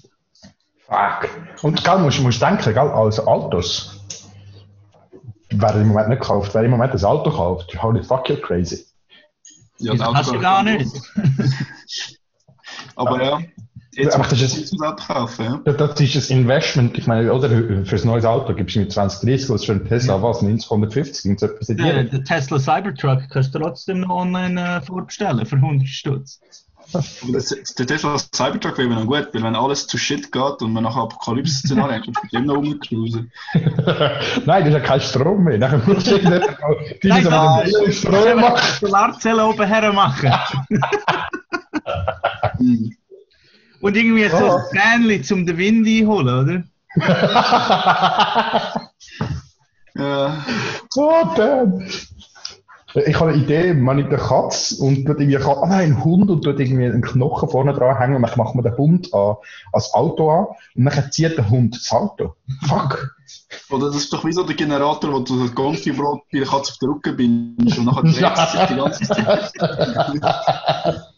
Fuck. 0.86 1.28
Und 1.62 1.82
gell, 1.82 1.98
musst, 1.98 2.20
musst 2.20 2.40
denken, 2.40 2.72
gell, 2.72 2.88
also 2.88 3.26
Autos. 3.26 3.99
Wer 5.60 5.74
im 5.76 5.88
Moment 5.88 6.08
nicht 6.08 6.22
kauft, 6.22 6.54
wer 6.54 6.62
im 6.64 6.70
Moment 6.70 6.92
ein 6.94 7.04
Auto 7.04 7.30
kauft, 7.30 7.82
holy 7.82 8.02
fuck, 8.02 8.28
you're 8.28 8.40
crazy. 8.40 8.84
Ja, 9.78 9.94
Das 9.94 10.14
hast 10.14 10.32
du 10.32 10.38
gar 10.40 10.62
nicht. 10.62 10.90
Aber 12.96 13.22
ja, 13.22 13.40
jetzt 13.92 14.14
Aber 14.14 14.24
das 14.24 14.32
es 14.34 14.42
ist- 14.42 14.54
Sinn, 14.68 14.78
zum 14.78 14.82
Auto 14.86 15.04
kaufen, 15.04 15.44
ja. 15.44 15.60
Ja, 15.66 15.72
Das 15.72 16.00
ist 16.00 16.30
ein 16.30 16.38
Investment, 16.40 16.98
ich 16.98 17.06
meine, 17.06 17.32
oder 17.32 17.48
für 17.48 17.96
ein 17.96 18.06
neues 18.06 18.24
Auto 18.24 18.54
gibst 18.54 18.76
du 18.76 18.80
mit 18.80 18.92
2030, 18.92 19.50
was 19.50 19.64
für 19.64 19.72
ein 19.72 19.86
Tesla, 19.86 20.22
was, 20.22 20.42
90, 20.42 20.70
150, 20.70 21.30
und 21.30 21.40
so 21.40 21.46
etwas 21.46 21.66
Der, 21.68 22.04
der 22.04 22.24
Tesla 22.24 22.58
Cybertruck 22.58 23.28
kannst 23.30 23.54
du 23.54 23.58
trotzdem 23.58 24.00
noch 24.00 24.10
online 24.10 24.60
äh, 24.76 24.80
vorbestellen 24.82 25.44
für 25.46 25.56
100 25.56 25.88
Stutz. 25.88 26.40
Aber 26.92 27.32
das, 27.32 27.48
der 27.78 27.86
Tesla 27.86 28.16
Cybertruck 28.18 28.78
wäre 28.78 28.88
noch 28.88 29.06
gut, 29.06 29.28
weil 29.32 29.42
wenn 29.42 29.54
alles 29.54 29.86
zu 29.86 29.96
shit 29.98 30.32
geht 30.32 30.62
und 30.62 30.72
man 30.72 30.82
nach 30.84 30.96
Apokalypse-Szenarien 30.96 31.98
hat, 31.98 32.04
kannst 32.04 32.18
du 32.18 32.22
mit 32.22 32.32
dem 32.32 32.46
noch 32.46 32.56
rumcruisen. 32.56 33.30
Nein, 33.54 34.64
das 34.64 34.66
ist 34.66 34.72
ja 34.74 34.80
kein 34.80 35.00
Strom 35.00 35.44
mehr. 35.44 35.58
Nachher 35.58 35.78
musst 35.86 36.06
du 36.08 36.12
irgendetwas, 36.16 36.56
die 37.02 37.08
Nein, 37.08 37.24
da- 37.24 37.62
mit 37.64 37.74
dem 37.86 37.92
Strom 37.92 38.40
machen. 38.40 38.76
Solarzellen 38.80 39.40
oben 39.40 39.66
her 39.66 39.92
machen. 39.92 40.32
Und 43.80 43.96
irgendwie 43.96 44.28
so 44.28 44.36
Oh. 44.36 44.56
ein 44.56 44.62
Fähnchen 45.02 45.24
zum 45.24 45.46
den 45.46 45.56
Wind 45.56 45.86
einholen, 45.86 46.28
oder? 46.44 46.62
Ja, 49.94 50.44
Oh, 50.96 51.34
damn. 51.36 51.84
Ich 52.94 53.20
habe 53.20 53.30
eine 53.30 53.42
Idee, 53.42 53.72
man 53.74 53.96
nimmt 53.96 54.08
eine 54.08 54.18
Katze 54.18 54.82
und 54.82 55.06
tut 55.06 55.20
irgendwie, 55.20 55.36
ah 55.36 55.66
nein, 55.66 55.92
einen 55.92 56.04
Hund 56.04 56.30
und 56.30 56.42
tut 56.42 56.58
irgendwie 56.58 56.86
einen 56.86 57.02
Knochen 57.02 57.48
vorne 57.48 57.72
dran 57.72 57.98
hängen 57.98 58.16
und 58.16 58.22
dann 58.22 58.36
macht 58.36 58.54
man 58.54 58.64
den 58.64 58.76
Hund 58.76 59.14
an, 59.14 59.36
als 59.72 59.94
Auto 59.94 60.30
an 60.30 60.46
und 60.74 60.84
dann 60.84 61.12
zieht 61.12 61.36
der 61.36 61.48
Hund 61.48 61.76
das 61.76 61.92
Auto. 61.92 62.34
Fuck. 62.66 63.14
oder 63.70 63.86
das 63.86 63.96
ist 63.96 64.12
doch 64.12 64.24
wie 64.24 64.32
so 64.32 64.42
der 64.42 64.56
Generator, 64.56 65.12
wo 65.12 65.20
du 65.20 65.40
das 65.40 65.54
Gonfi-Brot 65.54 66.22
bei 66.32 66.38
der 66.38 66.48
Katze 66.48 66.72
auf 66.72 66.78
den 66.78 66.88
Rücken 66.88 67.16
bindest 67.16 67.78
und 67.78 67.84
nachher 67.84 68.02
dreht 68.02 68.48
sich 68.48 68.66
die 68.66 68.76
ganze 68.76 69.04
Zeit. 69.04 69.52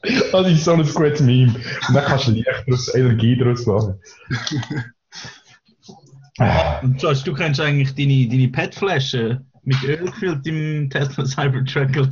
Das 0.33 0.49
ist 0.49 0.65
so 0.65 0.73
ein 0.73 0.83
gutes 0.83 1.21
Meme. 1.21 1.55
Und 1.89 1.95
dann 1.95 2.05
kannst 2.05 2.27
du 2.27 2.33
Licht 2.33 2.95
Energie 2.95 3.37
daraus 3.37 3.67
machen. 3.67 4.01
Und 6.83 7.01
Josh, 7.01 7.23
du 7.23 7.35
kannst 7.35 7.61
eigentlich 7.61 7.95
deine, 7.95 8.27
deine 8.29 8.49
PET-Flasche 8.49 9.45
mit 9.65 9.83
Öl 9.85 10.07
gefüllt 10.07 10.47
im 10.47 10.91
Tesla 10.91 11.25
Cybertruck. 11.25 11.91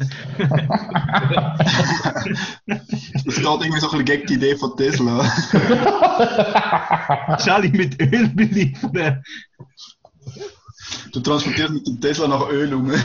Das 2.66 3.36
geht 3.36 3.44
irgendwie 3.44 3.80
so 3.80 3.90
ein 3.90 3.98
bisschen 3.98 4.04
gegen 4.04 4.26
die 4.26 4.34
Idee 4.34 4.56
von 4.56 4.76
Tesla. 4.76 5.24
Charlie 7.38 7.70
mit 7.70 8.00
Öl 8.00 8.28
beliefern. 8.28 9.22
Du 11.12 11.20
transportierst 11.20 11.72
mit 11.72 11.86
dem 11.86 12.00
Tesla 12.00 12.28
nach 12.28 12.48
Öl 12.48 12.72
um. 12.74 12.90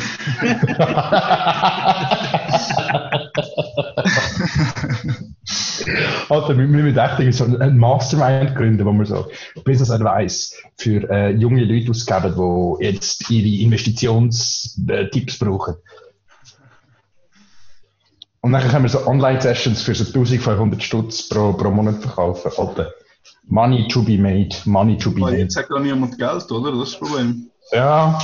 Alter, 6.29 6.57
wir 6.57 6.65
müssen 6.67 6.97
echt 6.97 7.33
so 7.35 7.45
ein 7.45 7.77
Mastermind 7.77 8.55
gründen, 8.55 8.85
wo 8.85 8.91
wir 8.93 9.05
so 9.05 9.27
Business 9.63 9.91
Advice 9.91 10.55
für 10.77 11.09
äh, 11.09 11.31
junge 11.31 11.63
Leute 11.63 11.91
ausgeben, 11.91 12.33
die 12.79 12.85
jetzt 12.85 13.29
ihre 13.29 13.63
Investitionstipps 13.63 15.37
brauchen. 15.39 15.75
Und 18.41 18.51
dann 18.51 18.61
können 18.69 18.83
wir 18.83 18.89
so 18.89 19.05
Online-Sessions 19.07 19.81
für 19.81 19.95
so 19.95 20.03
1500 20.05 20.81
Stutz 20.83 21.27
pro, 21.29 21.53
pro 21.53 21.71
Monat 21.71 22.01
verkaufen. 22.01 22.51
Alter, 22.57 22.91
money 23.47 23.87
to 23.87 24.03
be 24.03 24.17
made, 24.17 24.55
money 24.65 24.97
to 24.97 25.11
be 25.11 25.21
made. 25.21 25.37
jetzt 25.37 25.55
hat 25.57 25.67
gar 25.69 25.79
niemand 25.79 26.17
Geld, 26.17 26.51
oder? 26.51 26.71
Das 26.71 26.89
ist 26.89 26.93
das 27.01 27.09
Problem. 27.09 27.49
Ja, 27.71 28.19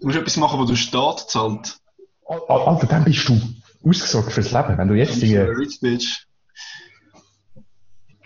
Du 0.00 0.06
musst 0.08 0.18
etwas 0.18 0.36
machen, 0.36 0.58
wo 0.58 0.64
der 0.64 0.74
Staat 0.76 1.30
zahlt. 1.30 1.78
Al- 2.26 2.42
Alter, 2.48 2.86
dann 2.88 3.04
bist 3.04 3.28
du 3.28 3.40
ausgesorgt 3.88 4.32
fürs 4.32 4.50
Leben. 4.50 4.76
Wenn 4.76 4.88
du 4.88 4.94
jetzt 4.94 5.12
Dann 5.12 5.20
bist 5.20 5.32
du 5.32 5.36
eine 5.38 5.46
irgendwie, 5.48 5.64
Rich 5.64 5.80
Bitch. 5.80 6.26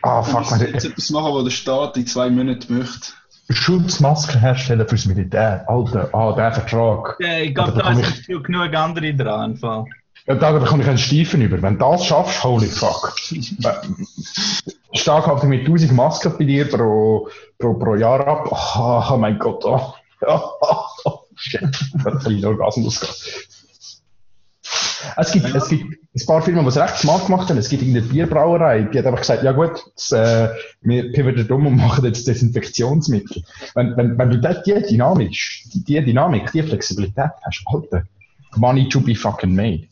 Ah 0.03 0.22
fuck, 0.22 0.51
man, 0.51 0.61
jetzt 0.61 0.84
etwas 0.84 1.11
machen, 1.11 1.32
wo 1.32 1.42
der 1.42 1.51
Staat 1.51 1.96
in 1.96 2.07
zwei 2.07 2.30
Monaten 2.30 2.78
möchte. 2.78 3.12
Schutzmasken 3.51 4.40
herstellen 4.40 4.86
fürs 4.86 5.07
Militär. 5.07 5.64
Alter, 5.68 6.11
ah, 6.12 6.32
der 6.32 6.53
Vertrag. 6.53 7.16
Ja, 7.18 7.38
ich 7.38 7.55
glaube, 7.55 7.72
da 7.72 7.82
da 7.82 7.94
sind 7.94 8.24
schon 8.26 8.42
genug 8.42 8.74
andere 8.74 9.14
dran. 9.14 9.57
Fall. 9.57 9.86
Ja, 10.26 10.34
da 10.34 10.53
bekomme 10.53 10.82
ich 10.82 10.88
einen 10.88 10.99
Stiefen 10.99 11.40
über. 11.40 11.61
Wenn 11.62 11.78
du 11.78 11.90
das 11.90 12.05
schaffst, 12.05 12.44
holy 12.44 12.66
fuck. 12.66 13.16
Stark 14.92 15.26
halt 15.26 15.44
mit 15.44 15.61
1000 15.61 15.92
Masken 15.92 16.34
bei 16.36 16.44
dir 16.44 16.68
pro, 16.68 17.30
pro, 17.59 17.74
pro 17.74 17.94
Jahr 17.94 18.26
ab. 18.26 18.51
Oh, 18.53 19.16
mein 19.16 19.38
Gott. 19.38 19.64
Oh, 19.64 19.94
oh, 20.20 21.20
shit. 21.36 21.62
Das 22.05 22.24
kann 22.24 22.36
ich 22.36 22.44
Orgasmus 22.44 23.01
gehen. 23.01 23.11
Es 25.16 25.32
gibt, 25.32 25.55
es 25.55 25.68
gibt 25.68 25.84
ein 25.84 26.26
paar 26.26 26.42
Firmen, 26.42 26.62
die 26.62 26.68
es 26.68 26.76
recht 26.76 26.96
smart 26.96 27.26
gemacht 27.26 27.49
haben. 27.49 27.59
Es 27.59 27.68
gibt 27.68 27.82
irgendeine 27.82 28.07
Bierbrauerei, 28.07 28.82
die 28.82 28.99
hat 28.99 29.07
einfach 29.07 29.20
gesagt, 29.20 29.42
ja 29.42 29.53
gut, 29.53 29.82
das, 29.94 30.12
äh, 30.12 30.49
wir 30.82 31.12
pivoten 31.12 31.46
dumm 31.46 31.66
und 31.66 31.76
machen 31.76 32.05
jetzt 32.05 32.26
Desinfektionsmittel. 32.26 33.42
Wenn, 33.74 33.96
wenn, 33.96 34.18
wenn 34.18 34.30
du 34.30 34.40
da 34.40 34.55
die 34.55 34.82
Dynamik, 34.82 35.36
die, 35.72 35.84
die 35.84 36.05
Dynamik, 36.05 36.51
die 36.53 36.62
Flexibilität 36.62 37.32
hast, 37.42 37.62
Alter, 37.66 38.05
money 38.57 38.88
to 38.88 39.01
be 39.01 39.14
fucking 39.14 39.55
made. 39.55 39.86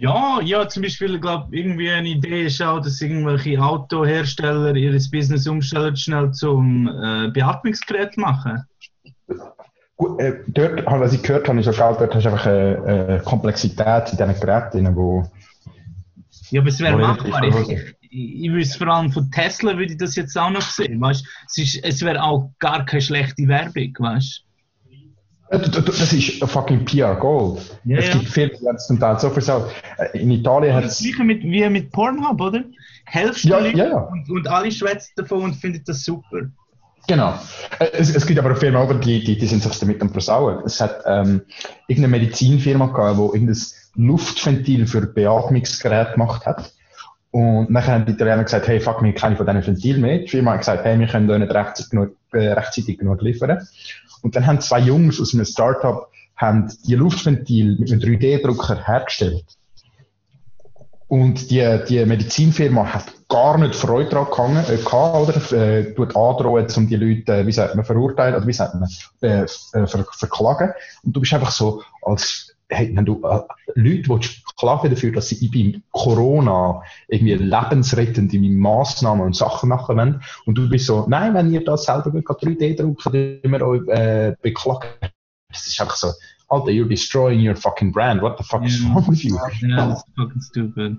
Ja, 0.00 0.40
ja, 0.40 0.68
zum 0.68 0.84
Beispiel, 0.84 1.18
glaube 1.18 1.56
irgendwie 1.56 1.90
eine 1.90 2.08
Idee 2.08 2.46
ist 2.46 2.62
auch, 2.62 2.80
dass 2.80 3.00
irgendwelche 3.00 3.60
Autohersteller 3.60 4.76
ihr 4.76 4.92
Business 5.10 5.48
umstellen, 5.48 5.96
schnell 5.96 6.30
zum 6.30 6.86
äh, 6.86 7.30
Beatmungsgerät 7.32 8.16
machen. 8.16 8.62
Gut, 9.98 10.20
äh, 10.20 10.44
dort, 10.46 10.86
was 10.86 11.12
ich 11.12 11.22
gehört 11.24 11.48
habe, 11.48 11.58
ist 11.58 11.68
auch, 11.68 11.98
dort 11.98 12.14
hast 12.14 12.24
du 12.24 12.28
einfach 12.30 12.46
eine, 12.46 13.06
eine 13.08 13.18
Komplexität 13.20 14.12
in 14.12 14.16
diesen 14.16 14.40
Geräten, 14.40 14.96
wo... 14.96 15.24
Ja, 16.50 16.60
aber 16.60 16.68
es 16.68 16.78
wäre 16.78 16.96
machbar. 16.96 17.42
Ich, 17.42 17.68
ich, 18.10 18.44
ich 18.44 18.52
wüsste 18.52 18.78
vor 18.78 18.86
allem 18.88 19.10
von 19.10 19.28
Tesla 19.32 19.76
würde 19.76 19.92
ich 19.92 19.98
das 19.98 20.14
jetzt 20.14 20.38
auch 20.38 20.50
noch 20.50 20.62
sehen, 20.62 21.00
weißt 21.00 21.26
Es, 21.48 21.58
ist- 21.58 21.84
es 21.84 22.00
wäre 22.02 22.22
auch 22.22 22.52
gar 22.60 22.86
keine 22.86 23.02
schlechte 23.02 23.48
Werbung, 23.48 23.92
weißt 23.98 24.44
Das 25.50 26.12
ist 26.12 26.44
fucking 26.44 26.84
PR 26.84 27.16
Gold. 27.16 27.58
Ja, 27.84 27.98
es 27.98 28.06
ja. 28.06 28.12
gibt 28.14 28.28
Firmen, 28.28 28.56
die 28.60 28.68
haben 28.68 28.76
es 28.76 28.86
zum 28.86 29.00
Teil 29.00 29.18
so 29.18 29.30
versaut. 29.30 29.68
Äh, 29.98 30.16
In 30.20 30.30
Italien 30.30 30.74
hat 30.74 30.84
es... 30.84 30.98
gleiche 31.00 31.24
mit, 31.24 31.42
wie 31.42 31.68
mit 31.68 31.90
Pornhub, 31.90 32.40
oder? 32.40 32.62
Hälfte 33.04 33.48
Ja, 33.48 33.60
ja, 33.66 33.88
ja. 33.88 33.98
Und, 33.98 34.30
und 34.30 34.46
alle 34.46 34.70
schwätzen 34.70 35.12
davon 35.16 35.42
und 35.42 35.54
finden 35.56 35.82
das 35.84 36.04
super. 36.04 36.50
Genau. 37.08 37.34
Äh, 37.80 37.88
Es, 37.92 38.14
es 38.14 38.26
gibt 38.26 38.38
aber 38.38 38.54
Firmen, 38.54 38.80
aber 38.80 38.94
die, 38.94 39.24
die, 39.24 39.36
die 39.36 39.46
sind 39.46 39.62
sich 39.62 39.78
damit 39.80 40.00
am 40.00 40.10
Versauen. 40.10 40.62
Es 40.64 40.80
hat 40.80 41.02
ähm, 41.06 41.42
irgendeine 41.88 42.18
Medizinfirma 42.18 42.86
gehabt, 42.86 43.18
die 43.18 43.38
irgendein 43.38 43.56
Luftventil 43.96 44.86
für 44.86 45.00
Beatmungsgerät 45.06 46.12
gemacht 46.12 46.46
hat. 46.46 46.72
Und 47.30 47.72
dann 47.72 47.86
haben 47.86 48.06
die 48.06 48.12
Italiener 48.12 48.44
gesagt, 48.44 48.68
hey, 48.68 48.80
fuck, 48.80 49.02
wir 49.02 49.08
haben 49.08 49.14
keine 49.14 49.36
von 49.36 49.46
diesen 49.46 49.66
Ventilen 49.66 50.00
mehr. 50.00 50.18
Die 50.18 50.28
Firma 50.28 50.52
hat 50.52 50.60
gesagt, 50.60 50.84
hey, 50.84 50.98
wir 50.98 51.06
können 51.06 51.30
euch 51.30 51.38
nicht 51.38 51.52
rechtzeitig 51.52 51.90
genug, 51.90 52.16
äh, 52.32 52.52
rechtzeitig 52.52 52.98
genug 52.98 53.20
liefern. 53.22 53.66
Und 54.22 54.36
dann 54.36 54.46
haben 54.46 54.60
zwei 54.60 54.80
Jungs 54.80 55.20
aus 55.20 55.34
einem 55.34 55.44
Startup 55.44 56.08
haben 56.36 56.72
die 56.86 56.94
Luftventil 56.94 57.76
mit 57.78 57.90
einem 57.90 58.00
3D-Drucker 58.00 58.86
hergestellt. 58.86 59.44
Und 61.08 61.50
die, 61.50 61.80
die 61.88 62.04
Medizinfirma 62.04 62.84
hat 62.84 63.04
gar 63.28 63.58
nicht 63.58 63.74
Freude 63.74 64.10
daran 64.10 64.30
gehangen, 64.30 64.64
äh, 64.68 64.76
gehabt, 64.76 65.52
oder? 65.52 65.52
Äh, 65.52 65.94
tut 65.94 66.14
androhen, 66.14 66.66
um 66.76 66.86
die 66.86 66.96
Leute, 66.96 67.32
äh, 67.32 67.46
wie 67.46 67.52
sagt 67.52 67.74
man, 67.74 67.84
verurteilen, 67.84 68.34
oder 68.36 68.46
wie 68.46 68.52
sagt 68.52 68.74
man, 68.74 68.88
äh, 69.22 69.42
äh, 69.42 69.86
ver, 69.86 70.06
verklagen. 70.12 70.72
Und 71.02 71.16
du 71.16 71.20
bist 71.20 71.32
einfach 71.32 71.50
so, 71.50 71.82
als, 72.02 72.54
hey, 72.68 72.90
wenn 72.94 73.06
du, 73.06 73.22
äh, 73.24 73.40
Leute 73.74 74.08
willst 74.08 74.44
klagen 74.58 74.90
dafür, 74.90 75.12
dass 75.12 75.28
sie 75.28 75.48
beim 75.48 75.82
Corona 75.92 76.82
irgendwie 77.06 77.34
lebensrettende 77.34 78.38
Massnahmen 78.38 79.24
und 79.24 79.36
Sachen 79.36 79.68
machen 79.68 79.96
wollen. 79.96 80.22
Und 80.44 80.58
du 80.58 80.68
bist 80.68 80.86
so, 80.86 81.06
nein, 81.08 81.32
wenn 81.34 81.50
ihr 81.50 81.64
das 81.64 81.84
selber 81.84 82.12
wollt, 82.12 82.26
3D 82.26 82.76
drucken, 82.76 83.40
wir 83.42 83.62
euch, 83.62 83.86
äh, 83.88 84.34
beklagen. 84.42 84.88
Das 85.50 85.66
ist 85.66 85.80
einfach 85.80 85.96
so, 85.96 86.08
Alter, 86.48 86.70
you're 86.70 86.88
destroying 86.88 87.40
your 87.46 87.54
fucking 87.56 87.92
brand. 87.92 88.22
What 88.22 88.38
the 88.38 88.44
fuck 88.44 88.64
is 88.64 88.80
Ja. 88.82 88.88
wrong 88.94 89.06
with 89.08 89.22
you? 89.22 89.36
Ja, 89.62 89.86
das 89.88 89.98
ist 89.98 90.06
fucking 90.16 90.40
stupid. 90.42 90.96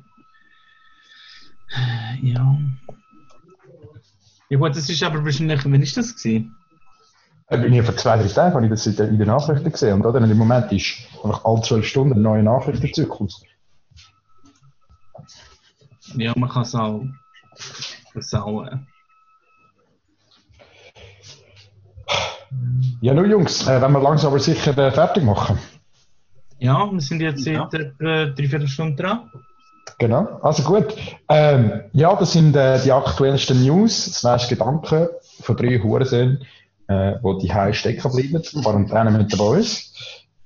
Ja. 2.22 2.58
Ja 4.50 4.58
gut, 4.58 4.76
das 4.76 4.90
ist 4.90 5.04
aber 5.04 5.24
wahrscheinlich, 5.24 5.64
wann 5.64 5.82
ist 5.82 5.96
das 5.96 6.16
gewesen? 6.16 6.56
Äh, 7.48 7.58
bin 7.60 7.74
ich 7.74 7.84
vor 7.84 7.96
zwei, 7.96 8.18
drei 8.18 8.28
Tagen 8.28 8.56
habe 8.56 8.66
ich 8.66 8.72
das 8.72 8.86
in 8.88 8.96
den, 8.96 9.10
in 9.10 9.18
den 9.20 9.28
Nachrichten 9.28 9.72
gesehen. 9.72 9.94
Und 9.96 10.06
oder? 10.08 10.20
Und 10.22 10.30
im 10.32 10.38
Moment 10.38 10.72
ist 10.72 11.08
einfach 11.24 11.46
alle 11.46 11.62
zwölf 11.62 11.86
Stunden 11.86 12.14
ein 12.16 12.22
neuer 12.24 12.42
Nachrichtenzyklus. 12.44 13.44
Ja, 16.16 16.34
man 16.36 16.50
kann 16.50 16.64
es 16.64 16.74
auch 16.76 17.04
versauen. 18.12 18.88
Ja, 23.02 23.14
nur 23.14 23.26
Jungs, 23.26 23.68
äh, 23.68 23.82
wenn 23.82 23.92
wir 23.92 24.02
langsam 24.02 24.32
aber 24.32 24.40
sicher 24.40 24.78
äh, 24.78 24.92
fertig 24.92 25.24
machen. 25.24 25.58
Ja, 26.60 26.92
wir 26.92 27.00
sind 27.00 27.22
jetzt 27.22 27.46
Ja. 27.46 27.70
seit 27.72 27.82
etwa 27.82 28.26
dreiviertel 28.26 28.68
Stunde 28.68 29.02
dran. 29.02 29.32
Genau, 29.98 30.40
also 30.42 30.64
gut. 30.64 30.96
Ähm, 31.30 31.82
ja, 31.94 32.16
das 32.16 32.34
sind 32.34 32.56
äh, 32.56 32.82
die 32.82 32.92
aktuellsten 32.92 33.64
News, 33.64 34.06
das 34.06 34.24
nächste 34.24 34.56
Gedanken 34.56 35.08
von 35.42 35.56
drei 35.58 35.80
Hurensöhnen, 35.80 36.46
äh, 36.88 37.16
wo 37.22 37.34
die 37.40 37.54
Hause 37.54 37.74
stecken 37.74 38.12
bleiben, 38.12 38.42
Quarantäne 38.62 39.12
mit 39.12 39.38
bei 39.38 39.44
uns. 39.44 39.94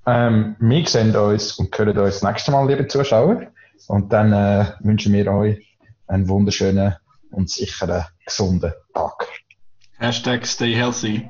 Ähm, 0.05 0.55
wir 0.59 0.85
sehen 0.87 1.15
uns 1.15 1.53
und 1.53 1.77
hören 1.77 1.97
uns 1.97 2.19
das 2.19 2.23
nächste 2.23 2.51
Mal, 2.51 2.67
liebe 2.67 2.87
Zuschauer. 2.87 3.47
Und 3.87 4.11
dann 4.13 4.33
äh, 4.33 4.65
wünschen 4.79 5.13
wir 5.13 5.31
euch 5.31 5.77
einen 6.07 6.27
wunderschönen 6.29 6.95
und 7.31 7.49
sicheren, 7.49 8.05
gesunden 8.25 8.73
Tag. 8.93 9.27
Hashtag 9.97 10.45
stay 10.45 10.73
healthy. 10.75 11.29